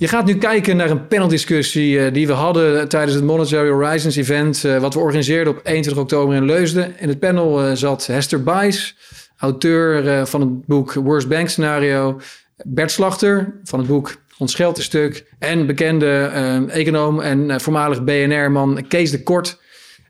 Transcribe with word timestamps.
Je 0.00 0.08
gaat 0.08 0.24
nu 0.24 0.38
kijken 0.38 0.76
naar 0.76 0.90
een 0.90 1.06
paneldiscussie 1.06 1.94
uh, 1.94 2.12
die 2.12 2.26
we 2.26 2.32
hadden 2.32 2.88
tijdens 2.88 3.14
het 3.14 3.24
Monetary 3.24 3.70
Horizons 3.70 4.16
event, 4.16 4.64
uh, 4.64 4.78
wat 4.78 4.94
we 4.94 5.00
organiseerden 5.00 5.52
op 5.52 5.60
21 5.62 6.02
oktober 6.02 6.36
in 6.36 6.44
Leusden. 6.44 6.94
In 6.98 7.08
het 7.08 7.18
panel 7.18 7.66
uh, 7.66 7.72
zat 7.74 8.06
Hester 8.06 8.42
Bice, 8.42 8.92
auteur 9.36 10.26
van 10.26 10.40
het 10.40 10.66
boek 10.66 10.92
Worst 10.92 11.28
Bank 11.28 11.48
Scenario, 11.48 12.20
Bert 12.64 12.90
Slachter 12.90 13.60
van 13.64 13.78
het 13.78 13.88
boek 13.88 14.16
Ons 14.38 14.54
Geld 14.54 14.78
Stuk 14.78 15.26
en 15.38 15.66
bekende 15.66 16.30
econoom 16.68 17.20
en 17.20 17.60
voormalig 17.60 18.04
BNR-man 18.04 18.84
Kees 18.88 19.10
de 19.10 19.22
Kort. 19.22 19.60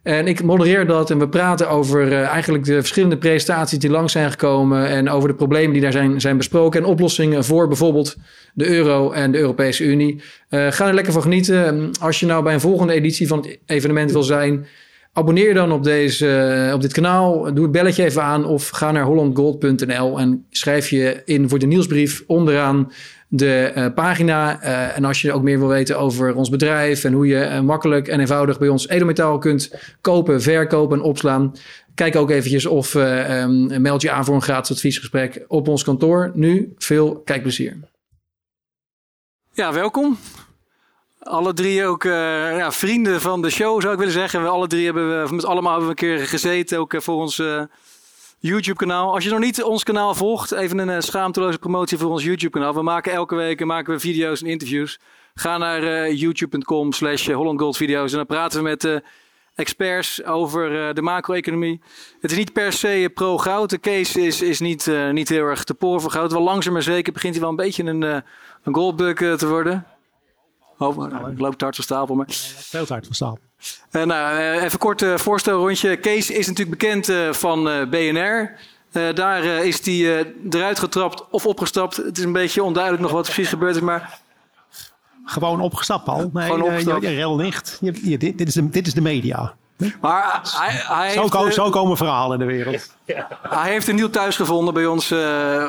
En 0.03 0.27
ik 0.27 0.43
modereer 0.43 0.87
dat 0.87 1.11
en 1.11 1.19
we 1.19 1.29
praten 1.29 1.69
over 1.69 2.07
uh, 2.07 2.23
eigenlijk 2.23 2.64
de 2.64 2.75
verschillende 2.75 3.19
prestaties 3.19 3.79
die 3.79 3.91
langs 3.91 4.12
zijn 4.12 4.30
gekomen. 4.30 4.89
En 4.89 5.09
over 5.09 5.29
de 5.29 5.35
problemen 5.35 5.73
die 5.73 5.82
daar 5.82 5.93
zijn, 5.93 6.21
zijn 6.21 6.37
besproken. 6.37 6.80
En 6.80 6.87
oplossingen 6.87 7.45
voor 7.45 7.69
bijvoorbeeld 7.69 8.17
de 8.55 8.68
euro 8.68 9.11
en 9.11 9.32
de 9.32 9.39
Europese 9.39 9.85
Unie. 9.85 10.23
Uh, 10.50 10.67
ga 10.71 10.89
er 10.89 10.95
lekker 10.95 11.13
van 11.13 11.23
genieten. 11.23 11.90
Als 12.00 12.21
je 12.21 12.26
nou 12.26 12.43
bij 12.43 12.54
een 12.54 12.61
volgende 12.61 12.93
editie 12.93 13.26
van 13.26 13.39
het 13.39 13.59
evenement 13.67 14.13
wil 14.13 14.23
zijn. 14.23 14.67
Abonneer 15.13 15.54
dan 15.54 15.73
op, 15.73 15.85
deze, 15.85 16.64
uh, 16.67 16.75
op 16.75 16.81
dit 16.81 16.93
kanaal. 16.93 17.54
Doe 17.54 17.62
het 17.62 17.73
belletje 17.73 18.04
even 18.04 18.23
aan 18.23 18.45
of 18.45 18.68
ga 18.68 18.93
naar 18.93 19.04
hollandgold.nl 19.04 20.18
en 20.18 20.46
schrijf 20.51 20.89
je 20.89 21.23
in 21.25 21.48
voor 21.48 21.59
de 21.59 21.67
nieuwsbrief 21.67 22.23
onderaan 22.26 22.93
de 23.32 23.72
uh, 23.76 23.86
pagina. 23.94 24.62
Uh, 24.62 24.96
en 24.96 25.04
als 25.04 25.20
je 25.22 25.32
ook 25.32 25.43
meer 25.43 25.58
wil 25.58 25.68
weten 25.68 25.98
over 25.98 26.34
ons 26.34 26.48
bedrijf 26.48 27.04
en 27.04 27.12
hoe 27.12 27.26
je 27.26 27.44
uh, 27.44 27.61
makkelijk 27.61 28.08
en 28.08 28.20
eenvoudig 28.20 28.58
bij 28.58 28.68
ons 28.68 28.89
edelmetaal 28.89 29.39
kunt 29.39 29.75
kopen, 30.00 30.43
verkopen 30.43 30.98
en 30.98 31.04
opslaan. 31.04 31.54
Kijk 31.94 32.16
ook 32.16 32.30
eventjes 32.30 32.66
of 32.66 32.94
um, 32.94 33.83
meld 33.83 34.03
je 34.03 34.11
aan 34.11 34.25
voor 34.25 34.34
een 34.34 34.42
gratis 34.42 34.77
adviesgesprek 34.77 35.44
op 35.48 35.69
ons 35.69 35.84
kantoor. 35.84 36.30
Nu 36.34 36.72
veel 36.78 37.20
kijkplezier. 37.25 37.77
Ja, 39.53 39.72
welkom. 39.72 40.19
Alle 41.19 41.53
drie 41.53 41.84
ook 41.84 42.03
ja, 42.03 42.72
vrienden 42.72 43.20
van 43.20 43.42
de 43.42 43.50
show 43.50 43.81
zou 43.81 43.92
ik 43.92 43.98
willen 43.98 44.15
zeggen. 44.15 44.42
We 44.42 44.48
alle 44.48 44.67
drie 44.67 44.84
hebben 44.84 45.25
we 45.25 45.34
met 45.34 45.44
allemaal 45.44 45.78
hebben 45.78 45.97
we 45.97 46.03
een 46.03 46.17
keer 46.17 46.27
gezeten, 46.27 46.78
ook 46.78 46.94
voor 46.98 47.15
ons 47.15 47.42
YouTube-kanaal. 48.43 49.13
Als 49.13 49.25
je 49.25 49.31
nog 49.31 49.39
niet 49.39 49.63
ons 49.63 49.83
kanaal 49.83 50.15
volgt, 50.15 50.53
even 50.53 50.79
een 50.79 50.89
uh, 50.89 51.01
schaamteloze 51.01 51.59
promotie 51.59 51.99
voor 51.99 52.11
ons 52.11 52.25
YouTube-kanaal. 52.25 52.75
We 52.75 52.83
maken 52.83 53.13
elke 53.13 53.35
week 53.35 53.65
maken 53.65 53.95
we 53.95 54.01
video's 54.01 54.43
en 54.43 54.49
interviews. 54.49 54.99
Ga 55.35 55.59
naar 55.59 55.83
uh, 55.83 56.19
youtube.com 56.19 56.93
slash 56.93 57.29
hollandgoldvideo's 57.29 58.11
en 58.11 58.17
dan 58.17 58.27
praten 58.27 58.63
we 58.63 58.69
met 58.69 59.03
experts 59.55 60.25
over 60.25 60.95
de 60.95 61.03
macro-economie. 61.03 61.81
Het 62.21 62.31
is 62.31 62.37
niet 62.37 62.53
per 62.53 62.73
se 62.73 63.11
pro-goud. 63.15 63.71
De 63.71 63.81
case 63.81 64.21
is, 64.21 64.43
is 64.43 64.61
niet, 64.61 64.91
niet 65.13 65.29
heel 65.29 65.45
erg 65.45 65.65
te 65.65 65.75
poren 65.75 66.01
voor 66.01 66.11
goud. 66.11 66.33
Wel 66.33 66.43
langzaam 66.43 66.73
maar 66.73 66.83
zeker 66.83 67.13
begint 67.13 67.33
hij 67.33 67.43
wel 67.43 67.51
een 67.51 67.57
beetje 67.57 67.85
een, 67.85 68.03
een 68.03 68.75
goldbug 68.75 69.17
te 69.37 69.49
worden. 69.49 69.87
Oh, 70.81 70.97
nou, 70.97 71.31
ik 71.31 71.39
loop 71.39 71.55
te 71.59 71.64
hard 71.64 71.77
van 71.77 71.84
stapel. 71.84 72.14
Maar... 72.14 72.27
Veel 72.56 72.86
te 72.86 72.92
hard 72.92 73.06
van 73.06 73.14
stapel. 73.14 73.39
Uh, 73.91 74.03
nou, 74.03 74.39
uh, 74.39 74.62
even 74.62 74.78
kort 74.78 75.03
uh, 75.03 75.17
voorstelrondje. 75.17 75.97
Kees 75.97 76.31
is 76.31 76.47
natuurlijk 76.47 76.78
bekend 76.78 77.12
van 77.37 77.64
BNR. 77.91 78.59
daar 79.14 79.45
is 79.45 79.87
hij 79.87 80.27
eruit 80.50 80.78
getrapt 80.78 81.25
of 81.31 81.47
opgestapt. 81.47 81.97
Het 81.97 82.19
is 82.19 82.25
een 82.25 82.33
beetje 82.33 82.62
onduidelijk 82.62 83.03
nog 83.03 83.12
wat 83.12 83.25
precies 83.25 83.48
gebeurd 83.48 83.77
is, 83.77 83.81
maar... 83.81 84.19
Gewoon 85.25 85.61
opgestapt, 85.61 86.09
al. 86.09 86.31
Nee, 86.33 86.45
Gewoon 86.45 86.62
opgestapt. 86.62 87.03
Je, 87.03 87.11
je, 87.11 87.34
licht. 87.37 87.78
Je, 87.81 88.19
dit, 88.19 88.39
dit, 88.39 88.48
is 88.48 88.55
de, 88.55 88.69
dit 88.69 88.87
is 88.87 88.94
de 88.94 89.00
media. 89.00 89.55
Maar 90.00 90.41
hij, 90.42 90.70
hij 90.70 91.11
zo, 91.11 91.42
heeft, 91.42 91.55
zo, 91.55 91.70
komen 91.70 91.97
verhalen 91.97 92.41
in 92.41 92.47
de 92.47 92.53
wereld. 92.53 92.94
Hij 93.42 93.70
heeft 93.70 93.89
een 93.89 93.94
nieuw 93.94 94.11
thuis 94.11 94.37
gevonden 94.37 94.75
bij 94.75 94.87
ons, 94.87 95.15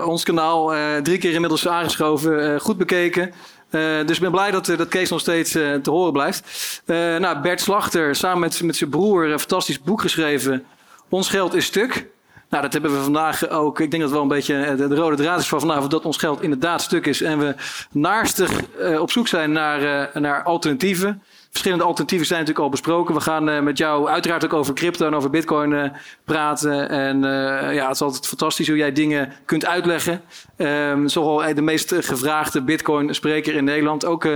ons 0.05 0.23
kanaal. 0.23 0.73
drie 1.03 1.17
keer 1.17 1.33
inmiddels 1.33 1.67
aangeschoven. 1.67 2.59
goed 2.59 2.77
bekeken. 2.77 3.33
Uh, 3.71 4.05
dus 4.05 4.15
ik 4.15 4.21
ben 4.21 4.31
blij 4.31 4.51
dat, 4.51 4.65
dat 4.65 4.87
Kees 4.87 5.09
nog 5.09 5.19
steeds 5.19 5.55
uh, 5.55 5.75
te 5.75 5.89
horen 5.89 6.13
blijft. 6.13 6.41
Uh, 6.85 7.17
nou, 7.17 7.39
Bert 7.39 7.61
Slachter, 7.61 8.15
samen 8.15 8.39
met, 8.39 8.61
met 8.63 8.75
zijn 8.75 8.89
broer, 8.89 9.29
een 9.29 9.39
fantastisch 9.39 9.81
boek 9.81 10.01
geschreven. 10.01 10.65
Ons 11.09 11.29
geld 11.29 11.53
is 11.53 11.65
stuk. 11.65 12.09
Nou, 12.49 12.63
dat 12.63 12.73
hebben 12.73 12.91
we 12.91 13.03
vandaag 13.03 13.49
ook. 13.49 13.79
Ik 13.79 13.91
denk 13.91 14.03
dat 14.03 14.11
wel 14.11 14.21
een 14.21 14.27
beetje 14.27 14.75
de, 14.75 14.87
de 14.87 14.95
rode 14.95 15.15
draad 15.15 15.39
is 15.39 15.47
van 15.47 15.59
vandaag. 15.59 15.87
Dat 15.87 16.05
ons 16.05 16.17
geld 16.17 16.41
inderdaad 16.41 16.81
stuk 16.81 17.05
is. 17.05 17.21
En 17.21 17.39
we 17.39 17.55
naarstig 17.91 18.51
op 18.99 19.11
zoek 19.11 19.27
zijn 19.27 19.51
naar, 19.51 20.09
naar 20.13 20.43
alternatieven. 20.43 21.23
Verschillende 21.51 21.83
alternatieven 21.83 22.27
zijn 22.27 22.39
natuurlijk 22.39 22.65
al 22.65 22.71
besproken. 22.71 23.15
We 23.15 23.21
gaan 23.21 23.49
uh, 23.49 23.59
met 23.59 23.77
jou 23.77 24.07
uiteraard 24.07 24.45
ook 24.45 24.53
over 24.53 24.73
crypto 24.73 25.05
en 25.05 25.15
over 25.15 25.29
bitcoin 25.29 25.71
uh, 25.71 25.83
praten. 26.23 26.89
En 26.89 27.15
uh, 27.15 27.73
ja, 27.73 27.85
het 27.85 27.95
is 27.95 28.01
altijd 28.01 28.27
fantastisch 28.27 28.67
hoe 28.67 28.77
jij 28.77 28.91
dingen 28.91 29.33
kunt 29.45 29.65
uitleggen. 29.65 30.21
Um, 30.57 31.07
de 31.55 31.61
meest 31.61 31.93
gevraagde 31.95 32.61
bitcoin 32.61 33.15
spreker 33.15 33.55
in 33.55 33.63
Nederland. 33.63 34.05
Ook 34.05 34.27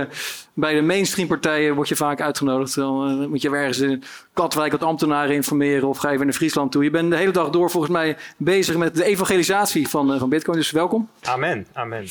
bij 0.54 0.74
de 0.74 0.82
mainstream 0.82 1.28
partijen 1.28 1.74
word 1.74 1.88
je 1.88 1.96
vaak 1.96 2.20
uitgenodigd. 2.20 2.74
Dan 2.74 3.28
moet 3.28 3.42
je 3.42 3.50
ergens 3.50 3.78
in 3.78 4.02
Katwijk 4.32 4.72
wat 4.72 4.82
ambtenaren 4.82 5.34
informeren 5.34 5.88
of 5.88 5.98
ga 5.98 6.10
je 6.10 6.16
weer 6.16 6.26
naar 6.26 6.34
Friesland 6.34 6.72
toe. 6.72 6.84
Je 6.84 6.90
bent 6.90 7.10
de 7.10 7.16
hele 7.16 7.32
dag 7.32 7.50
door 7.50 7.70
volgens 7.70 7.92
mij 7.92 8.16
bezig 8.36 8.76
met 8.76 8.96
de 8.96 9.04
evangelisatie 9.04 9.88
van, 9.88 10.18
van 10.18 10.28
bitcoin. 10.28 10.56
Dus 10.56 10.70
welkom. 10.70 11.08
Amen, 11.22 11.66
amen. 11.72 12.06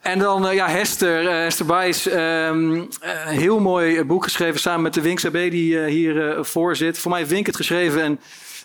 En 0.00 0.18
dan 0.18 0.46
uh, 0.46 0.52
ja, 0.52 0.68
Hester, 0.68 1.22
uh, 1.22 1.30
Hester 1.30 1.66
Bijs, 1.66 2.12
um, 2.12 2.74
uh, 2.74 2.88
heel 3.26 3.60
mooi 3.60 4.04
boek 4.04 4.24
geschreven 4.24 4.60
samen 4.60 4.82
met 4.82 4.94
de 4.94 5.00
Wink 5.00 5.24
AB 5.24 5.32
die 5.32 5.78
hier 5.78 6.44
voor 6.44 6.76
zit. 6.76 6.98
Voor 6.98 7.10
mij 7.10 7.20
heeft 7.20 7.30
Wink 7.30 7.46
het 7.46 7.56
geschreven 7.56 8.02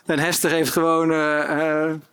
en, 0.05 0.19
Hester 0.19 0.49
heeft 0.49 0.69
gewoon 0.69 1.11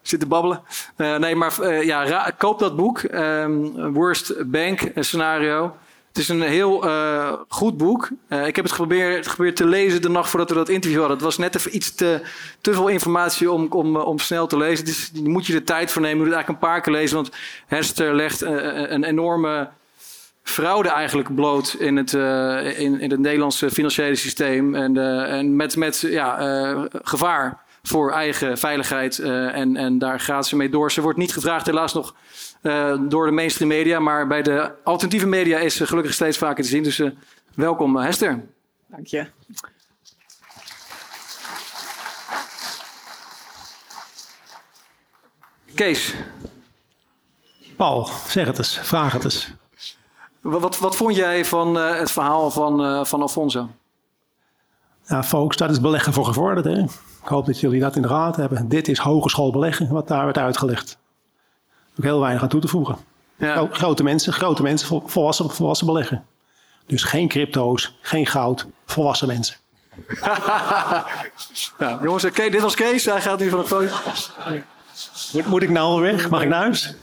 zitten 0.02 0.28
babbelen. 0.28 0.60
nee, 0.96 1.36
maar 1.36 1.74
ja, 1.84 2.32
koop 2.38 2.58
dat 2.58 2.76
boek, 2.76 3.02
um, 3.02 3.92
Worst 3.92 4.50
Bank 4.50 4.80
Scenario. 4.94 5.76
Het 6.14 6.22
is 6.22 6.28
een 6.28 6.42
heel 6.42 6.86
uh, 6.86 7.32
goed 7.48 7.76
boek. 7.76 8.08
Uh, 8.28 8.46
ik 8.46 8.56
heb 8.56 8.64
het 8.64 8.74
geprobeerd, 8.74 9.56
te 9.56 9.66
lezen 9.66 10.02
de 10.02 10.08
nacht 10.08 10.30
voordat 10.30 10.48
we 10.48 10.54
dat 10.54 10.68
interview 10.68 10.98
hadden. 10.98 11.16
Het 11.16 11.26
was 11.26 11.38
net 11.38 11.56
even 11.56 11.76
iets 11.76 11.94
te, 11.94 12.20
te 12.60 12.72
veel 12.72 12.88
informatie 12.88 13.50
om, 13.50 13.66
om, 13.70 13.96
om 13.96 14.18
snel 14.18 14.46
te 14.46 14.56
lezen. 14.56 14.84
Dus 14.84 15.10
moet 15.22 15.46
je 15.46 15.52
de 15.52 15.62
tijd 15.62 15.90
voor 15.92 16.02
nemen. 16.02 16.16
Je 16.18 16.24
moet 16.24 16.34
het 16.34 16.44
eigenlijk 16.44 16.62
een 16.62 16.70
paar 16.70 16.80
keer 16.80 16.92
lezen. 16.92 17.16
Want 17.16 17.30
Hester 17.66 18.14
legt 18.14 18.40
een 18.40 19.04
enorme 19.04 19.68
fraude 20.42 20.88
eigenlijk 20.88 21.34
bloot 21.34 21.76
in 21.78 21.96
het, 21.96 22.12
in, 22.78 23.00
in 23.00 23.10
het 23.10 23.20
Nederlandse 23.20 23.70
financiële 23.70 24.14
systeem. 24.14 24.74
En, 24.74 24.96
en 25.28 25.56
met, 25.56 25.76
met 25.76 26.00
ja, 26.00 26.88
gevaar 27.02 27.62
voor 27.82 28.12
eigen 28.12 28.58
veiligheid. 28.58 29.18
en, 29.18 29.76
en 29.76 29.98
daar 29.98 30.20
gaat 30.20 30.46
ze 30.46 30.56
mee 30.56 30.68
door. 30.68 30.92
Ze 30.92 31.00
wordt 31.00 31.18
niet 31.18 31.32
gevraagd 31.32 31.66
helaas 31.66 31.94
nog 31.94 32.14
door 33.08 33.26
de 33.26 33.32
mainstream 33.32 33.68
media. 33.68 34.00
Maar 34.00 34.26
bij 34.26 34.42
de 34.42 34.72
alternatieve 34.84 35.26
media 35.26 35.58
is 35.58 35.76
ze 35.76 35.86
gelukkig 35.86 36.12
steeds 36.12 36.38
vaker 36.38 36.64
te 36.64 36.70
zien. 36.70 36.82
Dus 36.82 36.98
uh, 36.98 37.10
welkom 37.54 37.96
uh, 37.96 38.04
Hester. 38.04 38.44
Dank 38.86 39.06
je. 39.06 39.26
Kees. 45.74 46.14
Paul, 47.76 48.08
zeg 48.26 48.46
het 48.46 48.58
eens. 48.58 48.78
Vraag 48.78 49.12
het 49.12 49.24
eens. 49.24 49.52
Wat, 50.40 50.60
wat, 50.60 50.78
wat 50.78 50.96
vond 50.96 51.16
jij 51.16 51.44
van 51.44 51.74
het 51.74 52.10
verhaal 52.10 52.50
van, 52.50 53.06
van 53.06 53.22
Alfonso? 53.22 53.70
Ja, 55.06 55.22
folks, 55.22 55.56
dat 55.56 55.70
is 55.70 55.80
beleggen 55.80 56.12
voor 56.12 56.24
gevorderd. 56.24 56.66
Hè? 56.66 56.82
Ik 56.82 57.30
hoop 57.30 57.46
dat 57.46 57.60
jullie 57.60 57.80
dat 57.80 57.96
in 57.96 58.02
de 58.02 58.08
gaten 58.08 58.40
hebben. 58.40 58.68
Dit 58.68 58.88
is 58.88 58.98
hogeschool 58.98 59.52
beleggen, 59.52 59.88
wat 59.88 60.08
daar 60.08 60.24
werd 60.24 60.38
uitgelegd 60.38 60.98
ook 61.98 62.04
heel 62.04 62.20
weinig 62.20 62.42
aan 62.42 62.48
toe 62.48 62.60
te 62.60 62.68
voegen. 62.68 62.96
Ja. 63.36 63.68
Grote 63.70 64.02
mensen, 64.02 64.32
grote 64.32 64.62
mensen, 64.62 65.02
volwassen, 65.06 65.50
volwassen 65.50 65.86
beleggen. 65.86 66.26
Dus 66.86 67.02
geen 67.02 67.28
crypto's, 67.28 67.98
geen 68.00 68.26
goud, 68.26 68.66
volwassen 68.86 69.26
mensen. 69.26 69.56
ja, 71.78 71.98
jongens, 72.02 72.24
okay, 72.24 72.50
dit 72.50 72.60
was 72.60 72.74
Kees. 72.74 73.04
Hij 73.04 73.20
gaat 73.20 73.38
nu 73.38 73.48
van 73.48 73.58
de 73.58 73.66
foto. 73.66 73.94
Moet, 75.32 75.46
moet 75.46 75.62
ik 75.62 75.70
nou 75.70 76.00
weg? 76.00 76.30
Mag 76.30 76.42
ik 76.42 76.48
naar 76.48 76.60
huis? 76.60 76.94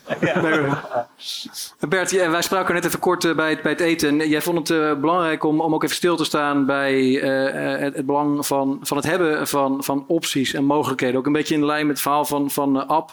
Bert, 1.90 2.12
wij 2.12 2.42
spraken 2.42 2.74
net 2.74 2.86
even 2.86 3.00
kort 3.00 3.26
eh, 3.26 3.36
bij 3.36 3.50
het, 3.50 3.62
bij 3.62 3.72
het 3.72 3.82
eten. 3.82 4.30
Jij 4.30 4.42
vond 4.42 4.58
het 4.58 4.70
uh, 4.70 4.94
belangrijk 4.94 5.44
om, 5.44 5.62
om 5.62 5.74
ook 5.74 5.84
even 5.84 5.96
stil 5.96 6.16
te 6.16 6.24
staan 6.24 6.66
bij 6.66 7.02
uh, 7.02 7.80
het, 7.80 7.96
het, 7.96 8.06
belang 8.06 8.46
van, 8.46 8.80
van 8.82 8.98
het 8.98 9.06
hebben 9.06 9.48
van, 9.48 9.84
van 9.84 10.04
opties 10.08 10.54
en 10.54 10.64
mogelijkheden. 10.64 11.20
Ook 11.20 11.26
een 11.26 11.32
beetje 11.32 11.56
in 11.56 11.66
lijn 11.66 11.86
met 11.86 11.96
het 11.96 12.02
verhaal 12.02 12.26
van, 12.26 12.52
van 12.52 12.88
App. 12.88 13.12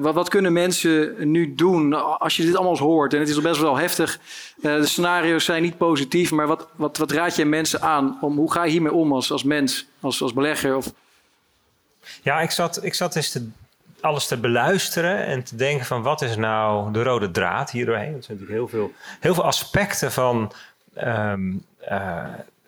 wat, 0.00 0.14
wat 0.14 0.28
kunnen 0.28 0.52
mensen 0.52 1.14
nu 1.30 1.54
doen 1.54 2.18
als 2.18 2.36
je 2.36 2.44
dit 2.44 2.54
allemaal 2.54 2.72
eens 2.72 2.80
hoort? 2.80 3.14
En 3.14 3.20
het 3.20 3.28
is 3.28 3.40
best 3.40 3.60
wel 3.60 3.76
heftig. 3.76 4.18
de 4.60 4.86
scenario's 4.86 5.44
zijn 5.44 5.62
niet 5.62 5.78
positief, 5.78 6.30
maar 6.30 6.46
wat, 6.46 6.68
wat, 6.76 6.96
wat 6.96 7.10
raad 7.10 7.36
je 7.36 7.44
mensen 7.44 7.82
aan? 7.82 8.18
Om, 8.20 8.36
hoe 8.36 8.52
ga 8.52 8.64
je 8.64 8.70
hiermee 8.70 8.92
om 8.92 9.12
als, 9.12 9.32
als 9.32 9.42
mens, 9.42 9.86
als, 10.00 10.22
als 10.22 10.32
belegger? 10.32 10.76
Of... 10.76 10.92
Ja, 12.22 12.40
ik 12.40 12.50
zat, 12.50 12.84
ik 12.84 12.94
zat 12.94 13.16
eens 13.16 13.30
te 13.30 13.48
alles 14.00 14.26
te 14.26 14.36
beluisteren 14.36 15.24
en 15.24 15.44
te 15.44 15.56
denken 15.56 15.86
van 15.86 16.02
wat 16.02 16.22
is 16.22 16.36
nou 16.36 16.92
de 16.92 17.02
rode 17.02 17.30
draad 17.30 17.70
hier 17.70 17.86
doorheen. 17.86 18.14
Er 18.14 18.22
zijn 18.22 18.38
natuurlijk 18.38 18.50
heel 18.50 18.68
veel, 18.68 18.92
heel 19.20 19.34
veel 19.34 19.44
aspecten 19.44 20.12
van 20.12 20.52
um, 21.04 21.64
uh, 21.90 22.24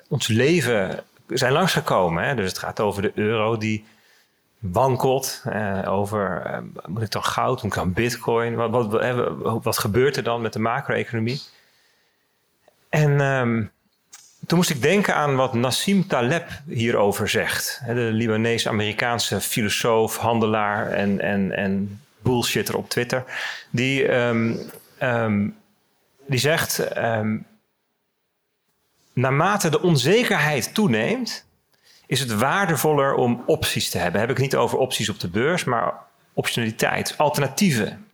ons 0.08 0.28
leven 0.28 1.04
zijn 1.28 1.52
langsgekomen. 1.52 2.24
Hè? 2.24 2.34
Dus 2.34 2.48
het 2.48 2.58
gaat 2.58 2.80
over 2.80 3.02
de 3.02 3.12
euro 3.14 3.56
die 3.56 3.84
wankelt. 4.58 5.42
Uh, 5.46 5.82
over 5.86 6.42
uh, 6.46 6.58
moet 6.86 7.02
ik 7.02 7.10
dan 7.10 7.24
goud, 7.24 7.62
moet 7.62 7.76
ik 7.76 7.94
bitcoin? 7.94 8.54
Wat, 8.54 8.70
wat, 8.70 8.86
wat, 9.42 9.64
wat, 9.64 9.78
gebeurt 9.78 10.16
er 10.16 10.22
dan 10.22 10.40
met 10.40 10.52
de 10.52 10.58
macro-economie? 10.58 11.42
En 12.88 13.20
ehm, 13.20 13.62
toen 14.50 14.58
moest 14.58 14.70
ik 14.70 14.82
denken 14.82 15.14
aan 15.14 15.36
wat 15.36 15.54
Nassim 15.54 16.06
Taleb 16.06 16.50
hierover 16.66 17.28
zegt. 17.28 17.80
De 17.86 17.92
Libanees-Amerikaanse 17.94 19.40
filosoof, 19.40 20.16
handelaar 20.16 20.90
en, 20.90 21.20
en, 21.20 21.56
en 21.56 22.00
bullshitter 22.22 22.76
op 22.76 22.88
Twitter. 22.88 23.24
Die, 23.70 24.08
ehm, 24.08 24.56
ehm, 24.98 25.48
die 26.26 26.38
zegt: 26.38 26.88
naarmate 29.12 29.68
de 29.68 29.82
onzekerheid 29.82 30.74
toeneemt, 30.74 31.46
is 32.06 32.20
het 32.20 32.34
waardevoller 32.34 33.14
om 33.14 33.42
opties 33.46 33.90
te 33.90 33.98
hebben. 33.98 34.20
Heb 34.20 34.30
ik 34.30 34.38
niet 34.38 34.56
over 34.56 34.78
opties 34.78 35.08
op 35.08 35.20
de 35.20 35.28
beurs, 35.28 35.64
maar 35.64 35.94
optionaliteit, 36.32 37.14
alternatieven. 37.16 38.06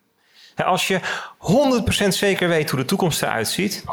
Als 0.56 0.88
je 0.88 1.00
100% 2.04 2.08
zeker 2.08 2.48
weet 2.48 2.70
hoe 2.70 2.80
de 2.80 2.86
toekomst 2.86 3.22
eruit 3.22 3.48
ziet, 3.48 3.84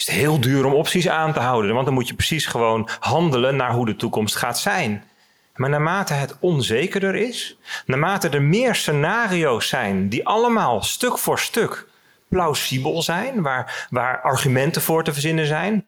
is 0.00 0.06
het 0.06 0.14
heel 0.14 0.40
duur 0.40 0.64
om 0.64 0.74
opties 0.74 1.08
aan 1.08 1.32
te 1.32 1.40
houden. 1.40 1.72
Want 1.74 1.84
dan 1.84 1.94
moet 1.94 2.08
je 2.08 2.14
precies 2.14 2.46
gewoon 2.46 2.88
handelen 3.00 3.56
naar 3.56 3.72
hoe 3.72 3.86
de 3.86 3.96
toekomst 3.96 4.36
gaat 4.36 4.58
zijn. 4.58 5.04
Maar 5.54 5.70
naarmate 5.70 6.12
het 6.12 6.36
onzekerder 6.40 7.14
is, 7.14 7.58
naarmate 7.86 8.28
er 8.28 8.42
meer 8.42 8.74
scenario's 8.74 9.68
zijn 9.68 10.08
die 10.08 10.26
allemaal 10.26 10.82
stuk 10.82 11.18
voor 11.18 11.38
stuk 11.38 11.88
plausibel 12.28 13.02
zijn, 13.02 13.42
waar, 13.42 13.86
waar 13.90 14.20
argumenten 14.20 14.82
voor 14.82 15.04
te 15.04 15.12
verzinnen 15.12 15.46
zijn, 15.46 15.86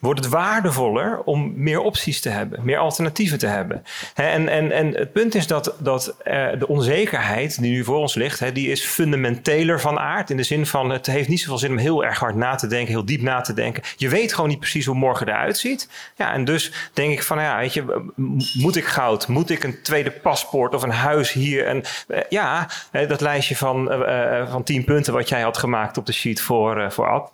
wordt 0.00 0.20
het 0.20 0.28
waardevoller 0.28 1.22
om 1.24 1.52
meer 1.56 1.80
opties 1.80 2.20
te 2.20 2.28
hebben, 2.28 2.64
meer 2.64 2.78
alternatieven 2.78 3.38
te 3.38 3.46
hebben. 3.46 3.84
En, 4.14 4.48
en, 4.48 4.72
en 4.72 4.94
het 4.94 5.12
punt 5.12 5.34
is 5.34 5.46
dat, 5.46 5.74
dat 5.78 6.16
uh, 6.24 6.48
de 6.58 6.68
onzekerheid 6.68 7.60
die 7.60 7.70
nu 7.70 7.84
voor 7.84 7.96
ons 7.96 8.14
ligt, 8.14 8.54
die 8.54 8.70
is 8.70 8.84
fundamenteler 8.84 9.80
van 9.80 9.98
aard. 9.98 10.30
In 10.30 10.36
de 10.36 10.42
zin 10.42 10.66
van 10.66 10.90
het 10.90 11.06
heeft 11.06 11.28
niet 11.28 11.40
zoveel 11.40 11.58
zin 11.58 11.70
om 11.70 11.76
heel 11.78 12.04
erg 12.04 12.18
hard 12.18 12.34
na 12.34 12.54
te 12.54 12.66
denken, 12.66 12.92
heel 12.92 13.04
diep 13.04 13.22
na 13.22 13.40
te 13.40 13.52
denken. 13.52 13.82
Je 13.96 14.08
weet 14.08 14.34
gewoon 14.34 14.50
niet 14.50 14.58
precies 14.58 14.86
hoe 14.86 14.94
morgen 14.94 15.28
eruit 15.28 15.58
ziet. 15.58 15.88
Ja, 16.16 16.32
en 16.32 16.44
dus 16.44 16.72
denk 16.92 17.12
ik 17.12 17.22
van, 17.22 17.40
ja, 17.40 17.58
weet 17.58 17.74
je, 17.74 18.02
moet 18.54 18.76
ik 18.76 18.84
goud? 18.84 19.28
Moet 19.28 19.50
ik 19.50 19.64
een 19.64 19.82
tweede 19.82 20.10
paspoort 20.10 20.74
of 20.74 20.82
een 20.82 20.90
huis 20.90 21.32
hier? 21.32 21.66
En 21.66 21.82
uh, 22.08 22.18
ja, 22.28 22.68
dat 22.90 23.20
lijstje 23.20 23.56
van, 23.56 23.92
uh, 23.92 24.50
van 24.50 24.62
tien 24.62 24.84
punten 24.84 25.12
wat 25.12 25.28
jij 25.28 25.40
had 25.40 25.58
gemaakt 25.58 25.96
op 25.96 26.06
de 26.06 26.12
sheet 26.12 26.40
voor, 26.40 26.92
voor 26.92 27.08
Ad 27.08 27.32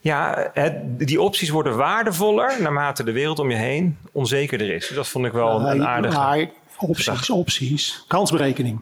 ja, 0.00 0.50
die 0.82 1.20
opties 1.20 1.48
worden 1.48 1.76
waardevoller 1.76 2.62
naarmate 2.62 3.04
de 3.04 3.12
wereld 3.12 3.38
om 3.38 3.50
je 3.50 3.56
heen 3.56 3.98
onzekerder 4.12 4.70
is. 4.70 4.86
Dus 4.86 4.96
dat 4.96 5.08
vond 5.08 5.26
ik 5.26 5.32
wel 5.32 5.60
een 5.60 5.86
aardige... 5.86 6.16
Maar 6.16 6.48
opties, 6.78 7.30
opties, 7.30 8.04
kansberekening. 8.06 8.80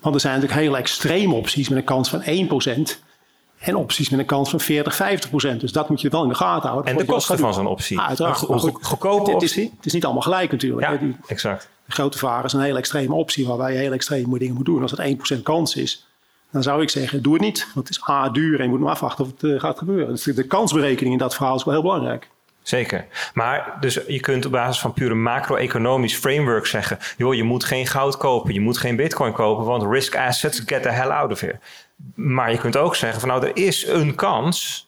Want 0.00 0.14
er 0.14 0.20
zijn 0.20 0.34
natuurlijk 0.34 0.60
hele 0.60 0.76
extreme 0.76 1.34
opties 1.34 1.68
met 1.68 1.78
een 1.78 1.84
kans 1.84 2.08
van 2.08 2.22
1%. 2.22 3.02
En 3.58 3.76
opties 3.76 4.08
met 4.08 4.20
een 4.20 4.26
kans 4.26 4.50
van 4.50 4.60
40, 4.60 4.94
50 4.94 5.30
procent. 5.30 5.60
Dus 5.60 5.72
dat 5.72 5.88
moet 5.88 6.00
je 6.00 6.08
wel 6.08 6.22
in 6.22 6.28
de 6.28 6.34
gaten 6.34 6.68
houden. 6.68 6.92
En 6.92 6.98
de 6.98 7.04
kosten 7.04 7.38
van 7.38 7.54
zo'n 7.54 7.66
optie. 7.66 7.98
Ah, 7.98 8.08
uiteraard. 8.08 8.48
Een 8.48 8.60
goedkope 8.60 9.30
optie. 9.30 9.72
Het 9.76 9.86
is, 9.86 9.92
niet 9.92 10.04
allemaal 10.04 10.22
gelijk 10.22 10.50
natuurlijk. 10.50 11.00
Ja, 11.00 11.16
exact. 11.26 11.68
De 11.86 11.92
grote 11.92 12.18
vraag 12.18 12.44
is 12.44 12.52
een 12.52 12.60
hele 12.60 12.78
extreme 12.78 13.14
optie 13.14 13.46
waarbij 13.46 13.72
je 13.72 13.78
hele 13.78 13.94
extreme 13.94 14.38
dingen 14.38 14.54
moet 14.54 14.64
doen. 14.64 14.82
Als 14.82 14.90
het 14.90 15.36
1% 15.38 15.42
kans 15.42 15.76
is, 15.76 16.06
dan 16.54 16.62
zou 16.62 16.82
ik 16.82 16.90
zeggen, 16.90 17.22
doe 17.22 17.32
het 17.32 17.42
niet. 17.42 17.66
Want 17.74 17.88
het 17.88 17.96
is 17.96 18.08
A, 18.08 18.28
duur 18.28 18.58
en 18.58 18.64
je 18.64 18.70
moet 18.70 18.80
maar 18.80 18.90
afwachten 18.90 19.24
of 19.24 19.30
het 19.30 19.42
uh, 19.42 19.60
gaat 19.60 19.78
gebeuren. 19.78 20.08
Dus 20.08 20.22
de 20.22 20.46
kansberekening 20.46 21.12
in 21.12 21.18
dat 21.18 21.34
verhaal 21.34 21.56
is 21.56 21.64
wel 21.64 21.74
heel 21.74 21.82
belangrijk. 21.82 22.28
Zeker. 22.62 23.06
Maar 23.34 23.76
dus 23.80 24.00
je 24.06 24.20
kunt 24.20 24.46
op 24.46 24.52
basis 24.52 24.80
van 24.80 24.92
pure 24.92 25.14
macro-economisch 25.14 26.14
framework 26.14 26.66
zeggen... 26.66 26.98
joh, 27.16 27.34
je 27.34 27.42
moet 27.42 27.64
geen 27.64 27.86
goud 27.86 28.16
kopen, 28.16 28.54
je 28.54 28.60
moet 28.60 28.78
geen 28.78 28.96
bitcoin 28.96 29.32
kopen... 29.32 29.64
want 29.64 29.82
risk 29.82 30.16
assets, 30.16 30.62
get 30.66 30.82
the 30.82 30.88
hell 30.88 31.08
out 31.08 31.30
of 31.30 31.40
here. 31.40 31.58
Maar 32.14 32.50
je 32.50 32.58
kunt 32.58 32.76
ook 32.76 32.96
zeggen 32.96 33.20
van 33.20 33.28
nou, 33.28 33.46
er 33.46 33.56
is 33.56 33.86
een 33.86 34.14
kans 34.14 34.83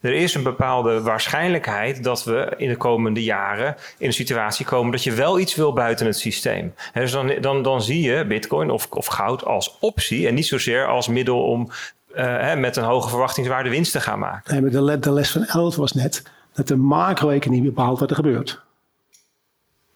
er 0.00 0.12
is 0.12 0.34
een 0.34 0.42
bepaalde 0.42 1.02
waarschijnlijkheid 1.02 2.04
dat 2.04 2.24
we 2.24 2.54
in 2.56 2.68
de 2.68 2.76
komende 2.76 3.22
jaren 3.22 3.76
in 3.98 4.06
een 4.06 4.12
situatie 4.12 4.66
komen 4.66 4.92
dat 4.92 5.04
je 5.04 5.12
wel 5.12 5.38
iets 5.38 5.54
wil 5.54 5.72
buiten 5.72 6.06
het 6.06 6.18
systeem. 6.18 6.74
dus 6.94 7.12
dan, 7.12 7.32
dan, 7.40 7.62
dan 7.62 7.82
zie 7.82 8.02
je 8.02 8.26
bitcoin 8.26 8.70
of, 8.70 8.86
of 8.90 9.06
goud 9.06 9.44
als 9.44 9.76
optie 9.80 10.28
en 10.28 10.34
niet 10.34 10.46
zozeer 10.46 10.86
als 10.86 11.08
middel 11.08 11.42
om 11.42 11.70
uh, 12.16 12.54
met 12.54 12.76
een 12.76 12.84
hoge 12.84 13.08
verwachtingswaarde 13.08 13.70
winst 13.70 13.92
te 13.92 14.00
gaan 14.00 14.18
maken. 14.18 14.62
Nee, 14.62 14.98
de, 14.98 15.12
les 15.12 15.30
van 15.30 15.44
Elf 15.44 15.76
was 15.76 15.92
net 15.92 16.22
dat 16.52 16.68
de 16.68 16.76
macro-economie 16.76 17.62
bepaalt 17.62 17.98
wat 17.98 18.10
er 18.10 18.16
gebeurt. 18.16 18.60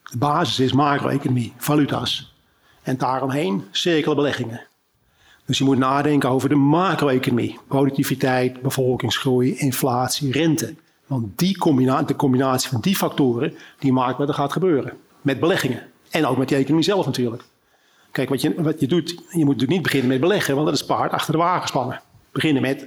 De 0.03 0.19
basis 0.19 0.61
is 0.61 0.73
macro-economie, 0.73 1.53
valuta's. 1.57 2.35
En 2.83 2.97
daaromheen 2.97 3.69
cirkelbeleggingen. 3.71 4.67
Dus 5.47 5.59
je 5.59 5.65
moet 5.65 5.79
nadenken 5.79 6.29
over 6.29 6.49
de 6.49 6.55
macro-economie. 6.55 7.59
Productiviteit, 7.69 8.63
bevolkingsgroei, 8.63 9.57
inflatie, 9.59 10.33
rente. 10.33 10.75
Want 11.07 11.39
die 11.39 11.59
combinatie, 11.59 12.07
de 12.07 12.17
combinatie 12.17 12.69
van 12.69 12.81
die 12.81 12.97
factoren, 12.97 13.55
die 13.79 13.93
maakt 13.93 14.19
wat 14.19 14.29
er 14.29 14.35
gaat 14.35 14.53
gebeuren. 14.53 14.93
Met 15.21 15.41
beleggingen. 15.41 15.83
En 16.11 16.27
ook 16.27 16.37
met 16.37 16.49
die 16.49 16.57
economie 16.57 16.85
zelf 16.85 17.07
natuurlijk. 17.07 17.43
Kijk, 18.11 18.29
wat 18.29 18.41
je, 18.41 18.63
wat 18.63 18.81
je 18.81 18.87
doet, 18.87 19.09
je 19.09 19.25
moet 19.31 19.45
natuurlijk 19.45 19.71
niet 19.71 19.83
beginnen 19.83 20.09
met 20.09 20.21
beleggen, 20.21 20.55
want 20.55 20.67
dat 20.67 20.75
is 20.75 20.85
paard 20.85 21.13
achter 21.13 21.33
de 21.33 21.39
wagen 21.39 21.69
spannen. 21.69 22.01
Beginnen 22.33 22.63
met, 22.63 22.87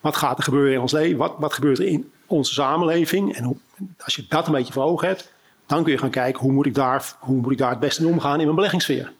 wat 0.00 0.16
gaat 0.16 0.38
er 0.38 0.44
gebeuren 0.44 0.72
in 0.72 0.80
ons 0.80 0.92
leven? 0.92 1.16
Wat, 1.16 1.34
wat 1.38 1.52
gebeurt 1.52 1.78
er 1.78 1.86
in 1.86 2.10
onze 2.26 2.52
samenleving? 2.52 3.34
En 3.34 3.44
hoe, 3.44 3.56
als 3.98 4.16
je 4.16 4.24
dat 4.28 4.46
een 4.46 4.52
beetje 4.52 4.72
voor 4.72 4.82
ogen 4.82 5.08
hebt, 5.08 5.32
dan 5.66 5.82
kun 5.82 5.92
je 5.92 5.98
gaan 5.98 6.10
kijken, 6.10 6.42
hoe 6.42 6.52
moet 6.52 6.66
ik 6.66 6.74
daar, 6.74 7.16
hoe 7.18 7.36
moet 7.36 7.52
ik 7.52 7.58
daar 7.58 7.70
het 7.70 7.80
beste 7.80 8.02
in 8.02 8.12
omgaan 8.12 8.38
in 8.38 8.44
mijn 8.44 8.54
beleggingssfeer? 8.54 9.12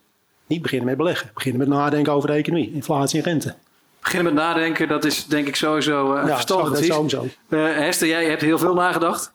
Niet 0.46 0.62
beginnen 0.62 0.86
met 0.86 0.96
beleggen. 0.96 1.30
Beginnen 1.34 1.68
met 1.68 1.78
nadenken 1.78 2.12
over 2.12 2.28
de 2.28 2.34
economie, 2.34 2.72
inflatie 2.72 3.18
en 3.18 3.24
rente. 3.24 3.54
Beginnen 4.00 4.34
met 4.34 4.42
nadenken, 4.42 4.88
dat 4.88 5.04
is 5.04 5.26
denk 5.26 5.46
ik 5.46 5.56
sowieso 5.56 6.16
uh, 6.16 6.22
ja, 6.26 6.32
verstandig. 6.32 6.68
Dat 6.68 7.06
is 7.06 7.10
zo. 7.10 7.26
Uh, 7.48 7.74
Hester, 7.74 8.08
jij 8.08 8.24
hebt 8.24 8.42
heel 8.42 8.58
veel 8.58 8.74
nagedacht. 8.74 9.32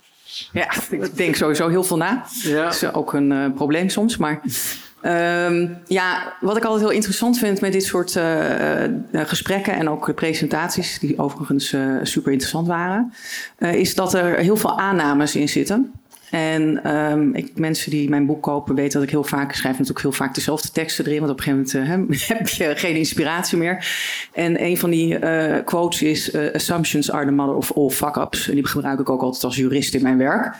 Ja, 0.51 0.67
ik 0.89 1.17
denk 1.17 1.35
sowieso 1.35 1.67
heel 1.67 1.83
veel 1.83 1.97
na. 1.97 2.25
Ja. 2.43 2.63
Dat 2.63 2.73
is 2.73 2.93
ook 2.93 3.13
een 3.13 3.31
uh, 3.31 3.45
probleem 3.55 3.89
soms. 3.89 4.17
Maar 4.17 4.41
um, 5.45 5.77
ja, 5.87 6.33
wat 6.39 6.57
ik 6.57 6.63
altijd 6.63 6.81
heel 6.81 6.95
interessant 6.95 7.37
vind 7.37 7.61
met 7.61 7.71
dit 7.71 7.83
soort 7.83 8.15
uh, 8.15 8.83
gesprekken 9.11 9.73
en 9.73 9.89
ook 9.89 10.15
presentaties, 10.15 10.99
die 10.99 11.19
overigens 11.19 11.75
super 12.03 12.31
interessant 12.31 12.67
waren, 12.67 13.13
is 13.57 13.95
dat 13.95 14.13
er 14.13 14.37
heel 14.37 14.57
veel 14.57 14.79
aannames 14.79 15.35
in 15.35 15.49
zitten. 15.49 15.91
En 16.31 16.95
um, 16.95 17.35
ik, 17.35 17.51
mensen 17.55 17.91
die 17.91 18.09
mijn 18.09 18.25
boek 18.25 18.41
kopen 18.41 18.75
weten 18.75 18.93
dat 18.93 19.03
ik 19.03 19.09
heel 19.09 19.23
vaak 19.23 19.53
schrijf 19.53 19.73
natuurlijk 19.73 20.01
heel 20.01 20.11
vaak 20.11 20.35
dezelfde 20.35 20.71
teksten 20.71 21.05
erin. 21.05 21.19
Want 21.19 21.31
op 21.31 21.37
een 21.37 21.43
gegeven 21.43 21.99
moment 21.99 22.21
uh, 22.21 22.27
heb 22.37 22.47
je 22.47 22.75
geen 22.75 22.95
inspiratie 22.95 23.57
meer. 23.57 23.87
En 24.33 24.63
een 24.63 24.77
van 24.77 24.89
die 24.89 25.19
uh, 25.19 25.55
quotes 25.65 26.01
is: 26.01 26.33
uh, 26.33 26.53
Assumptions 26.53 27.11
are 27.11 27.25
the 27.25 27.31
mother 27.31 27.55
of 27.55 27.73
all 27.75 27.89
fuck-ups. 27.89 28.49
En 28.49 28.55
die 28.55 28.67
gebruik 28.67 28.99
ik 28.99 29.09
ook 29.09 29.21
altijd 29.21 29.43
als 29.43 29.55
jurist 29.55 29.93
in 29.93 30.03
mijn 30.03 30.17
werk. 30.17 30.55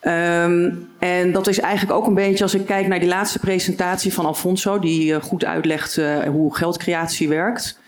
Um, 0.00 0.88
en 0.98 1.32
dat 1.32 1.46
is 1.46 1.60
eigenlijk 1.60 1.98
ook 1.98 2.06
een 2.06 2.14
beetje 2.14 2.44
als 2.44 2.54
ik 2.54 2.66
kijk 2.66 2.86
naar 2.86 3.00
die 3.00 3.08
laatste 3.08 3.38
presentatie 3.38 4.12
van 4.12 4.26
Alfonso, 4.26 4.78
die 4.78 5.20
goed 5.20 5.44
uitlegt 5.44 6.00
hoe 6.26 6.56
geldcreatie 6.56 7.28
werkt. 7.28 7.78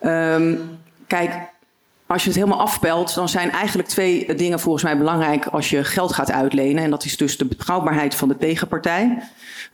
Um, 0.00 0.60
kijk, 1.06 1.32
als 2.06 2.22
je 2.22 2.28
het 2.28 2.38
helemaal 2.38 2.60
afpelt, 2.60 3.14
dan 3.14 3.28
zijn 3.28 3.50
eigenlijk 3.50 3.88
twee 3.88 4.34
dingen 4.34 4.60
volgens 4.60 4.84
mij 4.84 4.98
belangrijk 4.98 5.46
als 5.46 5.70
je 5.70 5.84
geld 5.84 6.12
gaat 6.12 6.30
uitlenen. 6.30 6.84
En 6.84 6.90
dat 6.90 7.04
is 7.04 7.16
dus 7.16 7.36
de 7.36 7.44
betrouwbaarheid 7.44 8.14
van 8.14 8.28
de 8.28 8.36
tegenpartij. 8.36 9.18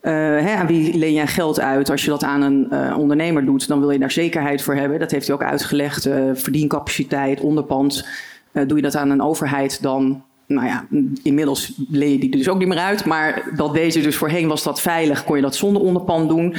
Uh, 0.02 0.12
hè, 0.12 0.54
aan 0.54 0.66
wie 0.66 0.98
leen 0.98 1.12
jij 1.12 1.26
geld 1.26 1.60
uit? 1.60 1.90
Als 1.90 2.04
je 2.04 2.10
dat 2.10 2.22
aan 2.22 2.42
een 2.42 2.68
uh, 2.70 2.98
ondernemer 2.98 3.44
doet, 3.44 3.68
dan 3.68 3.80
wil 3.80 3.90
je 3.90 3.98
daar 3.98 4.10
zekerheid 4.10 4.62
voor 4.62 4.74
hebben. 4.74 4.98
Dat 4.98 5.10
heeft 5.10 5.26
hij 5.26 5.36
ook 5.36 5.42
uitgelegd. 5.42 6.06
Uh, 6.06 6.30
verdiencapaciteit, 6.34 7.40
onderpand. 7.40 8.06
doe 8.52 8.76
je 8.76 8.82
dat 8.82 8.96
aan 8.96 9.10
een 9.10 9.22
overheid, 9.22 9.82
dan 9.82 10.24
nou 10.54 10.66
ja, 10.66 10.86
inmiddels 11.22 11.72
leen 11.88 12.12
je 12.12 12.18
die 12.18 12.30
dus 12.30 12.48
ook 12.48 12.58
niet 12.58 12.68
meer 12.68 12.78
uit. 12.78 13.04
Maar 13.04 13.50
dat 13.56 13.74
deze 13.74 14.00
dus 14.00 14.16
voorheen 14.16 14.48
was 14.48 14.62
dat 14.62 14.80
veilig, 14.80 15.24
kon 15.24 15.36
je 15.36 15.42
dat 15.42 15.54
zonder 15.54 15.82
onderpand 15.82 16.28
doen. 16.28 16.54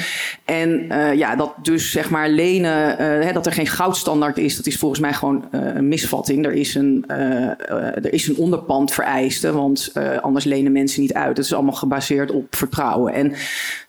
En 0.46 0.86
uh, 0.90 1.14
ja, 1.14 1.36
dat 1.36 1.54
dus 1.62 1.92
zeg 1.92 2.10
maar 2.10 2.30
lenen, 2.30 2.92
uh, 2.92 2.98
hè, 2.98 3.32
dat 3.32 3.46
er 3.46 3.52
geen 3.52 3.68
goudstandaard 3.68 4.38
is, 4.38 4.58
dat 4.58 4.66
is 4.66 4.78
volgens 4.78 5.00
mij 5.00 5.14
gewoon 5.14 5.46
uh, 5.52 5.62
een 5.76 5.88
misvatting. 5.88 6.46
Er 6.46 6.54
is 6.54 6.76
een, 6.76 7.04
er 7.08 8.14
is 8.14 8.28
een 8.28 8.38
onderpand 8.38 8.92
vereiste, 8.92 9.52
want 9.52 9.92
anders 10.22 10.46
lenen 10.46 10.72
mensen 10.72 11.02
niet 11.02 11.14
uit. 11.14 11.38
Het 11.38 11.46
is 11.46 11.54
allemaal 11.54 11.74
gebaseerd 11.74 12.32
op 12.32 12.56
vertrouwen. 12.56 13.14
En 13.14 13.34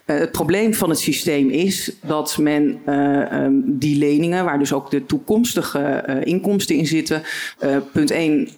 het 0.04 0.30
probleem 0.30 0.74
van 0.74 0.88
het 0.88 0.98
systeem 0.98 1.48
is 1.48 1.92
dat 2.02 2.38
men 2.38 2.94
um, 2.94 3.78
die 3.78 3.98
leningen, 3.98 4.44
waar 4.44 4.58
dus 4.58 4.72
ook 4.72 4.90
de 4.90 5.06
toekomstige 5.06 6.04
inkomsten 6.24 6.76
in 6.76 6.86
zitten, 6.86 7.22
punt 7.92 8.10
1 8.10 8.48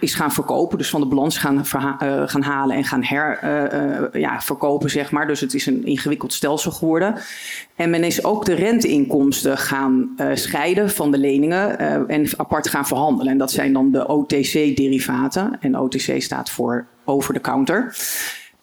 is 0.00 0.14
gaan 0.14 0.32
verkopen. 0.32 0.78
Dus 0.78 0.90
van 0.90 1.00
de 1.00 1.06
balans 1.06 1.38
gaan, 1.38 1.56
uh, 1.56 2.22
gaan 2.26 2.42
halen 2.42 2.76
en 2.76 2.84
gaan 2.84 3.02
her, 3.02 3.38
uh, 3.44 3.80
uh, 4.12 4.20
ja, 4.20 4.40
verkopen, 4.40 4.90
zeg 4.90 5.10
maar. 5.10 5.26
Dus 5.26 5.40
het 5.40 5.54
is 5.54 5.66
een 5.66 5.84
ingewikkeld 5.84 6.32
stelsel 6.32 6.70
geworden. 6.70 7.14
En 7.76 7.90
men 7.90 8.04
is 8.04 8.24
ook 8.24 8.44
de 8.44 8.54
renteinkomsten 8.54 9.58
gaan 9.58 10.16
scheiden 10.34 10.90
van 10.90 11.10
de 11.10 11.18
leningen 11.18 11.78
en 12.08 12.26
apart 12.36 12.68
gaan 12.68 12.86
verhandelen. 12.86 13.32
En 13.32 13.38
dat 13.38 13.50
zijn 13.50 13.72
dan 13.72 13.90
de 13.90 14.08
OTC-derivaten. 14.08 15.56
En 15.60 15.78
OTC 15.78 16.22
staat 16.22 16.50
voor 16.50 16.86
over 17.04 17.34
the 17.34 17.40
counter. 17.40 17.94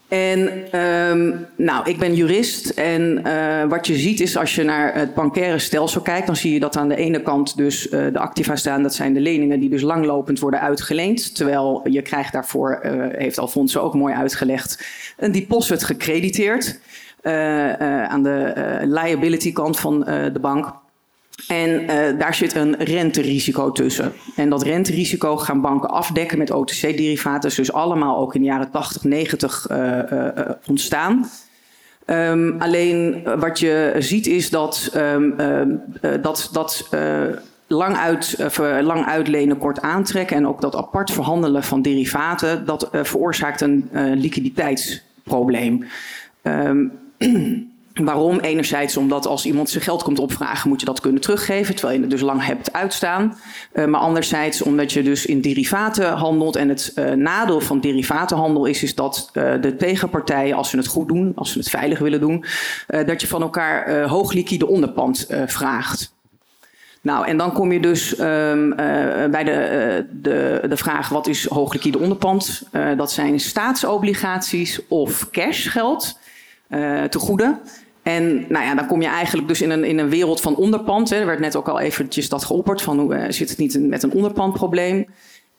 En 0.08 0.72
ehm, 0.72 1.32
nou, 1.56 1.90
ik 1.90 1.98
ben 1.98 2.16
jurist 2.16 2.70
en 2.70 3.22
uh, 3.26 3.64
wat 3.64 3.88
je 3.88 3.96
ziet 3.96 4.20
is 4.20 4.38
als 4.38 4.56
je 4.56 4.64
naar 4.64 4.96
het 4.96 5.14
bankaire 5.14 5.60
stelsel 5.60 6.02
kijkt, 6.02 6.26
dan 6.26 6.36
zie 6.36 6.54
je 6.54 6.60
dat 6.60 6.78
aan 6.78 6.88
de 6.88 6.96
ene 6.96 7.22
kant 7.22 7.58
dus 7.58 7.86
uh, 7.86 7.92
de 7.92 8.20
activa 8.20 8.56
staan, 8.56 8.84
dat 8.84 8.94
zijn 8.94 9.14
de 9.14 9.20
leningen 9.20 9.60
die 9.60 9.70
dus 9.70 9.82
langlopend 9.82 10.40
worden 10.40 10.62
uitgeleend. 10.62 11.36
Terwijl 11.36 11.82
je 11.90 12.02
krijgt 12.02 12.34
daarvoor, 12.34 12.82
uh, 12.84 13.06
heeft 13.12 13.40
Alfonso 13.40 13.80
ook 13.80 13.94
mooi 13.94 14.14
uitgelegd, 14.14 14.86
een 15.18 15.32
deposit 15.32 15.84
gecrediteerd 15.84 16.80
aan 18.08 18.24
de 18.24 18.54
liability 18.82 19.52
kant 19.52 19.80
van 19.80 20.00
de 20.34 20.40
bank. 20.42 20.74
En 21.48 21.82
uh, 21.82 22.20
daar 22.20 22.36
zit 22.36 22.56
een 22.56 22.76
renterisico 22.76 23.72
tussen. 23.72 24.14
En 24.36 24.50
dat 24.50 24.64
renterisico 24.64 25.38
gaan 25.38 25.62
banken 25.62 25.90
afdekken 25.90 26.38
met 26.38 26.52
OTC-derivaten. 26.52 27.56
Dus 27.56 27.74
allemaal 27.74 28.18
ook 28.18 28.36
in 28.36 28.42
de 28.42 28.48
jaren 28.48 28.72
80, 28.72 29.04
90 29.04 29.68
uh, 29.72 29.78
uh, 30.12 30.30
ontstaan. 30.68 31.30
Um, 32.06 32.56
alleen 32.60 33.24
wat 33.40 33.60
je 33.60 33.96
ziet 34.00 34.28
is 34.28 34.50
dat 34.50 34.92
um, 34.96 35.36
dat, 36.22 36.50
dat 36.52 36.90
lang, 37.68 37.96
uit, 37.96 38.38
lang 38.82 39.06
uitlenen, 39.06 39.58
kort 39.58 39.82
aantrekken... 39.82 40.36
en 40.38 40.48
ook 40.48 40.62
dat 40.62 40.76
apart 40.76 41.12
verhandelen 41.12 41.64
van 41.64 41.82
derivaten... 41.82 42.66
dat 42.66 42.90
veroorzaakt 42.92 43.62
een 43.62 43.90
liquiditeitsprobleem. 43.94 45.86
Um, 46.44 46.92
Waarom? 48.04 48.40
Enerzijds 48.40 48.98
omdat 48.98 49.28
als 49.28 49.46
iemand 49.46 49.70
zijn 49.70 49.84
geld 49.84 50.04
komt 50.04 50.20
opvragen, 50.20 50.70
moet 50.70 50.80
je 50.80 50.86
dat 50.86 51.00
kunnen 51.00 51.22
teruggeven, 51.22 51.76
terwijl 51.76 51.96
je 51.96 52.02
het 52.02 52.12
dus 52.12 52.22
lang 52.22 52.46
hebt 52.46 52.74
uitstaan. 52.74 53.38
Uh, 53.74 53.86
maar 53.86 54.00
anderzijds 54.00 54.62
omdat 54.62 54.92
je 54.92 55.04
dus 55.04 55.26
in 55.26 55.42
derivaten 55.42 56.12
handelt. 56.12 56.56
En 56.56 56.70
het 56.70 56.92
uh, 56.96 57.12
nadeel 57.12 57.62
van 57.62 57.80
derivatenhandel 57.80 58.66
is, 58.66 58.84
is 58.84 58.96
dat 58.96 59.30
uh, 59.34 59.54
de 59.62 59.76
tegenpartijen, 59.76 60.56
als 60.56 60.70
ze 60.70 60.78
het 60.78 60.88
goed 60.88 61.08
doen, 61.08 61.32
als 61.36 61.52
ze 61.52 61.58
het 61.58 61.70
veilig 61.70 62.00
willen 62.00 62.20
doen, 62.20 62.46
dat 62.88 63.22
je 63.22 63.28
van 63.28 63.42
elkaar 63.42 64.04
hoog 64.08 64.34
liquide 64.34 64.68
onderpand 64.68 65.28
vraagt. 65.46 66.14
Nou, 67.02 67.28
en 67.28 67.38
dan 67.38 67.52
kom 67.52 67.72
je 67.72 67.80
dus 67.80 68.20
um, 68.20 68.76
bij 69.32 69.44
de, 69.44 70.06
de, 70.12 70.62
de 70.70 70.78
vraag: 70.78 71.10
wat 71.10 71.28
is 71.28 71.46
hoog 71.46 71.74
liquide 71.74 72.00
onderpand? 72.00 72.64
dat 72.98 73.12
zijn 73.12 73.40
staatsobligaties 73.40 74.80
of 74.88 75.30
cashgeld. 75.30 76.20
te 77.10 77.20
goede. 77.20 77.58
En 78.06 78.46
nou 78.50 78.66
ja, 78.66 78.76
dan 78.76 78.88
kom 78.88 79.02
je 79.02 79.08
eigenlijk 79.08 79.48
dus 79.48 79.62
in 79.62 79.70
een, 79.70 79.84
in 79.84 79.98
een 79.98 80.10
wereld 80.10 80.42
van 80.42 80.56
onderpand. 80.56 81.10
Hè. 81.10 81.16
Er 81.16 81.26
werd 81.26 81.40
net 81.40 81.56
ook 81.56 81.68
al 81.68 81.80
eventjes 81.80 82.30
dat 82.30 82.44
geopperd 82.44 82.82
van 82.82 83.00
hoe 83.00 83.16
uh, 83.16 83.24
zit 83.30 83.50
het 83.50 83.58
niet 83.58 83.80
met 83.80 84.04
een 84.04 84.12
onderpandprobleem. 84.12 85.06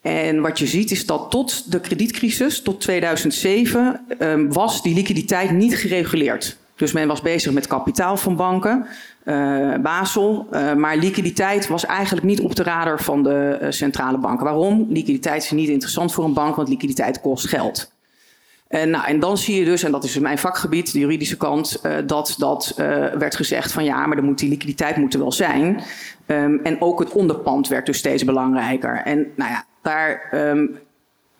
En 0.00 0.40
wat 0.40 0.58
je 0.58 0.66
ziet 0.66 0.90
is 0.90 1.06
dat 1.06 1.30
tot 1.30 1.72
de 1.72 1.80
kredietcrisis, 1.80 2.62
tot 2.62 2.80
2007, 2.80 4.00
um, 4.18 4.52
was 4.52 4.82
die 4.82 4.94
liquiditeit 4.94 5.50
niet 5.50 5.76
gereguleerd. 5.76 6.56
Dus 6.76 6.92
men 6.92 7.08
was 7.08 7.20
bezig 7.20 7.52
met 7.52 7.66
kapitaal 7.66 8.16
van 8.16 8.36
banken, 8.36 8.86
uh, 9.24 9.74
Basel. 9.76 10.46
Uh, 10.52 10.74
maar 10.74 10.96
liquiditeit 10.96 11.68
was 11.68 11.86
eigenlijk 11.86 12.26
niet 12.26 12.40
op 12.40 12.54
de 12.54 12.62
radar 12.62 13.02
van 13.02 13.22
de 13.22 13.66
centrale 13.68 14.18
banken. 14.18 14.44
Waarom? 14.44 14.86
Liquiditeit 14.88 15.42
is 15.42 15.50
niet 15.50 15.68
interessant 15.68 16.12
voor 16.12 16.24
een 16.24 16.34
bank, 16.34 16.56
want 16.56 16.68
liquiditeit 16.68 17.20
kost 17.20 17.48
geld. 17.48 17.94
En, 18.68 18.90
nou, 18.90 19.06
en 19.06 19.20
dan 19.20 19.38
zie 19.38 19.58
je 19.58 19.64
dus, 19.64 19.82
en 19.82 19.92
dat 19.92 20.04
is 20.04 20.18
mijn 20.18 20.38
vakgebied, 20.38 20.92
de 20.92 20.98
juridische 20.98 21.36
kant, 21.36 21.80
uh, 21.82 21.96
dat 22.06 22.34
dat 22.38 22.74
uh, 22.78 22.86
werd 23.12 23.36
gezegd 23.36 23.72
van 23.72 23.84
ja, 23.84 24.06
maar 24.06 24.16
dan 24.16 24.24
moet 24.24 24.38
die 24.38 24.48
liquiditeit 24.48 24.96
moet 24.96 25.14
er 25.14 25.20
wel 25.20 25.32
zijn. 25.32 25.80
Um, 26.26 26.60
en 26.62 26.80
ook 26.80 26.98
het 26.98 27.12
onderpand 27.12 27.68
werd 27.68 27.86
dus 27.86 27.98
steeds 27.98 28.24
belangrijker. 28.24 29.02
En 29.04 29.26
nou 29.36 29.50
ja, 29.50 29.64
daar 29.82 30.30
um, 30.50 30.78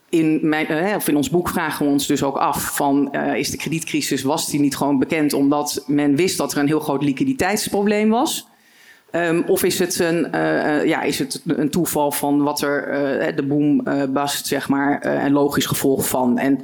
in, 0.08 0.38
mijn, 0.42 0.66
uh, 0.70 0.94
of 0.96 1.08
in 1.08 1.16
ons 1.16 1.30
boek 1.30 1.48
vragen 1.48 1.86
we 1.86 1.92
ons 1.92 2.06
dus 2.06 2.22
ook 2.22 2.36
af 2.36 2.76
van 2.76 3.14
is 3.14 3.50
de 3.50 3.56
kredietcrisis, 3.56 4.22
was 4.22 4.50
die 4.50 4.60
niet 4.60 4.76
gewoon 4.76 4.98
bekend 4.98 5.32
omdat 5.32 5.84
men 5.86 6.16
wist 6.16 6.38
dat 6.38 6.52
er 6.52 6.58
een 6.58 6.66
heel 6.66 6.80
groot 6.80 7.02
liquiditeitsprobleem 7.02 8.08
was? 8.08 8.48
Um, 9.12 9.44
of 9.46 9.64
is 9.64 9.78
het, 9.78 9.98
een, 9.98 10.28
uh, 10.34 10.84
ja, 10.84 11.02
is 11.02 11.18
het 11.18 11.42
een 11.46 11.70
toeval 11.70 12.12
van 12.12 12.42
wat 12.42 12.60
er 12.60 12.88
uh, 13.28 13.36
de 13.36 13.46
boom 13.46 13.82
bast, 14.12 14.46
zeg 14.46 14.68
maar, 14.68 15.06
een 15.24 15.32
logisch 15.32 15.66
gevolg 15.66 16.08
van? 16.08 16.38
En 16.38 16.60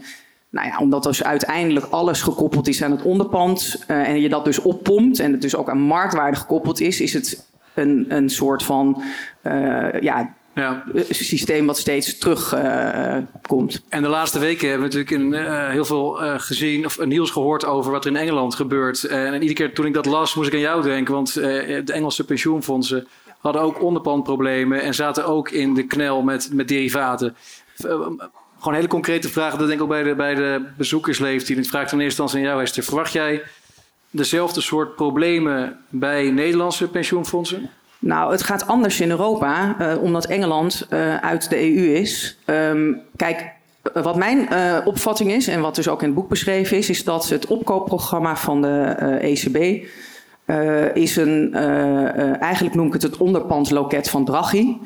nou 0.52 0.66
ja, 0.68 0.78
omdat 0.78 1.02
dus 1.02 1.24
uiteindelijk 1.24 1.86
alles 1.86 2.22
gekoppeld 2.22 2.68
is 2.68 2.82
aan 2.82 2.90
het 2.90 3.02
onderpand 3.02 3.84
uh, 3.88 4.08
en 4.08 4.20
je 4.20 4.28
dat 4.28 4.44
dus 4.44 4.58
oppompt 4.58 5.18
en 5.18 5.32
het 5.32 5.42
dus 5.42 5.56
ook 5.56 5.70
aan 5.70 5.80
marktwaarde 5.80 6.36
gekoppeld 6.36 6.80
is, 6.80 7.00
is 7.00 7.12
het 7.12 7.46
een, 7.74 8.04
een 8.08 8.30
soort 8.30 8.62
van 8.62 9.02
uh, 9.42 10.00
ja, 10.00 10.34
ja. 10.54 10.84
systeem 11.10 11.66
wat 11.66 11.78
steeds 11.78 12.18
terugkomt. 12.18 13.72
Uh, 13.74 13.80
en 13.88 14.02
de 14.02 14.08
laatste 14.08 14.38
weken 14.38 14.68
hebben 14.68 14.90
we 14.90 14.96
natuurlijk 14.96 15.24
in, 15.24 15.42
uh, 15.42 15.68
heel 15.68 15.84
veel 15.84 16.22
uh, 16.22 16.34
gezien 16.36 16.84
of 16.84 17.04
nieuws 17.04 17.30
gehoord 17.30 17.64
over 17.64 17.92
wat 17.92 18.04
er 18.04 18.10
in 18.10 18.16
Engeland 18.16 18.54
gebeurt. 18.54 19.04
en 19.04 19.32
iedere 19.32 19.52
keer 19.52 19.74
toen 19.74 19.86
ik 19.86 19.94
dat 19.94 20.06
las, 20.06 20.34
moest 20.34 20.48
ik 20.48 20.54
aan 20.54 20.60
jou 20.60 20.82
denken, 20.82 21.14
want 21.14 21.34
de 21.34 21.92
Engelse 21.92 22.24
pensioenfondsen 22.24 23.06
hadden 23.38 23.62
ook 23.62 23.82
onderpandproblemen 23.82 24.82
en 24.82 24.94
zaten 24.94 25.26
ook 25.26 25.50
in 25.50 25.74
de 25.74 25.86
knel 25.86 26.22
met, 26.22 26.50
met 26.52 26.68
derivaten. 26.68 27.36
Gewoon 28.62 28.76
hele 28.76 28.88
concrete 28.88 29.28
vragen, 29.28 29.58
dat 29.58 29.66
denk 29.66 29.78
ik 29.78 29.84
ook 29.84 29.90
bij 29.90 30.02
de, 30.02 30.14
bij 30.14 30.34
de 30.34 30.64
bezoekers 30.76 31.18
leeft. 31.18 31.46
Die 31.46 31.56
vraagt 31.62 31.92
in 31.92 32.00
eerste 32.00 32.22
instantie 32.22 32.36
aan 32.36 32.44
jou, 32.44 32.62
Esther. 32.62 32.82
Verwacht 32.82 33.12
jij 33.12 33.42
dezelfde 34.10 34.60
soort 34.60 34.94
problemen 34.94 35.78
bij 35.88 36.30
Nederlandse 36.30 36.88
pensioenfondsen? 36.88 37.70
Nou, 37.98 38.32
het 38.32 38.42
gaat 38.42 38.66
anders 38.66 39.00
in 39.00 39.10
Europa, 39.10 39.76
uh, 39.80 40.02
omdat 40.02 40.26
Engeland 40.26 40.86
uh, 40.90 41.16
uit 41.16 41.50
de 41.50 41.56
EU 41.56 41.94
is. 41.94 42.38
Um, 42.46 43.00
kijk, 43.16 43.50
wat 43.92 44.16
mijn 44.16 44.48
uh, 44.52 44.78
opvatting 44.84 45.32
is, 45.32 45.48
en 45.48 45.60
wat 45.60 45.74
dus 45.74 45.88
ook 45.88 46.00
in 46.00 46.06
het 46.06 46.16
boek 46.16 46.28
beschreven 46.28 46.76
is, 46.76 46.90
is 46.90 47.04
dat 47.04 47.28
het 47.28 47.46
opkoopprogramma 47.46 48.36
van 48.36 48.62
de 48.62 48.94
ECB 49.20 49.86
uh, 50.46 50.94
is 50.94 51.16
een, 51.16 51.50
uh, 51.54 51.60
uh, 51.60 52.42
eigenlijk 52.42 52.74
noem 52.74 52.86
ik 52.86 52.92
het 52.92 53.02
het 53.02 53.16
onderpandloket 53.16 54.10
van 54.10 54.24
Draghi. 54.24 54.76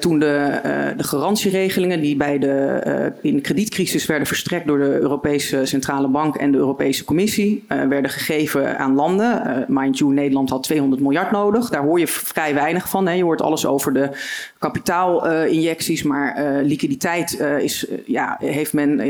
toen 0.00 0.18
de, 0.18 0.60
de 0.96 1.04
garantieregelingen 1.04 2.00
die 2.00 2.16
bij 2.16 2.38
de, 2.38 3.12
in 3.22 3.34
de 3.34 3.40
kredietcrisis 3.40 4.06
werden 4.06 4.26
verstrekt 4.26 4.66
door 4.66 4.78
de 4.78 4.98
Europese 4.98 5.66
Centrale 5.66 6.08
Bank 6.08 6.36
en 6.36 6.52
de 6.52 6.58
Europese 6.58 7.04
Commissie, 7.04 7.64
werden 7.68 8.10
gegeven 8.10 8.78
aan 8.78 8.94
landen. 8.94 9.64
mind 9.68 9.98
you, 9.98 10.12
Nederland 10.12 10.50
had 10.50 10.62
200 10.62 11.02
miljard 11.02 11.30
nodig. 11.30 11.68
Daar 11.68 11.82
hoor 11.82 11.98
je 11.98 12.06
vrij 12.06 12.54
weinig 12.54 12.88
van. 12.88 13.06
Hè. 13.06 13.12
Je 13.12 13.22
hoort 13.22 13.42
alles 13.42 13.66
over 13.66 13.92
de 13.92 14.10
kapitaalinjecties, 14.58 16.02
maar 16.02 16.42
liquiditeit 16.62 17.40
is, 17.40 17.86
ja, 18.06 18.36
heeft 18.40 18.72
men 18.72 19.00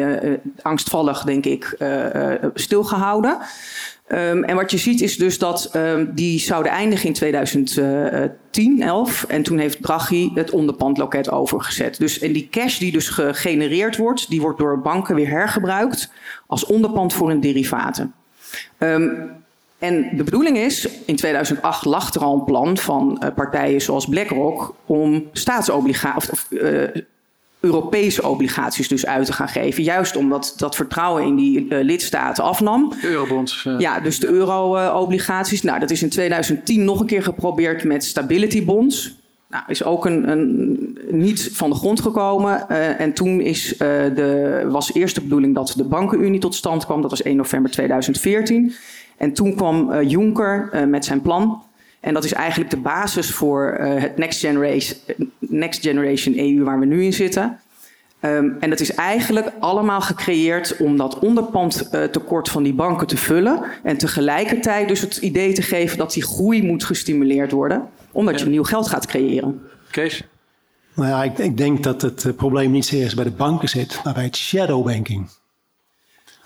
angstvallig, 0.62 1.24
denk 1.24 1.44
ik, 1.44 1.76
stilgehouden. 2.54 3.38
Um, 4.12 4.44
en 4.44 4.56
wat 4.56 4.70
je 4.70 4.78
ziet 4.78 5.00
is 5.00 5.16
dus 5.16 5.38
dat 5.38 5.70
um, 5.74 6.10
die 6.14 6.38
zouden 6.38 6.72
eindigen 6.72 7.06
in 7.06 7.12
2010, 7.12 8.82
11. 8.82 9.24
En 9.28 9.42
toen 9.42 9.58
heeft 9.58 9.82
Draghi 9.82 10.30
het 10.34 10.50
onderpandloket 10.50 11.30
overgezet. 11.30 11.98
Dus, 11.98 12.18
en 12.18 12.32
die 12.32 12.48
cash 12.50 12.78
die 12.78 12.92
dus 12.92 13.08
gegenereerd 13.08 13.96
wordt, 13.96 14.30
die 14.30 14.40
wordt 14.40 14.58
door 14.58 14.80
banken 14.80 15.14
weer 15.14 15.28
hergebruikt 15.28 16.10
als 16.46 16.64
onderpand 16.64 17.12
voor 17.12 17.28
hun 17.28 17.40
derivaten. 17.40 18.14
Um, 18.78 19.30
en 19.78 20.16
de 20.16 20.24
bedoeling 20.24 20.56
is, 20.56 20.88
in 21.04 21.16
2008 21.16 21.84
lag 21.84 22.14
er 22.14 22.20
al 22.20 22.34
een 22.34 22.44
plan 22.44 22.76
van 22.76 23.22
uh, 23.24 23.28
partijen 23.34 23.80
zoals 23.80 24.06
BlackRock 24.06 24.74
om 24.86 25.28
staatsobligaties, 25.32 26.30
of, 26.30 26.46
uh, 26.50 26.88
Europese 27.60 28.28
obligaties 28.28 28.88
dus 28.88 29.06
uit 29.06 29.26
te 29.26 29.32
gaan 29.32 29.48
geven. 29.48 29.82
Juist 29.82 30.16
omdat 30.16 30.54
dat 30.56 30.76
vertrouwen 30.76 31.24
in 31.24 31.36
die 31.36 31.66
uh, 31.68 31.84
lidstaten 31.84 32.44
afnam. 32.44 32.94
De 33.00 33.08
eurobonds. 33.08 33.64
Uh. 33.64 33.78
Ja, 33.78 34.00
dus 34.00 34.20
de 34.20 34.28
euro-obligaties. 34.28 35.62
nou, 35.62 35.78
dat 35.78 35.90
is 35.90 36.02
in 36.02 36.08
2010 36.08 36.84
nog 36.84 37.00
een 37.00 37.06
keer 37.06 37.22
geprobeerd 37.22 37.84
met 37.84 38.04
stability 38.04 38.64
bonds. 38.64 39.16
Nou, 39.50 39.64
is 39.66 39.84
ook 39.84 40.06
een, 40.06 40.30
een, 40.30 40.98
niet 41.10 41.50
van 41.52 41.70
de 41.70 41.76
grond 41.76 42.00
gekomen. 42.00 42.66
Uh, 42.70 43.00
en 43.00 43.12
toen 43.12 43.40
is, 43.40 43.74
de, 43.78 44.66
was 44.70 44.94
eerst 44.94 45.14
de 45.14 45.20
bedoeling 45.20 45.54
dat 45.54 45.74
de 45.76 45.84
bankenunie 45.84 46.40
tot 46.40 46.54
stand 46.54 46.84
kwam. 46.84 47.02
Dat 47.02 47.10
was 47.10 47.22
1 47.22 47.36
november 47.36 47.70
2014. 47.70 48.74
En 49.16 49.32
toen 49.32 49.54
kwam 49.54 50.02
Juncker 50.02 50.86
met 50.88 51.04
zijn 51.04 51.22
plan. 51.22 51.62
En 52.00 52.14
dat 52.14 52.24
is 52.24 52.32
eigenlijk 52.32 52.70
de 52.70 52.76
basis 52.76 53.30
voor 53.30 53.78
uh, 53.80 54.00
het 54.00 54.16
Next 54.16 54.40
Generation, 54.40 54.98
Next 55.38 55.82
Generation 55.82 56.38
EU 56.38 56.64
waar 56.64 56.78
we 56.78 56.86
nu 56.86 57.04
in 57.04 57.12
zitten. 57.12 57.58
Um, 58.20 58.56
en 58.60 58.70
dat 58.70 58.80
is 58.80 58.92
eigenlijk 58.92 59.52
allemaal 59.58 60.00
gecreëerd 60.00 60.76
om 60.76 60.96
dat 60.96 61.18
onderpandtekort 61.18 62.46
uh, 62.46 62.52
van 62.52 62.62
die 62.62 62.74
banken 62.74 63.06
te 63.06 63.16
vullen. 63.16 63.62
En 63.82 63.96
tegelijkertijd 63.96 64.88
dus 64.88 65.00
het 65.00 65.16
idee 65.16 65.52
te 65.52 65.62
geven 65.62 65.98
dat 65.98 66.12
die 66.12 66.22
groei 66.22 66.62
moet 66.62 66.84
gestimuleerd 66.84 67.52
worden. 67.52 67.88
Omdat 68.12 68.38
ja. 68.38 68.44
je 68.44 68.50
nieuw 68.50 68.64
geld 68.64 68.88
gaat 68.88 69.06
creëren. 69.06 69.60
Kees? 69.90 70.24
Nou 70.94 71.08
ja, 71.08 71.24
ik, 71.24 71.38
ik 71.38 71.56
denk 71.56 71.82
dat 71.82 72.02
het 72.02 72.24
uh, 72.24 72.32
probleem 72.34 72.70
niet 72.70 72.86
zozeer 72.86 73.12
bij 73.14 73.24
de 73.24 73.30
banken 73.30 73.68
zit, 73.68 74.00
maar 74.04 74.14
bij 74.14 74.24
het 74.24 74.36
shadowbanking. 74.36 75.28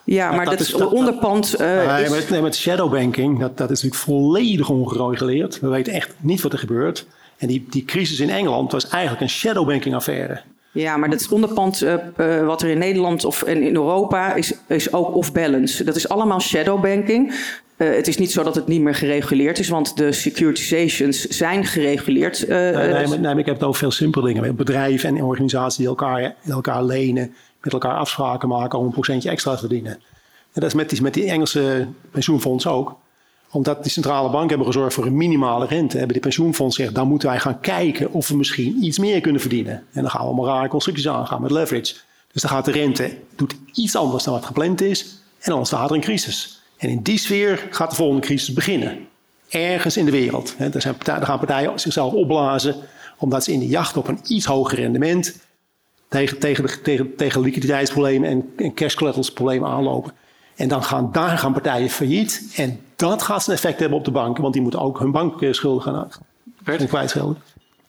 Ja, 0.05 0.33
maar 0.33 0.45
dat, 0.45 0.59
dat 0.59 0.67
is 0.67 0.75
onderpand. 0.75 1.61
Uh, 1.61 1.95
nee, 1.95 2.05
is... 2.05 2.11
met, 2.11 2.31
nee, 2.31 2.43
met 2.43 2.57
shadowbanking, 2.57 3.41
dat, 3.41 3.59
dat 3.59 3.71
is 3.71 3.83
natuurlijk 3.83 4.11
volledig 4.11 4.71
ongereguleerd. 4.71 5.61
We 5.61 5.69
weten 5.69 5.93
echt 5.93 6.15
niet 6.21 6.41
wat 6.41 6.53
er 6.53 6.59
gebeurt. 6.59 7.07
En 7.39 7.49
die, 7.49 7.67
die 7.71 7.85
crisis 7.85 8.21
in 8.21 8.31
Engeland 8.31 8.73
was 8.73 8.89
eigenlijk 8.89 9.23
een 9.23 9.31
shadowbanking-affaire. 9.31 10.41
Ja, 10.73 10.97
maar 10.97 11.11
dat 11.11 11.29
onderpand 11.29 11.83
uh, 11.83 12.47
wat 12.47 12.63
er 12.63 12.69
in 12.69 12.79
Nederland 12.79 13.25
of 13.25 13.43
in, 13.43 13.63
in 13.63 13.75
Europa 13.75 14.35
is, 14.35 14.53
is 14.67 14.93
ook 14.93 15.15
off-balance. 15.15 15.85
Dat 15.85 15.97
is 15.97 16.09
allemaal 16.09 16.41
shadowbanking. 16.41 17.35
Uh, 17.77 17.95
het 17.95 18.09
is 18.09 18.17
niet 18.17 18.33
zo 18.33 18.43
dat 18.43 18.55
het 18.55 18.67
niet 18.67 18.81
meer 18.81 18.95
gereguleerd 18.95 19.59
is, 19.59 19.69
want 19.69 19.97
de 19.97 20.13
securitizations 20.13 21.27
zijn 21.27 21.65
gereguleerd. 21.65 22.49
Nee, 22.49 22.73
nee, 22.73 23.07
nee, 23.07 23.19
maar 23.19 23.39
ik 23.39 23.47
heb 23.47 23.55
het 23.55 23.65
over 23.65 23.79
veel 23.79 23.91
simpele 23.91 24.33
dingen. 24.33 24.57
Bedrijven 24.57 25.09
en 25.09 25.23
organisaties 25.23 25.79
die 25.79 25.87
elkaar, 25.87 26.35
elkaar 26.49 26.85
lenen, 26.85 27.35
met 27.63 27.73
elkaar 27.73 27.97
afspraken 27.97 28.49
maken 28.49 28.79
om 28.79 28.85
een 28.85 28.93
procentje 28.93 29.31
extra 29.31 29.53
te 29.53 29.59
verdienen. 29.59 29.93
En 29.93 30.61
dat 30.61 30.65
is 30.65 30.75
met 30.75 30.91
die, 30.91 31.03
met 31.03 31.15
die 31.15 31.31
Engelse 31.31 31.89
pensioenfonds 32.11 32.67
ook 32.67 32.97
omdat 33.53 33.85
de 33.85 33.91
centrale 33.91 34.31
banken 34.31 34.49
hebben 34.49 34.67
gezorgd 34.67 34.95
voor 34.95 35.07
een 35.07 35.17
minimale 35.17 35.67
rente, 35.67 35.97
hebben 35.99 36.15
de 36.15 36.23
pensioenfonds 36.23 36.77
gezegd, 36.77 36.95
dan 36.95 37.09
moeten 37.09 37.29
wij 37.29 37.39
gaan 37.39 37.61
kijken 37.61 38.13
of 38.13 38.29
we 38.29 38.37
misschien 38.37 38.85
iets 38.85 38.99
meer 38.99 39.21
kunnen 39.21 39.41
verdienen. 39.41 39.73
En 39.73 40.03
dan 40.03 40.11
gaan 40.11 40.21
we 40.21 40.27
allemaal 40.27 40.47
rare 40.47 40.69
constructies 40.69 41.09
aangaan 41.09 41.43
met 41.43 41.51
leverage. 41.51 41.95
Dus 42.33 42.43
dan 42.43 42.51
gaat 42.51 42.65
de 42.65 42.71
rente, 42.71 43.17
doet 43.37 43.55
iets 43.73 43.97
anders 43.97 44.25
dan 44.25 44.33
wat 44.33 44.45
gepland 44.45 44.81
is, 44.81 45.03
en 45.39 45.51
dan 45.51 45.59
ontstaat 45.59 45.91
er 45.91 45.97
een 45.97 46.03
crisis. 46.03 46.63
En 46.77 46.89
in 46.89 47.03
die 47.03 47.19
sfeer 47.19 47.67
gaat 47.71 47.91
de 47.91 47.97
volgende 47.97 48.23
crisis 48.23 48.53
beginnen. 48.53 48.99
Ergens 49.49 49.97
in 49.97 50.05
de 50.05 50.11
wereld. 50.11 50.55
Daar, 50.59 50.81
zijn 50.81 50.97
gaan 51.05 51.39
partijen 51.39 51.81
zichzelf 51.81 52.13
opblazen, 52.13 52.75
omdat 53.19 53.45
ze 53.45 53.53
in 53.53 53.59
de 53.59 53.67
jacht 53.67 53.97
op 53.97 54.09
een 54.09 54.19
iets 54.27 54.47
hoger 54.47 54.79
rendement 54.79 55.39
tegen, 56.13 56.39
tegen, 56.39 56.67
de, 56.67 56.81
tegen, 56.81 57.17
tegen 57.17 57.41
liquiditeitsproblemen 57.41 58.29
en, 58.29 58.53
en 58.57 58.75
cash 58.75 58.97
aanlopen. 59.63 60.13
En 60.57 60.69
dan 60.69 60.85
gaan, 60.85 61.13
daar 61.13 61.39
gaan 61.39 61.53
partijen 61.53 61.91
failliet. 61.91 62.53
En 62.57 62.81
dat 62.97 63.23
gaat 63.23 63.43
zijn 63.43 63.57
effect 63.57 63.81
hebben 63.81 63.99
op 63.99 64.05
de 64.05 64.11
banken, 64.11 64.43
want 64.43 64.55
die 64.55 64.63
moeten 64.63 64.81
ook 64.81 64.99
hun 64.99 65.11
bankschulden 65.11 65.83
gaan, 65.83 66.11
gaan 66.65 66.87
kwijtschelden. 66.87 67.43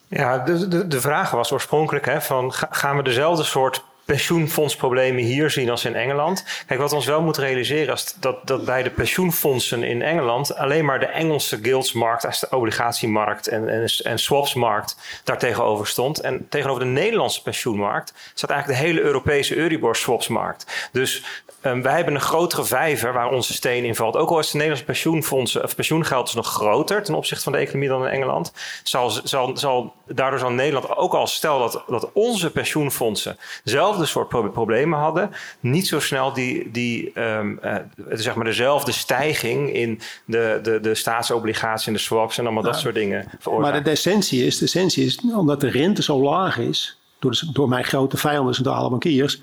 Ja, 0.08 0.38
de, 0.38 0.68
de, 0.68 0.88
de 0.88 1.02
vraag 1.02 1.32
was 1.32 1.52
oorspronkelijk 1.52 2.06
hè, 2.06 2.22
van 2.22 2.52
gaan 2.54 2.98
we 2.98 3.04
dezelfde 3.04 3.44
soort 3.44 3.84
pensioenfondsproblemen 4.06 5.24
hier 5.24 5.50
zien 5.50 5.70
als 5.70 5.86
in 5.86 5.96
Engeland. 5.96 6.46
Kijk, 6.68 6.80
wat 6.80 6.94
ons 6.94 7.06
wel 7.06 7.22
moet 7.22 7.38
realiseren 7.38 7.94
is 7.94 8.16
dat, 8.20 8.48
dat 8.48 8.66
bij 8.66 8.84
de 8.84 8.90
pensioenfondsen 8.90 9.84
in 9.84 10.02
Engeland 10.02 10.56
alleen 10.56 10.86
maar 10.86 11.00
de 11.00 11.06
Engelse 11.06 11.60
guildsmarkt, 11.62 12.26
als 12.26 12.40
de 12.40 12.50
obligatiemarkt 12.50 13.48
en, 13.48 13.70
en, 13.70 13.90
en 14.04 14.20
swapsmarkt 14.20 14.98
daar 15.24 15.38
tegenover 15.38 15.88
stond. 15.88 16.20
En 16.20 16.48
tegenover 16.50 16.84
de 16.84 16.90
Nederlandse 16.90 17.42
pensioenmarkt 17.42 18.14
staat 18.34 18.50
eigenlijk 18.50 18.80
de 18.80 18.88
hele 18.88 19.02
Europese 19.02 19.56
Euribor 19.56 19.96
swapsmarkt. 19.96 20.90
Dus 20.92 21.24
um, 21.64 21.82
wij 21.82 21.96
hebben 21.96 22.14
een 22.14 22.22
grotere 22.22 22.64
vijver 22.64 23.14
waar 23.14 23.32
onze 23.32 23.54
steen 23.54 23.86
in 23.86 23.96
valt. 23.96 24.16
Ook 24.16 24.30
al 24.30 24.40
is 24.40 24.46
de 24.46 24.58
Nederlandse 24.58 24.86
pensioenfondsen 24.86 25.64
of 25.64 25.76
pensioengeld 25.76 26.28
is 26.28 26.34
nog 26.34 26.48
groter 26.48 27.04
ten 27.04 27.16
opzichte 27.16 27.44
van 27.44 27.52
de 27.52 27.58
economie 27.58 27.90
dan 27.90 28.06
in 28.06 28.12
Engeland, 28.12 28.54
zal, 28.84 29.10
zal, 29.10 29.58
zal 29.58 29.94
daardoor 30.08 30.40
zal 30.40 30.50
Nederland 30.50 30.98
ook 30.98 31.14
al 31.14 31.28
stel 31.28 31.60
dat, 31.60 31.84
dat 31.88 32.10
onze 32.14 32.52
pensioenfondsen 32.52 33.38
zelf 33.64 33.82
dezelfde 33.94 34.06
soort 34.06 34.52
problemen 34.54 35.00
hadden, 35.00 35.32
niet 35.60 35.88
zo 35.88 36.00
snel 36.00 36.34
die, 36.34 36.72
die 36.72 37.20
um, 37.20 37.60
uh, 37.64 37.76
zeg 38.10 38.36
maar 38.36 38.46
dezelfde 38.46 38.92
stijging 38.92 39.74
in 39.74 40.00
de, 40.26 40.60
de, 40.64 40.80
de 40.80 40.96
staatsobligaties 40.96 41.88
en 41.88 41.94
de 41.94 42.00
swaps 42.00 42.38
en 42.38 42.44
allemaal 42.44 42.64
dat 42.64 42.80
soort 42.80 42.96
dingen 42.96 43.26
veroorzaken. 43.40 43.74
Maar 43.74 43.84
de, 43.84 43.90
essentie 43.90 44.46
is, 44.46 44.58
de 44.58 44.66
essentie 44.66 45.06
is, 45.06 45.20
omdat 45.36 45.62
de 45.62 45.70
rente 45.70 46.04
zo 46.04 46.22
laag 46.22 46.58
is, 46.58 46.98
door, 47.20 47.32
de, 47.32 47.50
door 47.54 47.70
mijn 47.70 47.84
grote 47.84 48.18
vijanden, 48.18 48.54
centrale 48.54 48.90
bankiers, 48.90 49.42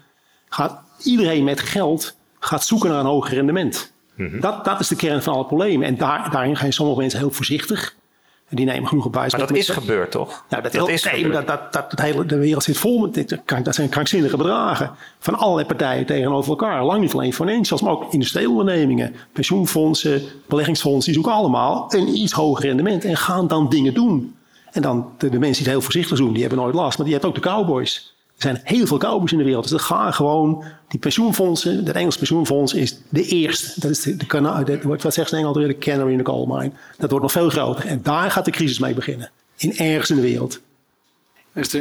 gaat 0.51 0.81
iedereen 1.03 1.45
met 1.45 1.61
geld 1.61 2.17
gaat 2.39 2.65
zoeken 2.65 2.91
naar 2.91 3.01
een 3.01 3.07
hoger 3.07 3.35
rendement. 3.35 3.93
Mhm. 4.15 4.41
dat, 4.41 4.65
dat 4.65 4.81
is 4.81 4.89
de 4.89 4.97
kern 4.97 5.23
van 5.23 5.35
alle 5.35 5.45
problemen. 5.45 5.87
En 5.87 5.97
daar, 5.97 6.31
daarin 6.31 6.57
gaan 6.57 6.73
sommige 6.73 7.01
mensen 7.01 7.19
heel 7.19 7.31
voorzichtig 7.31 7.95
die 8.57 8.67
nemen 8.67 8.89
genoeg 8.89 9.05
op 9.05 9.15
Maar 9.15 9.31
dat 9.31 9.57
is 9.57 9.69
gebeurd, 9.69 10.11
toch? 10.11 10.45
Ja, 10.49 10.61
dat, 10.61 10.73
dat 10.73 10.89
is 10.89 11.05
nee, 11.05 11.29
dat, 11.31 11.47
dat, 11.47 11.73
dat, 11.73 11.91
dat 11.91 12.01
hele, 12.01 12.27
de 12.27 12.39
wereld 12.39 12.63
zit 12.63 12.79
vol 12.79 12.99
met 12.99 13.15
dit. 13.15 13.39
Dat 13.63 13.75
zijn 13.75 13.89
krankzinnige 13.89 14.37
bedragen. 14.37 14.91
Van 15.19 15.35
allerlei 15.35 15.67
partijen 15.67 16.07
tegenover 16.07 16.51
elkaar. 16.51 16.85
Lang 16.85 17.01
niet 17.01 17.13
alleen 17.13 17.35
financials, 17.35 17.83
maar 17.83 17.93
ook 17.93 18.13
industriële 18.13 18.51
ondernemingen. 18.51 19.15
Pensioenfondsen, 19.33 20.23
beleggingsfondsen. 20.47 21.13
Die 21.13 21.23
zoeken 21.23 21.41
allemaal 21.41 21.95
een 21.95 22.17
iets 22.17 22.33
hoger 22.33 22.65
rendement. 22.65 23.05
En 23.05 23.17
gaan 23.17 23.47
dan 23.47 23.69
dingen 23.69 23.95
doen. 23.95 24.35
En 24.73 24.83
dan 24.83 25.13
de, 25.19 25.29
de 25.29 25.39
mensen 25.39 25.65
die 25.65 25.73
het 25.73 25.73
heel 25.73 25.81
voorzichtig 25.81 26.19
doen, 26.19 26.33
die 26.33 26.41
hebben 26.41 26.59
nooit 26.59 26.75
last. 26.75 26.97
Maar 26.97 27.07
die 27.07 27.15
hebt 27.15 27.27
ook 27.27 27.35
de 27.35 27.41
cowboys. 27.41 28.15
Er 28.41 28.47
zijn 28.47 28.61
heel 28.65 28.87
veel 28.87 28.99
cowboys 28.99 29.33
in 29.33 29.39
de 29.39 29.45
wereld. 29.45 29.63
Dus 29.63 29.73
dat 29.73 29.81
gaan 29.81 30.15
gewoon, 30.15 30.65
die 30.89 31.01
pensioenfondsen, 31.01 31.85
dat 31.85 31.95
Engelse 31.95 32.19
pensioenfonds 32.19 32.75
is 32.75 33.01
de 33.09 33.23
eerste. 33.23 33.81
Dat 33.81 33.91
is 33.91 34.03
de, 34.03 34.17
de, 34.17 34.65
de, 34.65 34.81
wat 34.83 35.15
zegt 35.15 35.29
ze 35.29 35.37
in 35.37 35.45
Engeland, 35.45 35.67
de 35.67 35.79
canary 35.79 36.11
in 36.11 36.17
the 36.17 36.25
coal 36.25 36.47
mine. 36.47 36.71
Dat 36.99 37.11
wordt 37.11 37.25
nog 37.25 37.33
veel 37.33 37.49
groter. 37.49 37.87
En 37.87 38.01
daar 38.03 38.31
gaat 38.31 38.45
de 38.45 38.51
crisis 38.51 38.79
mee 38.79 38.95
beginnen. 38.95 39.31
In 39.57 39.77
ergens 39.77 40.11
in 40.11 40.17
de 40.17 40.23
wereld. 40.23 40.61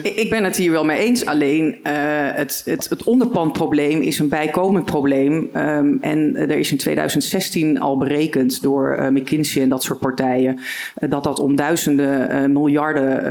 Ik 0.03 0.29
ben 0.29 0.43
het 0.43 0.55
hier 0.55 0.71
wel 0.71 0.85
mee 0.85 0.97
eens. 0.97 1.25
Alleen 1.25 1.65
uh, 1.67 1.91
het, 2.33 2.61
het, 2.65 2.89
het, 2.89 3.03
onderpandprobleem 3.03 4.01
is 4.01 4.19
een 4.19 4.29
bijkomend 4.29 4.85
probleem. 4.85 5.49
Um, 5.55 5.97
en 6.01 6.35
er 6.35 6.57
is 6.57 6.71
in 6.71 6.77
2016 6.77 7.79
al 7.79 7.97
berekend 7.97 8.61
door 8.61 8.97
uh, 8.99 9.07
McKinsey 9.07 9.61
en 9.61 9.69
dat 9.69 9.83
soort 9.83 9.99
partijen 9.99 10.59
uh, 10.99 11.09
dat 11.09 11.23
dat 11.23 11.39
om 11.39 11.55
duizenden 11.55 12.51
miljarden 12.51 13.23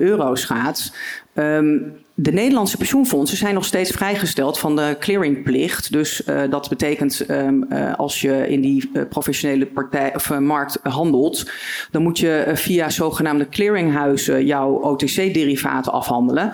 euro's 0.00 0.44
gaat. 0.44 0.92
Um, 1.38 2.04
de 2.18 2.32
Nederlandse 2.32 2.76
pensioenfondsen 2.76 3.38
zijn 3.38 3.54
nog 3.54 3.64
steeds 3.64 3.90
vrijgesteld 3.90 4.58
van 4.58 4.76
de 4.76 4.96
clearingplicht. 5.00 5.92
Dus 5.92 6.22
uh, 6.28 6.42
dat 6.50 6.68
betekent 6.68 7.30
um, 7.30 7.66
uh, 7.72 7.94
als 7.94 8.20
je 8.20 8.48
in 8.48 8.60
die 8.60 8.90
uh, 8.92 9.02
professionele 9.08 9.66
partij, 9.66 10.14
of, 10.14 10.38
markt 10.38 10.78
handelt, 10.82 11.50
dan 11.90 12.02
moet 12.02 12.18
je 12.18 12.50
via 12.54 12.90
zogenaamde 12.90 13.48
clearinghuizen 13.48 14.46
jouw 14.46 14.70
OTC-derivaten 14.70 15.92
afhandelen. 15.92 16.52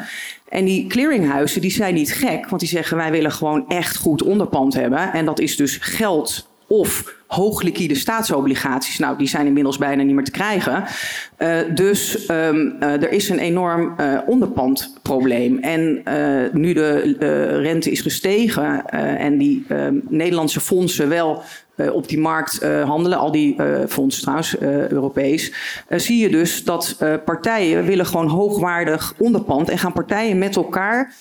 En 0.49 0.65
die 0.65 0.87
clearinghuizen 0.87 1.61
die 1.61 1.71
zijn 1.71 1.95
niet 1.95 2.13
gek, 2.13 2.49
want 2.49 2.61
die 2.61 2.71
zeggen 2.71 2.97
wij 2.97 3.11
willen 3.11 3.33
gewoon 3.33 3.69
echt 3.69 3.97
goed 3.97 4.23
onderpand 4.23 4.75
hebben. 4.75 5.13
En 5.13 5.25
dat 5.25 5.41
is 5.41 5.57
dus 5.57 5.77
geld 5.81 6.51
of 6.69 7.21
hoogliquide 7.27 7.95
staatsobligaties. 7.95 8.99
Nou, 8.99 9.19
die 9.19 9.29
zijn 9.29 9.47
inmiddels 9.47 9.79
bijna 9.79 10.03
niet 10.03 10.15
meer 10.15 10.25
te 10.25 10.31
krijgen. 10.31 10.85
Uh, 11.39 11.59
dus 11.75 12.29
um, 12.29 12.77
er 12.81 13.13
is 13.13 13.29
een 13.29 13.39
enorm 13.39 13.95
uh, 14.01 14.19
onderpandprobleem. 14.27 15.59
En 15.59 16.03
nu 16.53 16.73
de 16.73 17.59
rente 17.61 17.91
is 17.91 18.01
gestegen 18.01 18.87
en 19.19 19.39
die 19.39 19.65
ehm, 19.69 19.95
Nederlandse 20.09 20.61
fondsen 20.61 21.09
wel 21.09 21.43
op 21.93 22.09
die 22.09 22.19
markt 22.19 22.63
handelen, 22.85 23.19
al 23.19 23.33
die 23.33 23.57
fondsen 23.89 24.23
trouwens, 24.23 24.59
Europees, 24.89 25.53
zie 25.89 26.19
je 26.19 26.29
dus 26.29 26.65
dat 26.65 26.97
partijen 27.25 27.85
willen 27.85 28.07
gewoon 28.07 28.29
hoogwaardig 28.29 29.15
onderpand 29.19 29.69
en 29.69 29.79
gaan 29.79 29.93
partijen 29.93 30.39
met 30.39 30.57
elkaar 30.57 31.15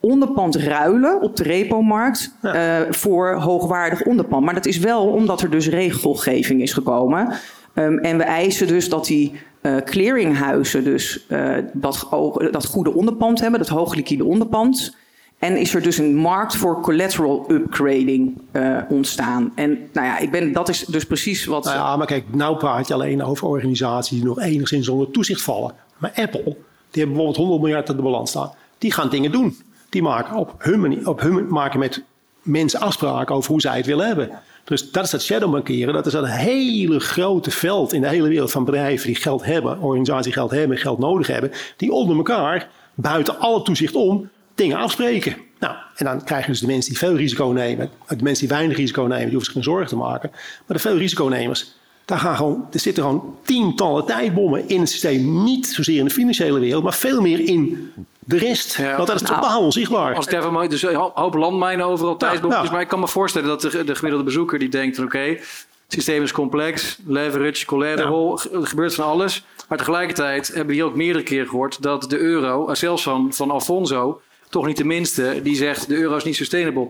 onderpand 0.00 0.56
ruilen 0.56 1.22
op 1.22 1.36
de 1.36 1.42
repo-markt 1.42 2.34
ja. 2.42 2.80
uh, 2.80 2.92
voor 2.92 3.34
hoogwaardig 3.34 4.02
onderpand. 4.02 4.44
Maar 4.44 4.54
dat 4.54 4.66
is 4.66 4.78
wel 4.78 5.06
omdat 5.06 5.40
er 5.40 5.50
dus 5.50 5.68
regelgeving 5.68 6.62
is 6.62 6.72
gekomen. 6.72 7.32
Um, 7.74 7.98
en 7.98 8.16
we 8.16 8.22
eisen 8.22 8.66
dus 8.66 8.88
dat 8.88 9.06
die 9.06 9.32
uh, 9.62 9.76
clearinghuizen 9.76 10.84
dus 10.84 11.26
uh, 11.28 11.56
dat, 11.72 12.08
dat 12.50 12.66
goede 12.66 12.94
onderpand 12.94 13.40
hebben, 13.40 13.58
dat 13.60 13.68
hoogliquide 13.68 14.24
onderpand. 14.24 14.96
En 15.38 15.56
is 15.56 15.74
er 15.74 15.82
dus 15.82 15.98
een 15.98 16.16
markt 16.16 16.56
voor 16.56 16.80
collateral 16.80 17.44
upgrading 17.48 18.40
uh, 18.52 18.78
ontstaan. 18.88 19.52
En 19.54 19.78
nou 19.92 20.06
ja, 20.06 20.18
ik 20.18 20.30
ben, 20.30 20.52
dat 20.52 20.68
is 20.68 20.84
dus 20.84 21.04
precies 21.04 21.44
wat. 21.44 21.64
Nou 21.64 21.76
ja, 21.76 21.96
maar 21.96 22.06
kijk, 22.06 22.24
nou 22.34 22.56
praat 22.56 22.88
je 22.88 22.94
alleen 22.94 23.22
over 23.22 23.46
organisaties 23.46 24.18
die 24.18 24.26
nog 24.26 24.40
enigszins 24.40 24.88
onder 24.88 25.10
toezicht 25.10 25.42
vallen. 25.42 25.74
Maar 25.98 26.12
Apple, 26.14 26.42
die 26.90 27.02
hebben 27.02 27.16
bijvoorbeeld 27.16 27.36
100 27.36 27.60
miljard 27.60 27.90
op 27.90 27.96
de 27.96 28.02
balans 28.02 28.30
staan. 28.30 28.52
Die 28.78 28.92
gaan 28.92 29.10
dingen 29.10 29.32
doen. 29.32 29.56
Die 29.88 30.02
maken 30.02 30.36
op 30.36 30.54
hun 30.58 30.80
manier, 30.80 31.08
op 31.08 31.20
hun 31.20 31.46
maken 31.48 31.78
met 31.78 32.02
mensen 32.42 32.80
afspraken 32.80 33.34
over 33.34 33.50
hoe 33.50 33.60
zij 33.60 33.76
het 33.76 33.86
willen 33.86 34.06
hebben. 34.06 34.30
Dus 34.64 34.90
dat 34.90 35.04
is 35.04 35.12
het 35.12 35.22
shadowbankeren. 35.22 35.94
Dat 35.94 36.06
is 36.06 36.12
een 36.12 36.24
hele 36.24 37.00
grote 37.00 37.50
veld 37.50 37.92
in 37.92 38.00
de 38.00 38.08
hele 38.08 38.28
wereld 38.28 38.50
van 38.50 38.64
bedrijven 38.64 39.06
die 39.06 39.16
geld 39.16 39.44
hebben, 39.44 39.80
organisaties 39.80 40.24
die 40.24 40.32
geld 40.32 40.50
hebben, 40.50 40.78
geld 40.78 40.98
nodig 40.98 41.26
hebben, 41.26 41.52
die 41.76 41.92
onder 41.92 42.16
elkaar 42.16 42.68
buiten 42.94 43.38
alle 43.38 43.62
toezicht 43.62 43.94
om 43.94 44.28
dingen 44.54 44.76
afspreken. 44.76 45.36
Nou, 45.58 45.74
en 45.96 46.04
dan 46.04 46.24
krijg 46.24 46.44
je 46.44 46.50
dus 46.50 46.60
de 46.60 46.66
mensen 46.66 46.90
die 46.90 46.98
veel 46.98 47.16
risico 47.16 47.46
nemen, 47.46 47.90
de 48.08 48.22
mensen 48.22 48.46
die 48.46 48.56
weinig 48.56 48.76
risico 48.76 49.02
nemen, 49.02 49.24
die 49.24 49.34
hoeven 49.34 49.44
zich 49.44 49.52
geen 49.52 49.72
zorgen 49.72 49.88
te 49.88 49.96
maken. 49.96 50.30
Maar 50.32 50.76
de 50.76 50.78
veel 50.78 50.96
risiconemers, 50.96 51.74
daar 52.04 52.18
gaan 52.18 52.36
gewoon, 52.36 52.66
er 52.72 52.80
zitten 52.80 53.02
gewoon 53.02 53.36
tientallen 53.42 54.04
tijdbommen 54.04 54.68
in 54.68 54.80
het 54.80 54.88
systeem. 54.88 55.42
Niet 55.42 55.66
zozeer 55.66 55.98
in 55.98 56.04
de 56.04 56.10
financiële 56.10 56.58
wereld, 56.58 56.82
maar 56.82 56.94
veel 56.94 57.20
meer 57.20 57.40
in 57.40 57.90
de 58.28 58.38
rest, 58.38 58.76
ja. 58.76 58.96
want 58.96 59.06
dat 59.06 59.20
is 59.20 59.28
totaal 59.28 59.48
nou, 59.48 59.62
onzichtbaar. 59.62 60.14
Als 60.14 60.26
ik 60.26 60.32
even 60.32 60.52
mooi, 60.52 60.68
dus 60.68 60.82
een 60.82 60.94
hoop 60.94 61.34
landmijnen 61.34 61.86
overal, 61.86 62.16
tijdboekjes. 62.16 62.64
Ja, 62.64 62.70
Maar 62.70 62.80
ik 62.80 62.88
kan 62.88 63.00
me 63.00 63.08
voorstellen 63.08 63.48
dat 63.48 63.60
de, 63.60 63.84
de 63.84 63.94
gemiddelde 63.94 64.24
bezoeker 64.24 64.58
die 64.58 64.68
denkt: 64.68 64.98
oké, 64.98 65.18
het 65.18 65.42
systeem 65.88 66.22
is 66.22 66.32
complex, 66.32 66.98
leverage, 67.06 67.66
collateral, 67.66 68.40
er 68.52 68.66
gebeurt 68.66 68.94
van 68.94 69.04
alles. 69.04 69.44
Maar 69.68 69.78
tegelijkertijd 69.78 70.48
hebben 70.48 70.66
we 70.66 70.72
hier 70.72 70.84
ook 70.84 70.94
meerdere 70.94 71.24
keren 71.24 71.48
gehoord 71.48 71.82
dat 71.82 72.10
de 72.10 72.18
euro, 72.18 72.74
zelfs 72.74 73.02
van, 73.02 73.32
van 73.32 73.50
Alfonso, 73.50 74.20
toch 74.48 74.66
niet 74.66 74.76
de 74.76 74.84
minste, 74.84 75.40
die 75.42 75.56
zegt: 75.56 75.88
de 75.88 75.96
euro 75.96 76.16
is 76.16 76.24
niet 76.24 76.36
sustainable. 76.36 76.88